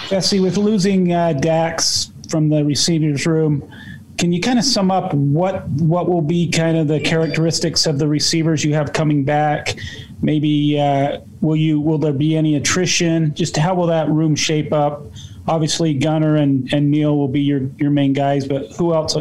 Jesse, 0.08 0.40
with 0.40 0.58
losing 0.58 1.12
uh, 1.12 1.34
Dax 1.34 2.12
from 2.30 2.50
the 2.50 2.64
receivers 2.64 3.26
room, 3.26 3.70
can 4.18 4.32
you 4.32 4.40
kind 4.40 4.58
of 4.58 4.64
sum 4.64 4.90
up 4.90 5.14
what 5.14 5.68
what 5.70 6.08
will 6.08 6.22
be 6.22 6.50
kind 6.50 6.78
of 6.78 6.88
the 6.88 7.00
characteristics 7.00 7.86
of 7.86 8.00
the 8.00 8.08
receivers 8.08 8.64
you 8.64 8.74
have 8.74 8.94
coming 8.94 9.24
back? 9.24 9.76
Maybe 10.22 10.80
uh, 10.80 11.20
will 11.42 11.58
you 11.58 11.82
will 11.82 11.98
there 11.98 12.14
be 12.14 12.38
any 12.38 12.56
attrition? 12.56 13.34
Just 13.34 13.58
how 13.58 13.76
will 13.76 13.88
that 13.88 14.08
room 14.10 14.36
shape 14.36 14.72
up? 14.72 15.06
Obviously, 15.46 15.94
Gunner 15.94 16.38
and, 16.38 16.72
and 16.72 16.90
Neil 16.90 17.18
will 17.18 17.28
be 17.28 17.42
your, 17.42 17.70
your 17.78 17.92
main 17.92 18.14
guys, 18.14 18.48
but 18.48 18.72
who 18.78 18.94
else 18.94 19.18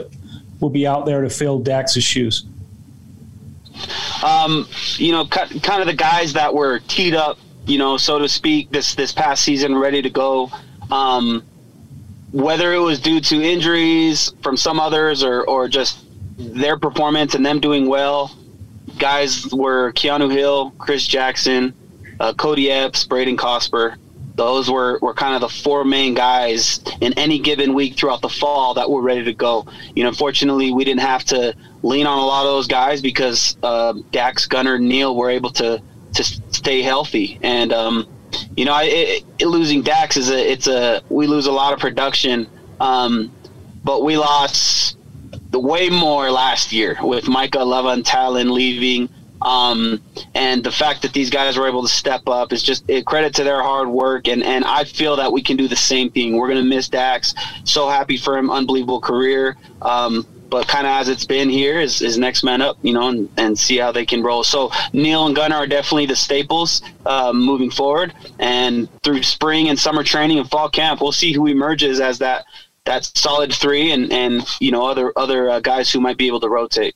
will 0.62 0.70
be 0.70 0.86
out 0.86 1.04
there 1.04 1.20
to 1.20 1.28
fill 1.28 1.58
Dax's 1.58 2.04
shoes? 2.04 2.46
Um, 4.24 4.68
you 4.96 5.12
know, 5.12 5.26
kind 5.26 5.80
of 5.80 5.86
the 5.86 5.94
guys 5.94 6.32
that 6.34 6.54
were 6.54 6.78
teed 6.86 7.14
up, 7.14 7.38
you 7.66 7.78
know, 7.78 7.96
so 7.96 8.18
to 8.18 8.28
speak, 8.28 8.70
this 8.70 8.94
this 8.94 9.12
past 9.12 9.42
season, 9.42 9.76
ready 9.76 10.00
to 10.00 10.10
go. 10.10 10.50
Um, 10.90 11.42
whether 12.30 12.72
it 12.72 12.78
was 12.78 13.00
due 13.00 13.20
to 13.20 13.42
injuries 13.42 14.32
from 14.42 14.56
some 14.56 14.78
others 14.78 15.22
or 15.22 15.44
or 15.44 15.68
just 15.68 16.04
their 16.38 16.78
performance 16.78 17.34
and 17.34 17.44
them 17.44 17.60
doing 17.60 17.86
well, 17.86 18.36
guys 18.98 19.52
were 19.52 19.92
Keanu 19.92 20.30
Hill, 20.30 20.72
Chris 20.78 21.06
Jackson, 21.06 21.74
uh, 22.20 22.32
Kody 22.32 22.70
Epps, 22.70 23.04
Braden 23.04 23.36
Cosper 23.36 23.96
those 24.34 24.70
were, 24.70 24.98
were 25.02 25.14
kind 25.14 25.34
of 25.34 25.40
the 25.40 25.48
four 25.48 25.84
main 25.84 26.14
guys 26.14 26.80
in 27.00 27.12
any 27.14 27.38
given 27.38 27.74
week 27.74 27.96
throughout 27.96 28.22
the 28.22 28.28
fall 28.28 28.74
that 28.74 28.90
were 28.90 29.02
ready 29.02 29.24
to 29.24 29.34
go. 29.34 29.66
You 29.94 30.04
know, 30.04 30.08
unfortunately, 30.08 30.72
we 30.72 30.84
didn't 30.84 31.00
have 31.00 31.24
to 31.26 31.54
lean 31.82 32.06
on 32.06 32.18
a 32.18 32.24
lot 32.24 32.46
of 32.46 32.52
those 32.52 32.66
guys 32.66 33.02
because 33.02 33.56
uh, 33.62 33.94
Dax, 34.10 34.46
Gunner, 34.46 34.78
Neil 34.78 35.14
were 35.16 35.30
able 35.30 35.50
to 35.50 35.82
to 36.14 36.24
stay 36.24 36.82
healthy. 36.82 37.38
And 37.42 37.72
um, 37.72 38.06
you 38.56 38.64
know, 38.64 38.78
it, 38.80 39.24
it, 39.38 39.46
losing 39.46 39.82
Dax 39.82 40.16
is 40.16 40.30
a 40.30 40.52
it's 40.52 40.66
a 40.66 41.02
we 41.08 41.26
lose 41.26 41.46
a 41.46 41.52
lot 41.52 41.72
of 41.72 41.78
production, 41.78 42.48
um, 42.80 43.32
but 43.84 44.02
we 44.02 44.16
lost 44.16 44.96
the 45.50 45.60
way 45.60 45.88
more 45.88 46.30
last 46.30 46.72
year 46.72 46.98
with 47.02 47.28
Micah 47.28 47.64
Leva 47.64 47.88
and 47.88 48.04
Talon 48.04 48.52
leaving. 48.52 49.08
Um, 49.44 50.02
and 50.34 50.62
the 50.62 50.72
fact 50.72 51.02
that 51.02 51.12
these 51.12 51.30
guys 51.30 51.56
were 51.56 51.68
able 51.68 51.82
to 51.82 51.88
step 51.88 52.22
up 52.26 52.52
is 52.52 52.62
just 52.62 52.84
a 52.88 53.02
credit 53.02 53.34
to 53.36 53.44
their 53.44 53.62
hard 53.62 53.88
work. 53.88 54.28
And, 54.28 54.42
and 54.42 54.64
I 54.64 54.84
feel 54.84 55.16
that 55.16 55.32
we 55.32 55.42
can 55.42 55.56
do 55.56 55.68
the 55.68 55.76
same 55.76 56.10
thing. 56.10 56.36
We're 56.36 56.48
going 56.48 56.62
to 56.62 56.68
miss 56.68 56.88
Dax. 56.88 57.34
So 57.64 57.88
happy 57.88 58.16
for 58.16 58.36
him. 58.36 58.50
Unbelievable 58.50 59.00
career. 59.00 59.56
Um, 59.80 60.26
but 60.52 60.68
kind 60.68 60.86
of 60.86 60.92
as 60.92 61.08
it's 61.08 61.24
been 61.24 61.48
here 61.48 61.80
is, 61.80 62.02
is 62.02 62.18
next 62.18 62.44
man 62.44 62.60
up, 62.60 62.76
you 62.82 62.92
know, 62.92 63.08
and, 63.08 63.28
and 63.38 63.58
see 63.58 63.78
how 63.78 63.90
they 63.90 64.04
can 64.04 64.22
roll. 64.22 64.44
So 64.44 64.70
Neil 64.92 65.26
and 65.26 65.34
Gunner 65.34 65.56
are 65.56 65.66
definitely 65.66 66.04
the 66.04 66.14
staples 66.14 66.82
um, 67.06 67.42
moving 67.42 67.70
forward. 67.70 68.12
And 68.38 68.86
through 69.02 69.22
spring 69.22 69.70
and 69.70 69.78
summer 69.78 70.04
training 70.04 70.38
and 70.38 70.50
fall 70.50 70.68
camp, 70.68 71.00
we'll 71.00 71.10
see 71.12 71.32
who 71.32 71.46
emerges 71.46 72.00
as 72.00 72.18
that 72.18 72.44
that 72.84 73.04
solid 73.14 73.52
three 73.52 73.92
and, 73.92 74.12
and 74.12 74.44
you 74.60 74.72
know 74.72 74.84
other 74.84 75.12
other 75.16 75.48
uh, 75.48 75.60
guys 75.60 75.90
who 75.90 76.00
might 76.00 76.18
be 76.18 76.26
able 76.26 76.40
to 76.40 76.48
rotate. 76.48 76.94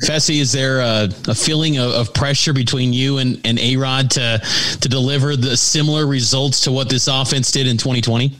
Fesi, 0.00 0.40
is 0.40 0.52
there 0.52 0.80
a, 0.80 1.08
a 1.26 1.34
feeling 1.34 1.78
of, 1.78 1.90
of, 1.90 2.14
pressure 2.14 2.52
between 2.52 2.92
you 2.92 3.18
and, 3.18 3.40
and 3.44 3.58
A 3.58 3.76
Rod 3.76 4.10
to 4.12 4.40
to 4.80 4.88
deliver 4.88 5.36
the 5.36 5.56
similar 5.56 6.06
results 6.06 6.60
to 6.62 6.72
what 6.72 6.88
this 6.88 7.08
offense 7.08 7.50
did 7.50 7.66
in 7.66 7.76
2020? 7.76 8.32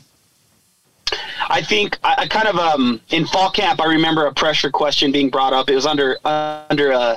I 1.51 1.63
think 1.63 1.99
I, 2.05 2.15
I 2.19 2.27
kind 2.27 2.49
of 2.49 2.57
um, 2.57 3.01
in 3.11 3.27
fall 3.27 3.51
camp. 3.51 3.81
I 3.81 3.87
remember 3.87 4.27
a 4.27 4.33
pressure 4.33 4.71
question 4.71 5.11
being 5.13 5.31
brought 5.31 5.53
up. 5.53 5.69
It 5.69 5.75
was 5.75 5.87
under 5.87 6.19
uh, 6.25 6.65
under 6.71 6.93
a 6.93 6.99
uh, 6.99 7.17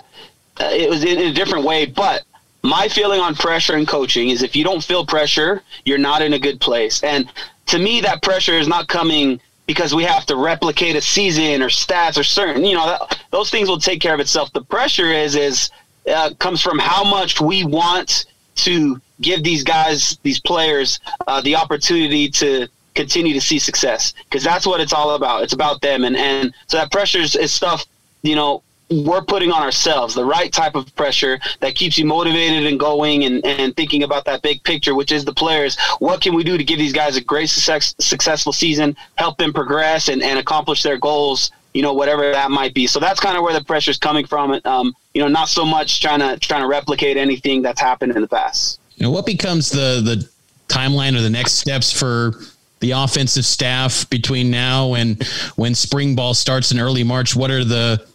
it 0.59 0.89
was 0.89 1.03
in 1.03 1.19
a 1.19 1.33
different 1.33 1.65
way, 1.65 1.85
but 1.85 2.23
my 2.63 2.87
feeling 2.87 3.19
on 3.19 3.35
pressure 3.35 3.75
and 3.75 3.87
coaching 3.87 4.29
is 4.29 4.43
if 4.43 4.55
you 4.55 4.63
don't 4.63 4.83
feel 4.83 5.05
pressure, 5.05 5.63
you're 5.85 5.97
not 5.97 6.21
in 6.21 6.33
a 6.33 6.39
good 6.39 6.61
place. 6.61 7.03
And 7.03 7.31
to 7.67 7.79
me, 7.79 8.01
that 8.01 8.21
pressure 8.21 8.53
is 8.53 8.67
not 8.67 8.87
coming 8.87 9.39
because 9.65 9.93
we 9.93 10.03
have 10.03 10.25
to 10.25 10.35
replicate 10.35 10.95
a 10.95 11.01
season 11.01 11.61
or 11.61 11.69
stats 11.69 12.17
or 12.17 12.23
certain, 12.23 12.65
you 12.65 12.75
know, 12.75 12.85
that, 12.85 13.19
those 13.31 13.49
things 13.49 13.69
will 13.69 13.79
take 13.79 14.01
care 14.01 14.13
of 14.13 14.19
itself. 14.19 14.51
The 14.53 14.63
pressure 14.63 15.11
is, 15.11 15.35
is, 15.35 15.71
uh, 16.11 16.31
comes 16.39 16.61
from 16.61 16.79
how 16.79 17.03
much 17.03 17.39
we 17.39 17.63
want 17.63 18.25
to 18.55 18.99
give 19.21 19.43
these 19.43 19.63
guys, 19.63 20.17
these 20.23 20.39
players, 20.39 20.99
uh, 21.27 21.41
the 21.41 21.55
opportunity 21.55 22.29
to 22.29 22.67
continue 22.95 23.33
to 23.33 23.41
see 23.41 23.59
success 23.59 24.13
because 24.25 24.43
that's 24.43 24.65
what 24.65 24.81
it's 24.81 24.93
all 24.93 25.15
about. 25.15 25.43
It's 25.43 25.53
about 25.53 25.81
them. 25.81 26.03
And, 26.03 26.17
and 26.17 26.53
so 26.67 26.77
that 26.77 26.91
pressure 26.91 27.19
is, 27.19 27.35
is 27.35 27.53
stuff, 27.53 27.85
you 28.23 28.35
know, 28.35 28.63
we're 28.91 29.23
putting 29.23 29.51
on 29.51 29.61
ourselves 29.61 30.13
the 30.13 30.25
right 30.25 30.51
type 30.51 30.75
of 30.75 30.93
pressure 30.95 31.39
that 31.61 31.75
keeps 31.75 31.97
you 31.97 32.05
motivated 32.05 32.65
and 32.65 32.79
going 32.79 33.23
and, 33.23 33.43
and 33.45 33.75
thinking 33.75 34.03
about 34.03 34.25
that 34.25 34.41
big 34.41 34.63
picture, 34.63 34.93
which 34.93 35.11
is 35.11 35.23
the 35.23 35.33
players. 35.33 35.77
What 35.99 36.21
can 36.21 36.35
we 36.35 36.43
do 36.43 36.57
to 36.57 36.63
give 36.63 36.77
these 36.77 36.93
guys 36.93 37.15
a 37.15 37.21
great 37.21 37.49
success, 37.49 37.95
successful 37.99 38.51
season, 38.51 38.95
help 39.15 39.37
them 39.37 39.53
progress 39.53 40.09
and, 40.09 40.21
and 40.21 40.37
accomplish 40.37 40.83
their 40.83 40.97
goals, 40.97 41.51
you 41.73 41.81
know, 41.81 41.93
whatever 41.93 42.31
that 42.31 42.51
might 42.51 42.73
be. 42.73 42.85
So 42.85 42.99
that's 42.99 43.19
kind 43.19 43.37
of 43.37 43.43
where 43.43 43.53
the 43.53 43.63
pressure 43.63 43.91
is 43.91 43.97
coming 43.97 44.27
from. 44.27 44.59
Um, 44.65 44.93
you 45.13 45.21
know, 45.21 45.29
not 45.29 45.47
so 45.47 45.65
much 45.65 46.01
trying 46.01 46.19
to 46.19 46.37
trying 46.39 46.61
to 46.61 46.67
replicate 46.67 47.17
anything 47.17 47.61
that's 47.61 47.79
happened 47.79 48.13
in 48.15 48.21
the 48.21 48.27
past. 48.27 48.79
You 48.95 49.05
know, 49.05 49.11
what 49.11 49.25
becomes 49.25 49.69
the 49.69 50.01
the 50.03 50.29
timeline 50.67 51.17
or 51.17 51.21
the 51.21 51.29
next 51.29 51.53
steps 51.53 51.91
for 51.91 52.33
the 52.81 52.91
offensive 52.91 53.45
staff 53.45 54.09
between 54.09 54.49
now 54.49 54.95
and 54.95 55.23
when 55.55 55.75
spring 55.75 56.15
ball 56.15 56.33
starts 56.33 56.71
in 56.71 56.79
early 56.79 57.03
March? 57.03 57.35
What 57.35 57.51
are 57.51 57.63
the 57.63 58.05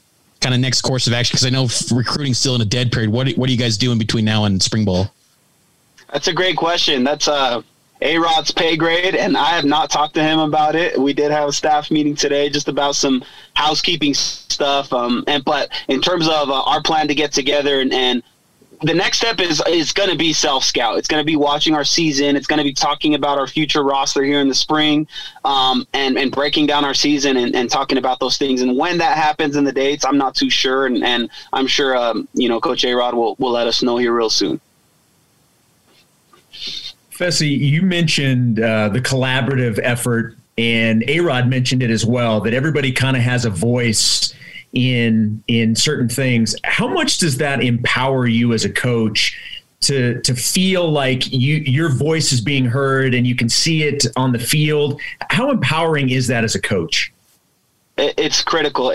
kind 0.40 0.54
of 0.54 0.60
next 0.60 0.82
course 0.82 1.06
of 1.06 1.12
action? 1.12 1.34
Because 1.34 1.46
I 1.46 1.50
know 1.50 1.68
recruiting's 1.96 2.38
still 2.38 2.54
in 2.54 2.60
a 2.60 2.66
dead 2.66 2.92
period. 2.92 3.10
What 3.10 3.30
what 3.32 3.48
are 3.48 3.52
you 3.52 3.58
guys 3.58 3.76
doing 3.76 3.98
between 3.98 4.24
now 4.24 4.44
and 4.44 4.62
spring 4.62 4.84
ball? 4.84 5.12
That's 6.12 6.28
a 6.28 6.32
great 6.32 6.56
question. 6.56 7.04
That's 7.04 7.28
uh, 7.28 7.62
a 8.00 8.18
Rod's 8.18 8.50
pay 8.50 8.76
grade, 8.76 9.14
and 9.14 9.36
I 9.36 9.50
have 9.50 9.64
not 9.64 9.90
talked 9.90 10.14
to 10.14 10.22
him 10.22 10.38
about 10.38 10.76
it. 10.76 10.98
We 10.98 11.12
did 11.12 11.30
have 11.30 11.48
a 11.48 11.52
staff 11.52 11.90
meeting 11.90 12.14
today 12.14 12.48
just 12.48 12.68
about 12.68 12.94
some 12.94 13.24
housekeeping 13.54 14.14
stuff. 14.14 14.92
Um, 14.92 15.24
and 15.26 15.44
but 15.44 15.70
in 15.88 16.00
terms 16.00 16.28
of 16.28 16.50
uh, 16.50 16.62
our 16.62 16.82
plan 16.82 17.08
to 17.08 17.14
get 17.14 17.32
together 17.32 17.80
and, 17.80 17.92
and 17.92 18.22
the 18.82 18.94
next 18.94 19.18
step 19.18 19.40
is 19.40 19.62
is 19.68 19.92
going 19.92 20.10
to 20.10 20.16
be 20.16 20.32
self 20.32 20.64
scout. 20.64 20.98
It's 20.98 21.08
going 21.08 21.20
to 21.20 21.26
be 21.26 21.36
watching 21.36 21.74
our 21.74 21.84
season. 21.84 22.36
It's 22.36 22.46
going 22.46 22.58
to 22.58 22.64
be 22.64 22.72
talking 22.72 23.14
about 23.14 23.38
our 23.38 23.46
future 23.46 23.82
roster 23.82 24.22
here 24.22 24.40
in 24.40 24.48
the 24.48 24.54
spring, 24.54 25.08
um, 25.44 25.86
and 25.92 26.18
and 26.18 26.30
breaking 26.30 26.66
down 26.66 26.84
our 26.84 26.94
season 26.94 27.36
and, 27.36 27.54
and 27.54 27.70
talking 27.70 27.98
about 27.98 28.20
those 28.20 28.36
things. 28.38 28.62
And 28.62 28.76
when 28.76 28.98
that 28.98 29.16
happens 29.16 29.56
and 29.56 29.66
the 29.66 29.72
dates, 29.72 30.04
I'm 30.04 30.18
not 30.18 30.34
too 30.34 30.50
sure. 30.50 30.86
And, 30.86 31.02
and 31.04 31.30
I'm 31.52 31.66
sure 31.66 31.96
um, 31.96 32.28
you 32.34 32.48
know 32.48 32.60
Coach 32.60 32.84
A 32.84 32.92
Rod 32.92 33.14
will 33.14 33.36
will 33.38 33.52
let 33.52 33.66
us 33.66 33.82
know 33.82 33.96
here 33.96 34.12
real 34.12 34.30
soon. 34.30 34.60
Fesi, 37.10 37.58
you 37.58 37.80
mentioned 37.80 38.60
uh, 38.60 38.90
the 38.90 39.00
collaborative 39.00 39.80
effort, 39.82 40.36
and 40.58 41.02
A 41.08 41.20
Rod 41.20 41.48
mentioned 41.48 41.82
it 41.82 41.90
as 41.90 42.04
well. 42.04 42.40
That 42.40 42.52
everybody 42.52 42.92
kind 42.92 43.16
of 43.16 43.22
has 43.22 43.46
a 43.46 43.50
voice 43.50 44.34
in 44.76 45.42
in 45.48 45.74
certain 45.74 46.08
things 46.08 46.54
how 46.64 46.86
much 46.86 47.18
does 47.18 47.38
that 47.38 47.62
empower 47.62 48.26
you 48.26 48.52
as 48.52 48.64
a 48.64 48.70
coach 48.70 49.36
to 49.80 50.20
to 50.22 50.34
feel 50.34 50.90
like 50.90 51.30
you 51.32 51.56
your 51.56 51.88
voice 51.88 52.32
is 52.32 52.40
being 52.40 52.64
heard 52.64 53.14
and 53.14 53.26
you 53.26 53.36
can 53.36 53.48
see 53.48 53.84
it 53.84 54.06
on 54.16 54.32
the 54.32 54.38
field? 54.38 55.00
How 55.30 55.50
empowering 55.50 56.10
is 56.10 56.26
that 56.28 56.44
as 56.44 56.54
a 56.54 56.60
coach? 56.60 57.12
It's 57.96 58.42
critical. 58.42 58.92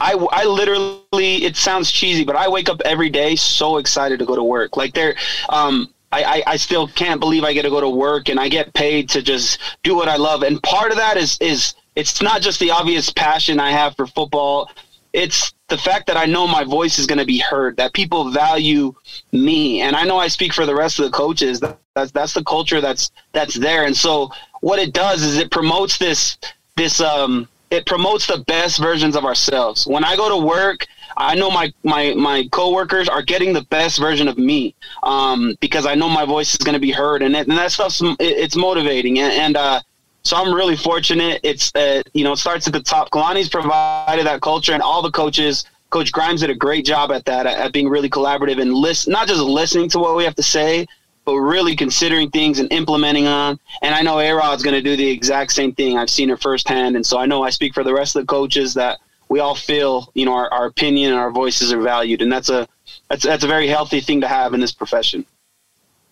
I, 0.00 0.14
I 0.32 0.44
literally 0.44 1.44
it 1.44 1.54
sounds 1.54 1.92
cheesy 1.92 2.24
but 2.24 2.34
i 2.34 2.48
wake 2.48 2.68
up 2.68 2.82
every 2.84 3.08
day 3.08 3.36
so 3.36 3.76
excited 3.76 4.18
to 4.18 4.24
go 4.24 4.34
to 4.34 4.42
work. 4.42 4.76
Like 4.76 4.94
there 4.94 5.16
um 5.48 5.92
I, 6.14 6.42
I, 6.46 6.56
still 6.56 6.88
can't 6.88 7.20
believe 7.20 7.42
I 7.42 7.54
get 7.54 7.62
to 7.62 7.70
go 7.70 7.80
to 7.80 7.88
work 7.88 8.28
and 8.28 8.38
I 8.38 8.50
get 8.50 8.74
paid 8.74 9.08
to 9.10 9.22
just 9.22 9.58
do 9.82 9.96
what 9.96 10.10
I 10.10 10.16
love. 10.16 10.42
And 10.42 10.62
part 10.62 10.90
of 10.90 10.98
that 10.98 11.16
is 11.16 11.38
is 11.40 11.74
it's 11.96 12.20
not 12.20 12.42
just 12.42 12.60
the 12.60 12.70
obvious 12.70 13.10
passion 13.10 13.58
I 13.58 13.70
have 13.70 13.96
for 13.96 14.06
football 14.06 14.68
it's 15.12 15.52
the 15.68 15.78
fact 15.78 16.06
that 16.06 16.16
I 16.16 16.26
know 16.26 16.46
my 16.46 16.64
voice 16.64 16.98
is 16.98 17.06
going 17.06 17.18
to 17.18 17.24
be 17.24 17.38
heard, 17.38 17.76
that 17.76 17.92
people 17.92 18.30
value 18.30 18.94
me, 19.32 19.80
and 19.80 19.94
I 19.96 20.04
know 20.04 20.18
I 20.18 20.28
speak 20.28 20.52
for 20.52 20.66
the 20.66 20.74
rest 20.74 20.98
of 20.98 21.04
the 21.04 21.10
coaches. 21.10 21.60
That, 21.60 21.78
that's 21.94 22.10
that's 22.12 22.34
the 22.34 22.44
culture 22.44 22.80
that's 22.80 23.10
that's 23.32 23.54
there, 23.54 23.84
and 23.84 23.96
so 23.96 24.30
what 24.60 24.78
it 24.78 24.92
does 24.92 25.22
is 25.22 25.36
it 25.38 25.50
promotes 25.50 25.98
this 25.98 26.38
this 26.76 27.00
um 27.00 27.48
it 27.70 27.86
promotes 27.86 28.26
the 28.26 28.38
best 28.46 28.78
versions 28.78 29.16
of 29.16 29.24
ourselves. 29.24 29.86
When 29.86 30.04
I 30.04 30.14
go 30.14 30.28
to 30.28 30.46
work, 30.46 30.86
I 31.16 31.34
know 31.34 31.50
my 31.50 31.72
my 31.82 32.14
my 32.14 32.48
coworkers 32.52 33.08
are 33.08 33.22
getting 33.22 33.52
the 33.52 33.62
best 33.62 33.98
version 33.98 34.28
of 34.28 34.38
me 34.38 34.74
um, 35.02 35.56
because 35.60 35.86
I 35.86 35.94
know 35.94 36.08
my 36.08 36.24
voice 36.24 36.52
is 36.52 36.58
going 36.58 36.74
to 36.74 36.80
be 36.80 36.92
heard, 36.92 37.22
and, 37.22 37.34
it, 37.34 37.48
and 37.48 37.56
that 37.56 37.72
stuff's 37.72 38.00
it, 38.02 38.16
it's 38.20 38.56
motivating, 38.56 39.18
and, 39.18 39.32
and 39.32 39.56
uh, 39.56 39.80
so 40.22 40.36
I'm 40.36 40.54
really 40.54 40.76
fortunate. 40.76 41.40
It's 41.42 41.74
uh, 41.74 42.02
you 42.12 42.24
know 42.24 42.32
it 42.32 42.36
starts 42.36 42.66
at 42.66 42.72
the 42.72 42.82
top. 42.82 43.10
Kalani's 43.10 43.48
provided 43.48 44.26
that 44.26 44.40
culture, 44.40 44.72
and 44.72 44.82
all 44.82 45.02
the 45.02 45.10
coaches. 45.10 45.64
Coach 45.90 46.10
Grimes 46.10 46.40
did 46.40 46.48
a 46.48 46.54
great 46.54 46.86
job 46.86 47.12
at 47.12 47.26
that, 47.26 47.44
at 47.44 47.70
being 47.70 47.86
really 47.86 48.08
collaborative 48.08 48.62
and 48.62 48.72
listen, 48.72 49.12
not 49.12 49.28
just 49.28 49.42
listening 49.42 49.90
to 49.90 49.98
what 49.98 50.16
we 50.16 50.24
have 50.24 50.34
to 50.36 50.42
say, 50.42 50.86
but 51.26 51.36
really 51.36 51.76
considering 51.76 52.30
things 52.30 52.60
and 52.60 52.72
implementing 52.72 53.26
on. 53.26 53.60
And 53.82 53.94
I 53.94 54.00
know 54.00 54.18
A 54.18 54.32
Rod's 54.32 54.62
going 54.62 54.72
to 54.72 54.80
do 54.80 54.96
the 54.96 55.06
exact 55.06 55.52
same 55.52 55.74
thing. 55.74 55.98
I've 55.98 56.08
seen 56.08 56.30
her 56.30 56.38
firsthand, 56.38 56.96
and 56.96 57.04
so 57.04 57.18
I 57.18 57.26
know 57.26 57.42
I 57.42 57.50
speak 57.50 57.74
for 57.74 57.84
the 57.84 57.92
rest 57.92 58.16
of 58.16 58.22
the 58.22 58.26
coaches 58.26 58.72
that 58.72 59.00
we 59.28 59.40
all 59.40 59.54
feel 59.54 60.10
you 60.14 60.24
know 60.24 60.34
our, 60.34 60.50
our 60.50 60.66
opinion 60.66 61.10
and 61.10 61.20
our 61.20 61.30
voices 61.30 61.72
are 61.74 61.80
valued, 61.82 62.22
and 62.22 62.32
that's 62.32 62.48
a 62.48 62.66
that's 63.10 63.24
that's 63.24 63.44
a 63.44 63.48
very 63.48 63.66
healthy 63.66 64.00
thing 64.00 64.22
to 64.22 64.28
have 64.28 64.54
in 64.54 64.60
this 64.60 64.72
profession. 64.72 65.26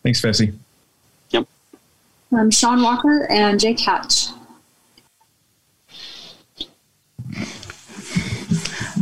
Thanks, 0.02 0.20
Fesi 0.20 0.52
um, 2.33 2.51
Sean 2.51 2.83
Walker 2.83 3.26
and 3.31 3.59
Jake 3.59 3.81
Hatch. 3.81 4.28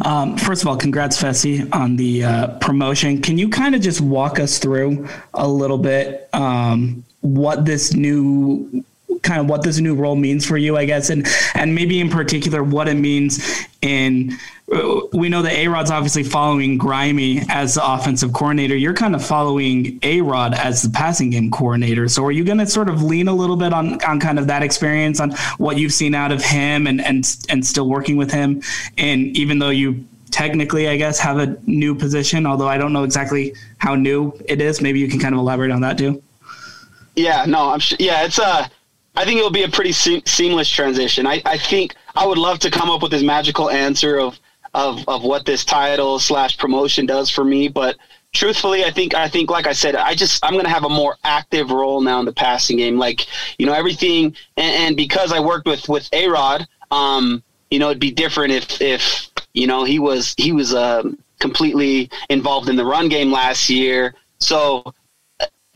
Um, 0.05 0.37
first 0.37 0.63
of 0.63 0.69
all, 0.69 0.77
congrats, 0.77 1.21
Fesi, 1.21 1.69
on 1.75 1.97
the 1.97 2.25
uh, 2.25 2.47
promotion. 2.59 3.21
Can 3.21 3.37
you 3.37 3.49
kind 3.49 3.75
of 3.75 3.81
just 3.81 4.01
walk 4.01 4.39
us 4.39 4.59
through 4.59 5.09
a 5.35 5.47
little 5.47 5.79
bit 5.79 6.29
um, 6.33 7.05
what 7.21 7.65
this 7.65 7.95
new 7.95 8.85
kind 9.23 9.41
of 9.41 9.49
what 9.49 9.63
this 9.63 9.79
new 9.79 9.95
role 9.95 10.17
means 10.17 10.47
for 10.47 10.57
you, 10.57 10.77
I 10.77 10.85
guess, 10.85 11.11
and 11.11 11.27
and 11.55 11.75
maybe 11.75 12.01
in 12.01 12.11
particular 12.11 12.63
what 12.63 12.89
it 12.89 12.95
means 12.95 13.67
in 13.83 14.39
we 15.15 15.31
know 15.31 15.41
that 15.41 15.53
A 15.55 15.67
Rod's 15.69 15.91
obviously 15.91 16.23
following 16.23 16.77
Grimy 16.77 17.41
as 17.49 17.75
the 17.75 17.93
offensive 17.93 18.35
coordinator. 18.35 18.77
You're 18.77 18.95
kind 18.95 19.15
of 19.15 19.25
following 19.25 19.99
A 20.03 20.21
Rod 20.21 20.53
as 20.53 20.83
the 20.83 20.91
passing 20.91 21.31
game 21.31 21.51
coordinator. 21.51 22.07
So 22.09 22.23
are 22.25 22.31
you 22.31 22.45
going 22.45 22.59
to 22.59 22.67
sort 22.67 22.91
of 22.91 23.03
lean 23.03 23.29
a 23.29 23.33
little 23.33 23.57
bit 23.57 23.73
on, 23.73 24.03
on 24.05 24.21
kind 24.21 24.39
of 24.39 24.47
that 24.49 24.63
experience 24.63 25.21
on 25.21 25.31
what 25.57 25.79
you've 25.79 25.95
seen 25.95 26.15
out 26.15 26.33
of 26.33 26.45
him 26.45 26.87
and, 26.87 27.01
and, 27.01 27.25
and 27.49 27.67
still 27.67 27.89
working 27.89 28.19
with 28.19 28.31
him? 28.31 28.61
And 28.99 29.35
even 29.39 29.59
though 29.59 29.71
you 29.71 30.07
technically, 30.31 30.87
I 30.89 30.99
guess, 30.99 31.19
have 31.19 31.39
a 31.39 31.57
new 31.67 31.95
position, 31.95 32.45
although 32.45 32.69
I 32.69 32.77
don't 32.77 32.93
know 32.93 33.05
exactly 33.05 33.55
how 33.79 33.95
new 33.95 34.39
it 34.45 34.61
is, 34.61 34.83
maybe 34.83 34.99
you 34.99 35.09
can 35.09 35.19
kind 35.19 35.35
of 35.35 35.39
elaborate 35.39 35.71
on 35.71 35.81
that 35.81 35.97
too. 35.97 36.23
Yeah, 37.17 37.47
no, 37.47 37.71
I'm 37.71 37.81
sure. 37.81 37.97
Yeah, 37.99 38.25
it's 38.25 38.39
a, 38.39 38.45
uh, 38.45 38.69
I 39.19 39.25
think 39.25 39.39
it'll 39.39 39.51
be 39.63 39.65
a 39.65 39.69
pretty 39.69 39.93
se- 39.93 40.23
seamless 40.27 40.71
transition. 40.71 41.27
I, 41.27 41.43
I 41.45 41.59
think 41.59 41.97
I 42.15 42.25
would 42.29 42.39
love 42.39 42.59
to 42.61 42.71
come 42.71 42.89
up 42.89 43.03
with 43.03 43.11
this 43.11 43.23
magical 43.23 43.69
answer 43.69 44.13
of, 44.27 44.39
of 44.75 44.93
of 45.09 45.25
what 45.25 45.45
this 45.45 45.65
title 45.65 46.19
slash 46.19 46.57
promotion 46.57 47.05
does 47.07 47.29
for 47.29 47.45
me. 47.45 47.69
But 47.69 47.97
truthfully, 48.33 48.85
I 48.85 48.91
think 48.91 49.15
I 49.15 49.29
think 49.29 49.51
like 49.51 49.67
I 49.67 49.75
said, 49.75 49.97
I 49.97 50.15
just 50.15 50.45
I'm 50.45 50.55
gonna 50.55 50.77
have 50.79 50.85
a 50.85 50.89
more 51.03 51.17
active 51.25 51.71
role 51.71 52.01
now 52.01 52.19
in 52.21 52.27
the 52.27 52.33
passing 52.33 52.77
game. 52.77 52.97
Like 53.07 53.27
you 53.59 53.67
know 53.67 53.75
everything, 53.75 54.37
and, 54.57 54.73
and 54.83 54.97
because 54.97 55.33
I 55.33 55.41
worked 55.41 55.67
with 55.67 55.89
with 55.89 56.09
A 56.13 56.29
Rod, 56.29 56.69
um, 56.91 57.43
you 57.71 57.79
know 57.81 57.89
it'd 57.91 58.01
be 58.01 58.13
different 58.13 58.53
if 58.53 58.81
if 58.81 59.31
You 59.55 59.67
know, 59.67 59.83
he 59.85 59.99
was 59.99 60.35
he 60.37 60.53
was 60.53 60.73
um, 60.75 61.19
completely 61.41 62.11
involved 62.29 62.69
in 62.69 62.77
the 62.77 62.85
run 62.85 63.09
game 63.09 63.33
last 63.33 63.69
year. 63.69 64.15
So 64.39 64.85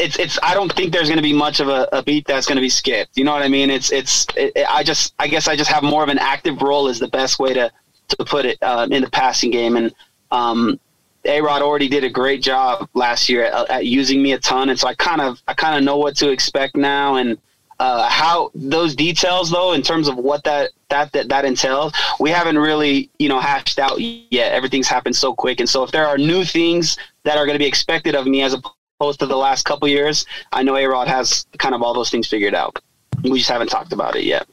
it's 0.03 0.19
it's 0.19 0.39
I 0.43 0.55
don't 0.55 0.73
think 0.73 0.93
there's 0.93 1.09
going 1.09 1.19
to 1.19 1.23
be 1.23 1.33
much 1.33 1.61
of 1.61 1.69
a, 1.69 1.89
a 1.93 2.03
beat 2.03 2.27
that's 2.27 2.47
going 2.47 2.57
to 2.57 2.63
be 2.63 2.69
skipped. 2.69 3.17
You 3.17 3.25
know 3.25 3.33
what 3.33 3.43
I 3.43 3.49
mean? 3.49 3.71
It's 3.71 3.93
it's 3.93 4.27
it, 4.37 4.53
I 4.69 4.83
just 4.83 5.15
I 5.19 5.29
guess 5.29 5.49
I 5.49 5.57
just 5.57 5.71
have 5.71 5.83
more 5.83 6.03
of 6.03 6.09
an 6.09 6.19
active 6.19 6.61
role 6.61 6.89
is 6.89 6.99
the 6.99 7.09
best 7.09 7.39
way 7.39 7.55
to 7.55 7.71
to 8.09 8.25
put 8.25 8.45
it 8.45 8.59
uh, 8.63 8.89
in 8.91 9.03
the 9.03 9.11
passing 9.11 9.51
game 9.51 9.77
and. 9.77 9.95
Um, 10.31 10.81
a 11.25 11.41
Rod 11.41 11.63
already 11.63 11.89
did 11.89 12.03
a 12.03 12.11
great 12.11 12.43
job 12.43 12.89
last 12.95 13.29
year 13.29 13.45
at, 13.45 13.71
at, 13.71 13.87
using 13.87 14.21
me 14.23 14.33
a 14.33 14.39
ton, 14.39 14.71
and 14.71 14.79
so 14.79 14.89
I 14.89 14.95
kind 14.95 15.21
of 15.21 15.41
I 15.47 15.55
kind 15.55 15.77
of 15.79 15.85
know 15.85 15.97
what 15.97 16.17
to 16.17 16.31
expect 16.31 16.75
now, 16.75 17.15
and 17.15 17.39
uh, 17.79 18.09
how 18.09 18.51
those 18.55 18.97
details 18.97 19.51
though 19.51 19.73
in 19.73 19.83
terms 19.83 20.09
of 20.09 20.17
what 20.17 20.43
that, 20.45 20.71
that 20.89 21.13
that 21.13 21.29
that 21.29 21.45
entails, 21.45 21.93
we 22.19 22.31
haven't 22.31 22.59
really 22.59 23.09
you 23.19 23.29
know 23.29 23.39
hashed 23.39 23.79
out 23.79 24.01
yet. 24.01 24.53
Everything's 24.53 24.89
happened 24.89 25.15
so 25.15 25.33
quick, 25.33 25.61
and 25.61 25.69
so 25.69 25.85
if 25.85 25.93
there 25.93 26.07
are 26.09 26.19
new 26.19 26.45
things 26.45 26.99
that 27.23 27.37
are 27.37 27.47
going 27.47 27.55
to 27.55 27.63
be 27.63 27.69
expected 27.69 28.17
of 28.17 28.27
me 28.27 28.43
as 28.43 28.57
opposed 29.03 29.19
to 29.21 29.27
the 29.27 29.37
last 29.37 29.65
couple 29.65 29.89
years, 29.89 30.27
I 30.53 30.63
know 30.63 30.77
A 30.77 30.87
Rod 30.87 31.09
has 31.09 31.45
kind 31.59 31.75
of 31.75 31.83
all 31.83 31.93
those 31.93 32.11
things 32.11 32.29
figured 32.29 32.55
out. 32.55 32.79
We 33.25 33.39
just 33.39 33.51
haven't 33.51 33.69
talked 33.69 33.93
about 33.93 34.17
it 34.17 34.25
yet 34.25 34.47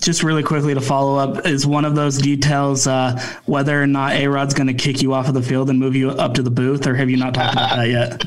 just 0.00 0.22
really 0.24 0.42
quickly 0.42 0.74
to 0.74 0.80
follow 0.80 1.16
up 1.16 1.46
is 1.46 1.64
one 1.64 1.84
of 1.84 1.94
those 1.94 2.16
details 2.18 2.86
uh, 2.86 3.20
whether 3.44 3.80
or 3.80 3.86
not 3.86 4.12
A 4.12 4.26
Rod's 4.26 4.54
going 4.54 4.66
to 4.66 4.74
kick 4.74 5.00
you 5.02 5.12
off 5.12 5.28
of 5.28 5.34
the 5.34 5.42
field 5.42 5.70
and 5.70 5.78
move 5.78 5.94
you 5.94 6.10
up 6.10 6.34
to 6.34 6.42
the 6.42 6.50
booth, 6.50 6.86
or 6.86 6.94
have 6.94 7.08
you 7.10 7.18
not 7.18 7.34
talked 7.34 7.52
about 7.52 7.76
that 7.76 7.88
yet? 7.88 8.24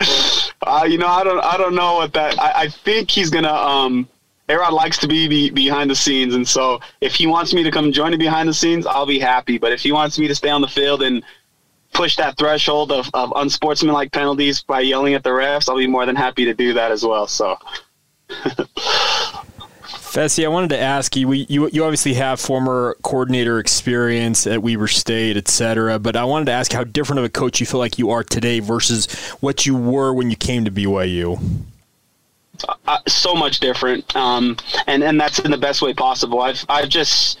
uh, 0.66 0.84
you 0.84 0.98
know, 0.98 1.06
I 1.06 1.22
don't, 1.22 1.38
I 1.38 1.56
don't 1.58 1.74
know 1.74 1.96
what 1.96 2.12
that. 2.14 2.40
I, 2.40 2.62
I 2.62 2.68
think 2.68 3.10
he's 3.10 3.30
gonna. 3.30 3.52
Um, 3.52 4.08
A 4.48 4.56
Rod 4.56 4.72
likes 4.72 4.96
to 4.98 5.06
be, 5.06 5.28
be 5.28 5.50
behind 5.50 5.90
the 5.90 5.94
scenes, 5.94 6.34
and 6.34 6.48
so 6.48 6.80
if 7.02 7.14
he 7.14 7.26
wants 7.26 7.52
me 7.52 7.62
to 7.62 7.70
come 7.70 7.92
join 7.92 8.14
him 8.14 8.18
behind 8.18 8.48
the 8.48 8.54
scenes, 8.54 8.86
I'll 8.86 9.06
be 9.06 9.20
happy. 9.20 9.58
But 9.58 9.70
if 9.70 9.82
he 9.82 9.92
wants 9.92 10.18
me 10.18 10.26
to 10.28 10.34
stay 10.34 10.48
on 10.48 10.62
the 10.62 10.68
field 10.68 11.02
and 11.02 11.22
push 11.92 12.16
that 12.16 12.36
threshold 12.36 12.92
of, 12.92 13.08
of 13.14 13.32
unsportsmanlike 13.36 14.12
penalties 14.12 14.62
by 14.62 14.80
yelling 14.80 15.14
at 15.14 15.22
the 15.22 15.30
refs, 15.30 15.68
I'll 15.68 15.76
be 15.76 15.86
more 15.86 16.06
than 16.06 16.16
happy 16.16 16.44
to 16.44 16.54
do 16.54 16.72
that 16.74 16.90
as 16.90 17.04
well. 17.04 17.26
So. 17.26 17.58
Fesi, 20.12 20.44
I 20.44 20.48
wanted 20.48 20.68
to 20.70 20.78
ask 20.78 21.16
you, 21.16 21.26
we, 21.26 21.46
you, 21.48 21.70
you 21.70 21.84
obviously 21.84 22.12
have 22.14 22.38
former 22.38 22.96
coordinator 23.02 23.58
experience 23.58 24.46
at 24.46 24.62
Weber 24.62 24.86
State, 24.86 25.38
et 25.38 25.48
cetera, 25.48 25.98
but 25.98 26.16
I 26.16 26.24
wanted 26.24 26.46
to 26.46 26.52
ask 26.52 26.70
how 26.70 26.84
different 26.84 27.20
of 27.20 27.24
a 27.24 27.30
coach 27.30 27.60
you 27.60 27.66
feel 27.66 27.80
like 27.80 27.98
you 27.98 28.10
are 28.10 28.22
today 28.22 28.60
versus 28.60 29.10
what 29.40 29.64
you 29.64 29.74
were 29.74 30.12
when 30.12 30.28
you 30.28 30.36
came 30.36 30.66
to 30.66 30.70
BYU. 30.70 31.40
Uh, 32.86 32.98
so 33.08 33.34
much 33.34 33.60
different, 33.60 34.14
um, 34.14 34.56
and 34.86 35.02
and 35.02 35.18
that's 35.18 35.38
in 35.38 35.50
the 35.50 35.56
best 35.56 35.80
way 35.80 35.94
possible. 35.94 36.42
I've 36.42 36.64
I've 36.68 36.88
just 36.88 37.40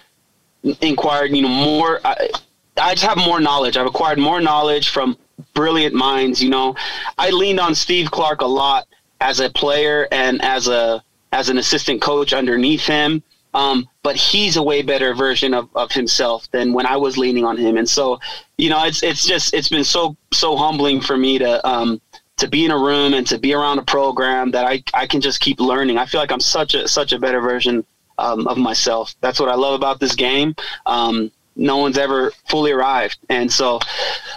inquired, 0.80 1.30
you 1.30 1.42
know, 1.42 1.48
more. 1.48 2.00
I, 2.04 2.30
I 2.76 2.94
just 2.94 3.06
have 3.06 3.18
more 3.18 3.40
knowledge. 3.40 3.76
I've 3.76 3.86
acquired 3.86 4.18
more 4.18 4.40
knowledge 4.40 4.88
from 4.88 5.16
brilliant 5.54 5.94
minds. 5.94 6.42
You 6.42 6.50
know, 6.50 6.74
I 7.18 7.30
leaned 7.30 7.60
on 7.60 7.74
Steve 7.74 8.10
Clark 8.10 8.40
a 8.40 8.46
lot 8.46 8.86
as 9.20 9.40
a 9.40 9.50
player 9.50 10.08
and 10.10 10.42
as 10.42 10.68
a 10.68 11.02
as 11.32 11.48
an 11.48 11.58
assistant 11.58 12.02
coach 12.02 12.32
underneath 12.32 12.86
him. 12.86 13.22
Um, 13.54 13.88
but 14.02 14.16
he's 14.16 14.56
a 14.56 14.62
way 14.62 14.80
better 14.80 15.14
version 15.14 15.52
of, 15.52 15.68
of 15.74 15.92
himself 15.92 16.50
than 16.52 16.72
when 16.72 16.86
I 16.86 16.96
was 16.96 17.18
leaning 17.18 17.44
on 17.44 17.58
him. 17.58 17.76
And 17.76 17.88
so, 17.88 18.18
you 18.56 18.70
know, 18.70 18.84
it's 18.84 19.02
it's 19.02 19.26
just 19.26 19.52
it's 19.52 19.68
been 19.68 19.84
so 19.84 20.16
so 20.32 20.56
humbling 20.56 21.00
for 21.00 21.16
me 21.18 21.38
to 21.38 21.66
um, 21.68 22.00
to 22.38 22.48
be 22.48 22.64
in 22.64 22.70
a 22.70 22.78
room 22.78 23.12
and 23.12 23.26
to 23.26 23.38
be 23.38 23.52
around 23.52 23.78
a 23.78 23.82
program 23.82 24.50
that 24.52 24.64
I, 24.64 24.82
I 24.94 25.06
can 25.06 25.20
just 25.20 25.40
keep 25.40 25.60
learning. 25.60 25.98
I 25.98 26.06
feel 26.06 26.20
like 26.20 26.32
I'm 26.32 26.40
such 26.40 26.74
a 26.74 26.88
such 26.88 27.12
a 27.12 27.18
better 27.18 27.40
version 27.40 27.84
um, 28.18 28.46
of 28.48 28.56
myself. 28.56 29.14
That's 29.20 29.38
what 29.38 29.48
I 29.50 29.54
love 29.54 29.74
about 29.74 30.00
this 30.00 30.14
game. 30.14 30.54
Um, 30.86 31.30
no 31.56 31.76
one's 31.76 31.98
ever 31.98 32.32
fully 32.48 32.72
arrived, 32.72 33.18
and 33.28 33.52
so 33.52 33.78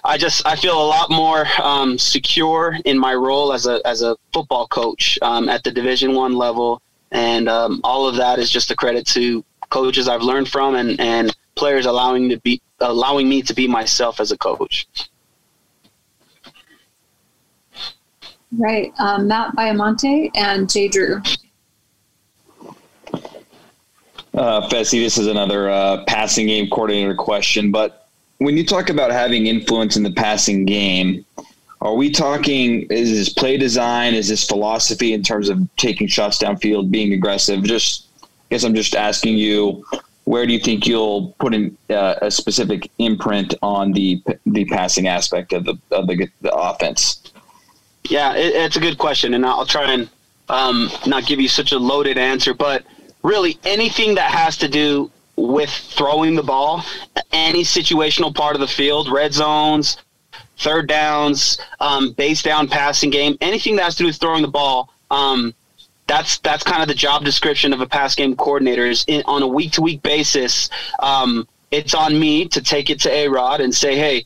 I 0.04 0.18
just 0.18 0.46
I 0.46 0.56
feel 0.56 0.82
a 0.82 0.88
lot 0.88 1.10
more 1.10 1.46
um, 1.62 1.98
secure 1.98 2.78
in 2.86 2.98
my 2.98 3.14
role 3.14 3.54
as 3.54 3.66
a 3.66 3.82
as 3.86 4.02
a 4.02 4.16
football 4.34 4.68
coach 4.68 5.18
um, 5.22 5.50
at 5.50 5.64
the 5.64 5.72
Division 5.72 6.14
One 6.14 6.36
level 6.36 6.82
and 7.16 7.48
um, 7.48 7.80
all 7.84 8.08
of 8.08 8.16
that 8.16 8.40
is 8.40 8.50
just 8.50 8.72
a 8.72 8.76
credit 8.76 9.08
to 9.08 9.44
coaches 9.70 10.08
I've 10.08 10.22
learned 10.22 10.50
from 10.50 10.76
and, 10.76 11.00
and 11.00 11.36
players 11.56 11.86
allowing 11.86 12.30
to 12.30 12.40
be 12.40 12.62
allowing 12.82 13.30
me 13.30 13.42
to 13.44 13.54
be 13.54 13.68
myself 13.68 14.20
as 14.20 14.32
a 14.32 14.38
coach. 14.38 14.88
Right, 18.52 18.94
um, 19.00 19.28
Matt 19.28 19.56
Baiamonte 19.56 20.32
and 20.36 20.70
Jay 20.70 20.88
Drew. 20.88 21.22
Uh, 24.36 24.68
Fesi, 24.68 25.00
this 25.00 25.18
is 25.18 25.28
another 25.28 25.70
uh, 25.70 26.04
passing 26.06 26.48
game 26.48 26.70
coordinator 26.70 27.16
question, 27.16 27.72
but 27.72 28.10
when 28.40 28.58
you 28.58 28.66
talk 28.66 28.90
about 28.90 29.12
having 29.12 29.48
influence 29.48 29.96
in 29.96 30.04
the 30.04 30.12
passing 30.12 30.66
game, 30.66 31.26
are 31.80 31.94
we 31.94 32.10
talking, 32.10 32.82
is 32.90 33.12
this 33.12 33.30
play 33.30 33.56
design? 33.56 34.14
Is 34.14 34.28
this 34.28 34.46
philosophy 34.46 35.14
in 35.14 35.24
terms 35.24 35.48
of 35.48 35.60
taking 35.78 36.08
shots 36.08 36.38
downfield, 36.38 36.92
being 36.92 37.14
aggressive? 37.14 37.64
Just, 37.64 38.08
I 38.24 38.28
guess 38.50 38.66
I'm 38.66 38.76
just 38.76 38.94
asking 38.94 39.38
you, 39.38 39.86
where 40.26 40.46
do 40.46 40.52
you 40.52 40.60
think 40.60 40.86
you'll 40.86 41.34
put 41.40 41.54
in 41.54 41.78
uh, 41.90 42.16
a 42.22 42.30
specific 42.30 42.90
imprint 42.98 43.54
on 43.62 43.94
the 43.94 44.22
the 44.48 44.66
passing 44.66 45.08
aspect 45.08 45.54
of 45.54 45.66
the 45.66 45.78
of 45.92 46.08
the, 46.08 46.28
the 46.42 46.54
offense? 46.54 47.22
Yeah, 48.10 48.34
it, 48.34 48.56
it's 48.56 48.76
a 48.76 48.80
good 48.80 48.98
question, 48.98 49.36
and 49.36 49.46
I'll 49.46 49.68
try 49.68 49.94
and 49.94 50.10
um, 50.50 50.90
not 51.06 51.26
give 51.26 51.40
you 51.40 51.48
such 51.48 51.72
a 51.72 51.78
loaded 51.78 52.18
answer, 52.18 52.56
but 52.56 52.84
really 53.26 53.58
anything 53.64 54.16
that 54.16 54.32
has 54.32 54.58
to 54.58 54.68
do 54.68 55.12
with 55.36 55.70
throwing 55.70 56.36
the 56.36 56.44
ball, 56.44 56.84
any 57.32 57.64
situational 57.64 58.34
part 58.34 58.56
of 58.56 58.62
the 58.62 58.68
field, 58.68 59.12
red 59.12 59.34
zones, 59.34 59.98
third 60.60 60.88
downs, 60.88 61.58
um, 61.80 62.12
base 62.12 62.42
down 62.42 62.68
passing 62.68 63.10
game, 63.10 63.38
anything 63.42 63.76
that 63.76 63.84
has 63.84 63.96
to 63.96 64.04
do 64.04 64.08
with 64.08 64.18
throwing 64.18 64.42
the 64.42 64.48
ball. 64.48 64.90
Um, 65.12 65.54
that's 66.08 66.38
that's 66.40 66.64
kind 66.64 66.84
of 66.84 66.88
the 66.88 66.94
job 66.94 67.26
description 67.26 67.74
of 67.74 67.82
a 67.82 67.88
pass 67.88 68.14
game 68.14 68.36
coordinator. 68.36 68.86
Is 68.86 69.04
in, 69.08 69.24
on 69.26 69.42
a 69.42 69.48
week 69.48 69.72
to 69.74 69.82
week 69.82 70.04
basis. 70.04 70.70
Um, 71.00 71.48
it's 71.72 71.96
on 71.96 72.18
me 72.18 72.48
to 72.50 72.62
take 72.62 72.90
it 72.90 73.00
to 73.02 73.12
A 73.12 73.28
Rod 73.28 73.60
and 73.60 73.74
say, 73.74 73.98
hey, 73.98 74.26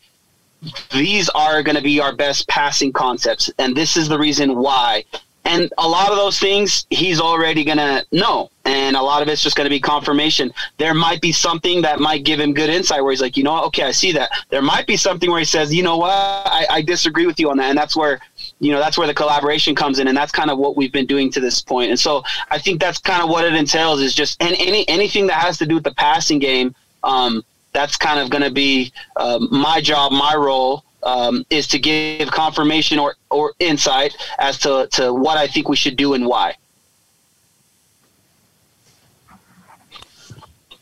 these 0.92 1.30
are 1.30 1.64
going 1.64 1.78
to 1.78 1.82
be 1.82 2.02
our 2.02 2.14
best 2.14 2.48
passing 2.50 2.92
concepts, 2.92 3.50
and 3.58 3.76
this 3.76 3.96
is 3.96 4.10
the 4.10 4.20
reason 4.20 4.58
why. 4.58 5.06
And 5.50 5.74
a 5.80 5.88
lot 5.88 6.12
of 6.12 6.16
those 6.16 6.38
things 6.38 6.86
he's 6.92 7.20
already 7.20 7.64
going 7.64 7.80
to 7.80 8.06
know. 8.12 8.52
And 8.66 8.96
a 8.96 9.02
lot 9.02 9.24
of 9.24 9.28
it's 9.30 9.42
just 9.42 9.56
going 9.56 9.66
to 9.66 9.70
be 9.70 9.80
confirmation. 9.80 10.54
There 10.78 10.94
might 10.94 11.22
be 11.22 11.32
something 11.32 11.82
that 11.82 12.00
might 12.00 12.24
give 12.24 12.40
him 12.40 12.54
good 12.54 12.70
insight 12.70 13.02
where 13.04 13.12
he's 13.12 13.20
like, 13.20 13.36
you 13.36 13.44
know 13.44 13.54
what? 13.54 13.64
Okay, 13.66 13.82
I 13.82 13.90
see 13.90 14.12
that. 14.12 14.30
There 14.50 14.62
might 14.62 14.86
be 14.86 14.96
something 14.96 15.28
where 15.28 15.40
he 15.40 15.46
says, 15.46 15.74
you 15.74 15.82
know 15.82 15.98
what? 15.98 16.12
I, 16.12 16.68
I 16.70 16.82
disagree 16.84 17.26
with 17.26 17.40
you 17.40 17.50
on 17.50 17.58
that. 17.58 17.70
And 17.70 17.78
that's 17.78 17.96
where, 17.96 18.20
you 18.60 18.72
know, 18.72 18.78
that's 18.78 18.96
where 18.96 19.08
the 19.08 19.14
collaboration 19.16 19.74
comes 19.74 19.98
in. 19.98 20.08
And 20.08 20.16
that's 20.16 20.32
kind 20.32 20.52
of 20.52 20.60
what 20.60 20.78
we've 20.78 20.92
been 20.92 21.08
doing 21.08 21.32
to 21.32 21.40
this 21.40 21.62
point. 21.62 21.90
And 21.90 22.00
so 22.00 22.22
I 22.52 22.60
think 22.60 22.80
that's 22.80 23.00
kind 23.00 23.24
of 23.24 23.30
what 23.30 23.44
it 23.44 23.56
entails 23.56 24.02
is 24.02 24.14
just 24.14 24.40
and 24.44 24.56
any, 24.60 24.88
anything 24.88 25.26
that 25.28 25.42
has 25.42 25.58
to 25.58 25.66
do 25.66 25.74
with 25.74 25.84
the 25.84 25.96
passing 25.96 26.38
game. 26.38 26.76
Um, 27.04 27.44
that's 27.74 27.98
kind 27.98 28.20
of 28.20 28.30
going 28.30 28.44
to 28.44 28.52
be 28.52 28.92
um, 29.16 29.48
my 29.52 29.82
job, 29.82 30.12
my 30.12 30.36
role 30.36 30.84
um, 31.04 31.46
is 31.50 31.68
to 31.68 31.80
give 31.80 32.30
confirmation 32.32 33.00
or, 33.00 33.16
or 33.30 33.54
insight 33.60 34.16
as 34.40 34.58
to, 34.60 34.88
to 34.92 35.14
what 35.14 35.38
I 35.38 35.48
think 35.48 35.70
we 35.70 35.76
should 35.76 35.96
do 35.96 36.14
and 36.14 36.26
why. 36.26 36.56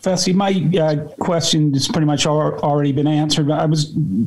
Fesi, 0.02 0.34
my 0.34 0.52
uh, 0.80 1.08
question 1.20 1.74
has 1.74 1.88
pretty 1.88 2.06
much 2.06 2.26
already 2.26 2.92
been 2.92 3.08
answered. 3.08 3.48
But 3.48 3.60
I 3.60 3.66
was 3.66 3.86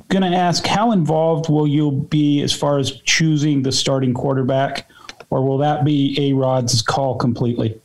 going 0.09 0.23
to 0.23 0.37
ask, 0.37 0.67
how 0.67 0.93
involved 0.93 1.49
will 1.49 1.67
you 1.67 2.07
be 2.11 2.43
as 2.43 2.53
far 2.53 2.79
as 2.79 3.01
choosing 3.03 3.63
the 3.63 3.73
starting 3.73 4.13
quarterback, 4.13 4.91
or 5.31 5.43
will 5.43 5.59
that 5.59 5.85
be 5.85 6.17
A 6.21 6.35
Rod's 6.35 6.83
call 6.83 7.15
completely? 7.15 7.81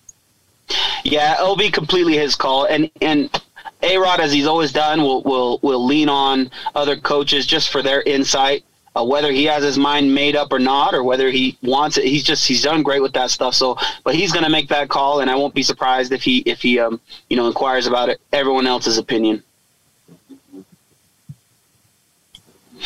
Yeah, 1.04 1.36
it'll 1.36 1.56
be 1.56 1.70
completely 1.70 2.18
his 2.18 2.36
call, 2.36 2.66
and 2.66 2.90
and 3.02 3.30
a 3.86 3.98
Rod, 3.98 4.20
as 4.20 4.32
he's 4.32 4.48
always 4.48 4.72
done, 4.72 5.02
will 5.02 5.22
will 5.24 5.60
will 5.62 5.86
lean 5.86 6.10
on 6.10 6.50
other 6.74 6.96
coaches 6.98 7.46
just 7.46 7.70
for 7.70 7.82
their 7.82 8.02
insight. 8.02 8.64
Uh, 8.96 9.04
whether 9.04 9.30
he 9.30 9.44
has 9.44 9.62
his 9.62 9.78
mind 9.78 10.14
made 10.14 10.38
up 10.38 10.54
or 10.54 10.60
not, 10.60 10.94
or 10.94 11.04
whether 11.04 11.30
he 11.30 11.58
wants 11.62 11.98
it, 11.98 12.06
he's 12.06 12.24
just 12.24 12.48
he's 12.48 12.64
done 12.64 12.82
great 12.82 13.02
with 13.02 13.12
that 13.14 13.30
stuff. 13.30 13.54
So, 13.54 13.78
but 14.06 14.16
he's 14.16 14.32
going 14.32 14.46
to 14.46 14.50
make 14.50 14.70
that 14.70 14.88
call, 14.88 15.20
and 15.20 15.30
I 15.30 15.36
won't 15.36 15.54
be 15.54 15.64
surprised 15.64 16.14
if 16.14 16.24
he 16.24 16.40
if 16.40 16.62
he 16.62 16.80
um 16.80 17.02
you 17.30 17.36
know 17.36 17.48
inquires 17.48 17.88
about 17.88 18.10
it 18.10 18.22
everyone 18.32 18.68
else's 18.68 18.98
opinion. 18.98 19.44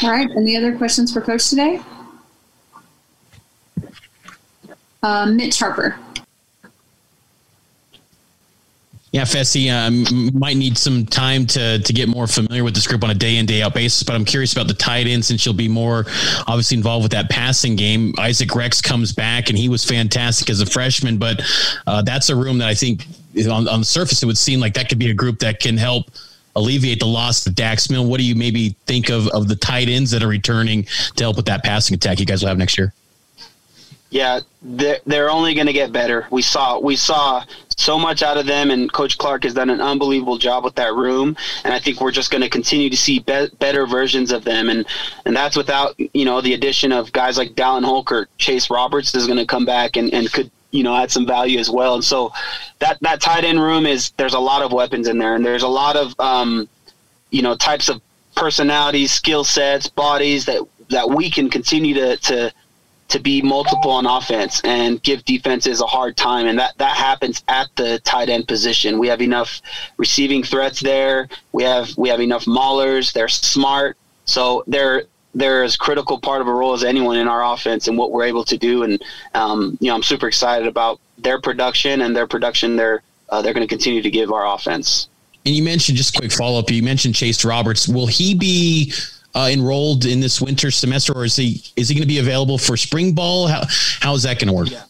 All 0.01 0.11
right. 0.11 0.29
Any 0.35 0.55
other 0.55 0.77
questions 0.77 1.11
for 1.13 1.21
Coach 1.21 1.49
today? 1.49 1.81
Uh, 5.03 5.25
Mitch 5.27 5.59
Harper. 5.59 5.97
Yeah, 9.11 9.23
Fesi 9.23 9.71
um, 9.73 10.37
might 10.37 10.55
need 10.55 10.77
some 10.77 11.05
time 11.05 11.47
to 11.47 11.79
to 11.79 11.93
get 11.93 12.07
more 12.07 12.27
familiar 12.27 12.63
with 12.63 12.75
this 12.75 12.85
group 12.85 13.03
on 13.03 13.09
a 13.09 13.15
day 13.15 13.37
in 13.37 13.47
day 13.47 13.63
out 13.63 13.73
basis. 13.73 14.03
But 14.03 14.15
I'm 14.15 14.25
curious 14.25 14.53
about 14.53 14.67
the 14.67 14.75
tight 14.75 15.07
end 15.07 15.25
since 15.25 15.45
you'll 15.45 15.55
be 15.55 15.67
more 15.67 16.05
obviously 16.45 16.77
involved 16.77 17.03
with 17.03 17.11
that 17.13 17.29
passing 17.29 17.75
game. 17.75 18.13
Isaac 18.19 18.53
Rex 18.53 18.81
comes 18.81 19.11
back 19.11 19.49
and 19.49 19.57
he 19.57 19.67
was 19.67 19.83
fantastic 19.83 20.49
as 20.49 20.61
a 20.61 20.65
freshman, 20.65 21.17
but 21.17 21.41
uh, 21.87 22.03
that's 22.03 22.29
a 22.29 22.35
room 22.35 22.59
that 22.59 22.67
I 22.67 22.75
think 22.75 23.07
on, 23.49 23.67
on 23.67 23.79
the 23.79 23.85
surface 23.85 24.21
it 24.21 24.27
would 24.27 24.37
seem 24.37 24.59
like 24.59 24.75
that 24.75 24.89
could 24.89 24.99
be 24.99 25.09
a 25.09 25.13
group 25.13 25.39
that 25.39 25.59
can 25.59 25.75
help 25.75 26.11
alleviate 26.55 26.99
the 26.99 27.07
loss 27.07 27.47
of 27.47 27.55
Dax 27.55 27.89
Milne. 27.89 28.09
What 28.09 28.19
do 28.19 28.25
you 28.25 28.35
maybe 28.35 28.75
think 28.85 29.09
of 29.09 29.27
of 29.29 29.47
the 29.47 29.55
tight 29.55 29.89
ends 29.89 30.11
that 30.11 30.21
are 30.21 30.27
returning 30.27 30.83
to 31.15 31.23
help 31.23 31.35
with 31.35 31.45
that 31.47 31.63
passing 31.63 31.95
attack 31.95 32.19
you 32.19 32.27
guys 32.27 32.43
will 32.43 32.49
have 32.49 32.59
next 32.59 32.77
year? 32.77 32.93
Yeah, 34.09 34.39
they're, 34.61 34.99
they're 35.05 35.29
only 35.29 35.53
going 35.53 35.67
to 35.67 35.73
get 35.73 35.91
better. 35.91 36.27
We 36.31 36.41
saw 36.41 36.79
we 36.79 36.95
saw 36.95 37.43
so 37.77 37.97
much 37.97 38.23
out 38.23 38.37
of 38.37 38.45
them, 38.45 38.71
and 38.71 38.91
Coach 38.91 39.17
Clark 39.17 39.43
has 39.43 39.53
done 39.53 39.69
an 39.69 39.79
unbelievable 39.81 40.37
job 40.37 40.63
with 40.63 40.75
that 40.75 40.93
room. 40.95 41.37
And 41.63 41.73
I 41.73 41.79
think 41.79 42.01
we're 42.01 42.11
just 42.11 42.31
going 42.31 42.41
to 42.41 42.49
continue 42.49 42.89
to 42.89 42.97
see 42.97 43.19
be- 43.19 43.47
better 43.59 43.85
versions 43.85 44.31
of 44.31 44.43
them, 44.43 44.69
and 44.69 44.85
and 45.25 45.35
that's 45.35 45.55
without 45.55 45.95
you 45.99 46.25
know 46.25 46.41
the 46.41 46.53
addition 46.53 46.91
of 46.91 47.11
guys 47.11 47.37
like 47.37 47.51
Dallin 47.51 47.85
Holker, 47.85 48.27
Chase 48.37 48.69
Roberts 48.69 49.13
is 49.13 49.27
going 49.27 49.37
to 49.37 49.45
come 49.45 49.65
back 49.65 49.95
and, 49.95 50.11
and 50.13 50.31
could 50.31 50.49
you 50.71 50.83
know 50.83 50.95
add 50.95 51.11
some 51.11 51.27
value 51.27 51.59
as 51.59 51.69
well. 51.69 51.95
And 51.95 52.03
so 52.03 52.33
that 52.79 52.99
that 53.01 53.21
tight 53.21 53.43
end 53.43 53.61
room 53.61 53.85
is 53.85 54.11
there's 54.17 54.33
a 54.33 54.39
lot 54.39 54.63
of 54.63 54.71
weapons 54.71 55.07
in 55.07 55.19
there, 55.19 55.35
and 55.35 55.45
there's 55.45 55.63
a 55.63 55.67
lot 55.67 55.95
of 55.95 56.19
um, 56.19 56.67
you 57.29 57.43
know 57.43 57.55
types 57.55 57.89
of 57.89 58.01
personalities, 58.35 59.11
skill 59.11 59.43
sets, 59.43 59.87
bodies 59.87 60.45
that 60.45 60.63
that 60.89 61.09
we 61.09 61.29
can 61.29 61.49
continue 61.49 61.93
to 61.93 62.17
to 62.17 62.51
to 63.09 63.19
be 63.19 63.41
multiple 63.41 63.91
on 63.91 64.05
offense 64.05 64.61
and 64.63 65.01
give 65.03 65.25
defenses 65.25 65.81
a 65.81 65.85
hard 65.85 66.15
time. 66.15 66.45
And 66.47 66.57
that, 66.59 66.77
that 66.77 66.95
happens 66.95 67.43
at 67.47 67.67
the 67.75 67.99
tight 68.03 68.29
end 68.29 68.47
position. 68.47 68.99
We 68.99 69.07
have 69.07 69.21
enough 69.21 69.61
receiving 69.97 70.43
threats 70.43 70.79
there. 70.79 71.27
We 71.51 71.63
have, 71.63 71.95
we 71.97 72.07
have 72.09 72.21
enough 72.21 72.45
maulers. 72.45 73.11
They're 73.11 73.27
smart. 73.27 73.97
So 74.25 74.63
they're, 74.67 75.03
they're 75.33 75.63
as 75.63 75.75
critical 75.75 76.19
part 76.19 76.41
of 76.41 76.47
a 76.47 76.53
role 76.53 76.73
as 76.73 76.83
anyone 76.83 77.17
in 77.17 77.27
our 77.27 77.53
offense 77.53 77.87
and 77.87 77.97
what 77.97 78.11
we're 78.11 78.25
able 78.25 78.43
to 78.45 78.57
do. 78.57 78.83
And, 78.83 79.03
um, 79.33 79.77
you 79.81 79.87
know, 79.87 79.95
I'm 79.95 80.03
super 80.03 80.27
excited 80.27 80.67
about 80.67 80.99
their 81.17 81.41
production 81.41 82.01
and 82.01 82.15
their 82.15 82.27
production 82.27 82.75
they're, 82.75 83.01
uh, 83.29 83.41
they're 83.41 83.53
going 83.53 83.67
to 83.67 83.69
continue 83.69 84.03
to 84.03 84.11
give 84.11 84.31
our 84.31 84.55
offense. 84.55 85.09
And 85.45 85.55
you 85.55 85.63
mentioned 85.63 85.97
just 85.97 86.15
a 86.15 86.19
quick 86.19 86.31
follow 86.31 86.59
up. 86.59 86.69
You 86.69 86.83
mentioned 86.83 87.15
Chase 87.15 87.43
Roberts. 87.43 87.87
Will 87.87 88.07
he 88.07 88.35
be 88.35 88.93
uh, 89.35 89.49
enrolled 89.51 90.05
in 90.05 90.19
this 90.19 90.41
winter 90.41 90.71
semester, 90.71 91.13
or 91.13 91.25
is 91.25 91.35
he 91.35 91.63
is 91.75 91.89
he 91.89 91.95
going 91.95 92.03
to 92.03 92.07
be 92.07 92.19
available 92.19 92.57
for 92.57 92.75
spring 92.77 93.13
ball? 93.13 93.47
How 93.47 93.63
how 93.99 94.13
is 94.13 94.23
that 94.23 94.39
going 94.39 94.47
to 94.47 94.53
work? 94.53 94.71
Yeah. 94.71 94.83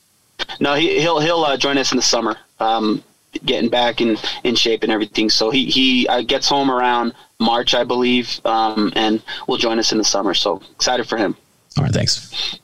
No, 0.59 0.75
he, 0.75 0.97
will 1.05 1.19
he'll 1.19 1.43
uh, 1.43 1.57
join 1.57 1.77
us 1.77 1.91
in 1.91 1.97
the 1.97 2.01
summer, 2.01 2.37
um, 2.59 3.03
getting 3.45 3.69
back 3.69 4.01
in, 4.01 4.17
in 4.43 4.55
shape 4.55 4.83
and 4.83 4.91
everything. 4.91 5.29
So 5.29 5.49
he 5.51 5.65
he 5.65 6.07
uh, 6.07 6.21
gets 6.21 6.47
home 6.47 6.71
around 6.71 7.13
March, 7.39 7.73
I 7.73 7.83
believe, 7.83 8.39
um, 8.45 8.91
and 8.95 9.21
will 9.47 9.57
join 9.57 9.79
us 9.79 9.91
in 9.91 9.97
the 9.97 10.03
summer. 10.03 10.33
So 10.33 10.61
excited 10.75 11.07
for 11.07 11.17
him. 11.17 11.35
All 11.77 11.83
right, 11.83 11.93
thanks. 11.93 12.59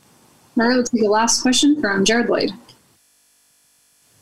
All 0.57 0.67
right, 0.67 0.77
let's 0.77 0.89
take 0.89 1.01
the 1.01 1.09
last 1.09 1.41
question 1.41 1.79
from 1.81 2.05
Jared 2.05 2.29
Lloyd. 2.29 2.51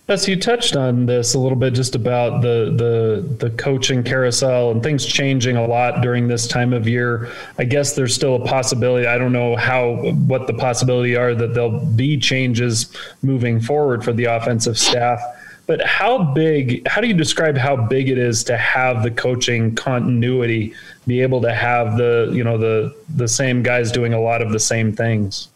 Yes, 0.10 0.28
you 0.28 0.36
touched 0.36 0.76
on 0.76 1.06
this 1.06 1.34
a 1.34 1.39
little 1.39 1.58
bit, 1.58 1.74
just 1.74 1.95
about 1.95 2.41
the 2.41 2.74
the 2.76 3.36
the 3.45 3.49
coaching 3.51 4.04
carousel 4.04 4.72
and 4.72 4.84
things 4.84 5.06
changing 5.06 5.56
a 5.56 5.66
lot 5.66 6.01
during 6.01 6.28
this 6.28 6.45
time 6.45 6.74
of 6.74 6.89
year. 6.89 7.32
I 7.58 7.64
guess 7.64 7.95
there's 7.95 8.14
still 8.14 8.36
a 8.36 8.45
possibility. 8.45 9.08
I 9.08 9.18
don't 9.18 9.32
know 9.32 9.56
how 9.56 10.12
what 10.28 10.47
the 10.47 10.56
possibility 10.56 11.16
are 11.16 11.34
that 11.36 11.54
there'll 11.54 11.86
be 11.86 12.18
changes 12.18 12.93
moving 13.22 13.62
forward 13.62 14.04
for 14.04 14.12
the 14.12 14.26
offensive 14.26 14.78
staff. 14.78 15.22
But 15.68 15.82
how 15.86 16.34
big? 16.34 16.86
How 16.86 16.99
do 16.99 17.08
you 17.08 17.14
describe 17.14 17.56
how 17.58 17.78
big 17.78 18.10
it 18.10 18.18
is 18.18 18.43
to 18.45 18.58
have 18.58 19.04
the 19.04 19.12
coaching 19.12 19.74
continuity, 19.74 20.74
be 21.08 21.22
able 21.22 21.39
to 21.43 21.54
have 21.54 21.95
the 21.95 22.30
you 22.34 22.43
know 22.43 22.58
the 22.58 22.93
the 23.16 23.30
same 23.30 23.64
guys 23.64 23.89
doing 23.89 24.14
a 24.14 24.20
lot 24.20 24.41
of 24.41 24.51
the 24.51 24.60
same 24.60 24.91
things? 24.91 25.47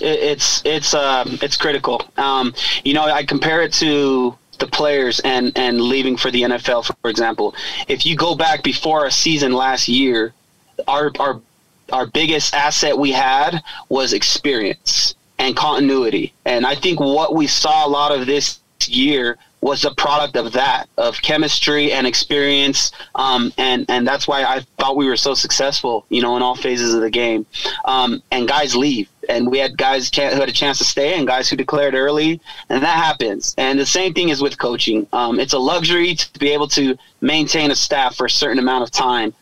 It's 0.00 0.62
it's 0.64 0.94
um, 0.94 1.38
it's 1.42 1.56
critical. 1.56 2.02
Um, 2.16 2.54
you 2.84 2.94
know, 2.94 3.04
I 3.04 3.24
compare 3.24 3.62
it 3.62 3.72
to 3.74 4.36
the 4.58 4.66
players 4.66 5.20
and 5.20 5.52
and 5.56 5.80
leaving 5.80 6.16
for 6.16 6.30
the 6.30 6.42
NFL, 6.42 6.94
for 7.00 7.10
example. 7.10 7.54
If 7.88 8.06
you 8.06 8.16
go 8.16 8.34
back 8.34 8.62
before 8.62 9.06
a 9.06 9.10
season 9.10 9.52
last 9.52 9.88
year, 9.88 10.32
our 10.86 11.10
our 11.18 11.40
our 11.92 12.06
biggest 12.06 12.54
asset 12.54 12.96
we 12.96 13.10
had 13.10 13.62
was 13.88 14.12
experience 14.12 15.14
and 15.38 15.56
continuity. 15.56 16.32
And 16.44 16.66
I 16.66 16.74
think 16.74 17.00
what 17.00 17.34
we 17.34 17.46
saw 17.46 17.86
a 17.86 17.88
lot 17.88 18.12
of 18.12 18.26
this 18.26 18.60
year 18.86 19.38
was 19.60 19.84
a 19.84 19.94
product 19.94 20.36
of 20.36 20.52
that, 20.52 20.88
of 20.96 21.20
chemistry 21.22 21.92
and 21.92 22.06
experience, 22.06 22.92
um, 23.14 23.52
and 23.58 23.84
and 23.88 24.06
that's 24.06 24.26
why 24.26 24.42
I 24.42 24.60
thought 24.78 24.96
we 24.96 25.06
were 25.06 25.16
so 25.16 25.34
successful, 25.34 26.06
you 26.08 26.22
know, 26.22 26.36
in 26.36 26.42
all 26.42 26.54
phases 26.54 26.94
of 26.94 27.02
the 27.02 27.10
game. 27.10 27.44
Um, 27.84 28.22
and 28.30 28.48
guys 28.48 28.74
leave, 28.74 29.08
and 29.28 29.50
we 29.50 29.58
had 29.58 29.76
guys 29.76 30.10
who 30.14 30.22
had 30.22 30.48
a 30.48 30.52
chance 30.52 30.78
to 30.78 30.84
stay, 30.84 31.18
and 31.18 31.26
guys 31.26 31.50
who 31.50 31.56
declared 31.56 31.94
early, 31.94 32.40
and 32.68 32.82
that 32.82 32.96
happens. 32.96 33.54
And 33.58 33.78
the 33.78 33.86
same 33.86 34.14
thing 34.14 34.30
is 34.30 34.40
with 34.40 34.58
coaching. 34.58 35.06
Um, 35.12 35.38
it's 35.38 35.52
a 35.52 35.58
luxury 35.58 36.14
to 36.14 36.38
be 36.38 36.50
able 36.50 36.68
to 36.68 36.96
maintain 37.20 37.70
a 37.70 37.76
staff 37.76 38.16
for 38.16 38.26
a 38.26 38.30
certain 38.30 38.58
amount 38.58 38.84
of 38.84 38.90
time. 38.90 39.34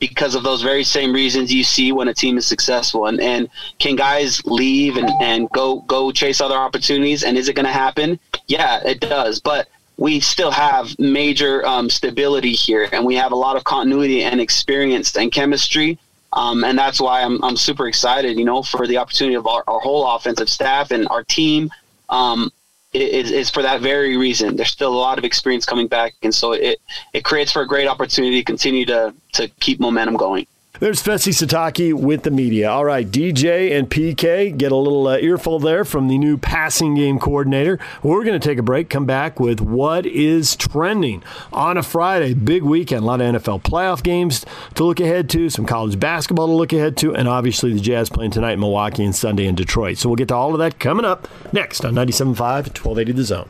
Because 0.00 0.34
of 0.34 0.42
those 0.42 0.62
very 0.62 0.82
same 0.82 1.12
reasons 1.12 1.52
you 1.52 1.62
see 1.62 1.92
when 1.92 2.08
a 2.08 2.14
team 2.14 2.38
is 2.38 2.46
successful. 2.46 3.06
And 3.06 3.20
and 3.20 3.48
can 3.78 3.96
guys 3.96 4.44
leave 4.46 4.96
and, 4.96 5.10
and 5.20 5.48
go 5.50 5.80
go 5.82 6.10
chase 6.10 6.40
other 6.40 6.56
opportunities? 6.56 7.22
And 7.22 7.36
is 7.36 7.48
it 7.48 7.54
going 7.54 7.66
to 7.66 7.72
happen? 7.72 8.18
Yeah, 8.46 8.80
it 8.84 9.00
does. 9.00 9.40
But 9.40 9.68
we 9.98 10.18
still 10.18 10.50
have 10.50 10.98
major 10.98 11.64
um, 11.66 11.90
stability 11.90 12.52
here, 12.52 12.88
and 12.90 13.04
we 13.04 13.14
have 13.16 13.32
a 13.32 13.36
lot 13.36 13.56
of 13.56 13.64
continuity 13.64 14.24
and 14.24 14.40
experience 14.40 15.14
and 15.16 15.30
chemistry. 15.30 15.98
Um, 16.32 16.64
and 16.64 16.78
that's 16.78 17.00
why 17.00 17.22
I'm, 17.22 17.42
I'm 17.44 17.56
super 17.56 17.86
excited, 17.86 18.38
you 18.38 18.44
know, 18.44 18.62
for 18.62 18.86
the 18.86 18.96
opportunity 18.96 19.34
of 19.34 19.46
our, 19.46 19.62
our 19.66 19.80
whole 19.80 20.06
offensive 20.14 20.48
staff 20.48 20.90
and 20.90 21.06
our 21.08 21.22
team. 21.24 21.70
Um, 22.08 22.50
is, 22.92 23.30
is 23.30 23.50
for 23.50 23.62
that 23.62 23.80
very 23.80 24.16
reason. 24.16 24.56
There's 24.56 24.70
still 24.70 24.92
a 24.92 24.96
lot 24.96 25.18
of 25.18 25.24
experience 25.24 25.64
coming 25.64 25.86
back, 25.86 26.14
and 26.22 26.34
so 26.34 26.52
it 26.52 26.80
it 27.12 27.24
creates 27.24 27.52
for 27.52 27.62
a 27.62 27.66
great 27.66 27.86
opportunity 27.86 28.38
to 28.40 28.44
continue 28.44 28.84
to 28.86 29.14
to 29.34 29.48
keep 29.60 29.80
momentum 29.80 30.16
going. 30.16 30.46
There's 30.80 31.02
Fesi 31.02 31.34
Sitake 31.34 31.92
with 31.92 32.22
the 32.22 32.30
media. 32.30 32.70
All 32.70 32.86
right, 32.86 33.06
DJ 33.06 33.78
and 33.78 33.90
PK 33.90 34.56
get 34.56 34.72
a 34.72 34.76
little 34.76 35.08
uh, 35.08 35.18
earful 35.18 35.58
there 35.58 35.84
from 35.84 36.08
the 36.08 36.16
new 36.16 36.38
passing 36.38 36.94
game 36.94 37.18
coordinator. 37.18 37.78
We're 38.02 38.24
going 38.24 38.40
to 38.40 38.48
take 38.48 38.56
a 38.56 38.62
break, 38.62 38.88
come 38.88 39.04
back 39.04 39.38
with 39.38 39.60
what 39.60 40.06
is 40.06 40.56
trending 40.56 41.22
on 41.52 41.76
a 41.76 41.82
Friday. 41.82 42.32
Big 42.32 42.62
weekend, 42.62 43.02
a 43.02 43.04
lot 43.04 43.20
of 43.20 43.34
NFL 43.34 43.60
playoff 43.60 44.02
games 44.02 44.46
to 44.76 44.84
look 44.84 45.00
ahead 45.00 45.28
to, 45.28 45.50
some 45.50 45.66
college 45.66 46.00
basketball 46.00 46.46
to 46.46 46.54
look 46.54 46.72
ahead 46.72 46.96
to, 46.96 47.14
and 47.14 47.28
obviously 47.28 47.74
the 47.74 47.80
Jazz 47.80 48.08
playing 48.08 48.30
tonight 48.30 48.52
in 48.52 48.60
Milwaukee 48.60 49.04
and 49.04 49.14
Sunday 49.14 49.44
in 49.44 49.54
Detroit. 49.54 49.98
So 49.98 50.08
we'll 50.08 50.16
get 50.16 50.28
to 50.28 50.34
all 50.34 50.54
of 50.54 50.60
that 50.60 50.78
coming 50.78 51.04
up 51.04 51.28
next 51.52 51.84
on 51.84 51.92
97.5 51.92 52.38
1280 52.38 53.12
The 53.12 53.24
Zone. 53.24 53.48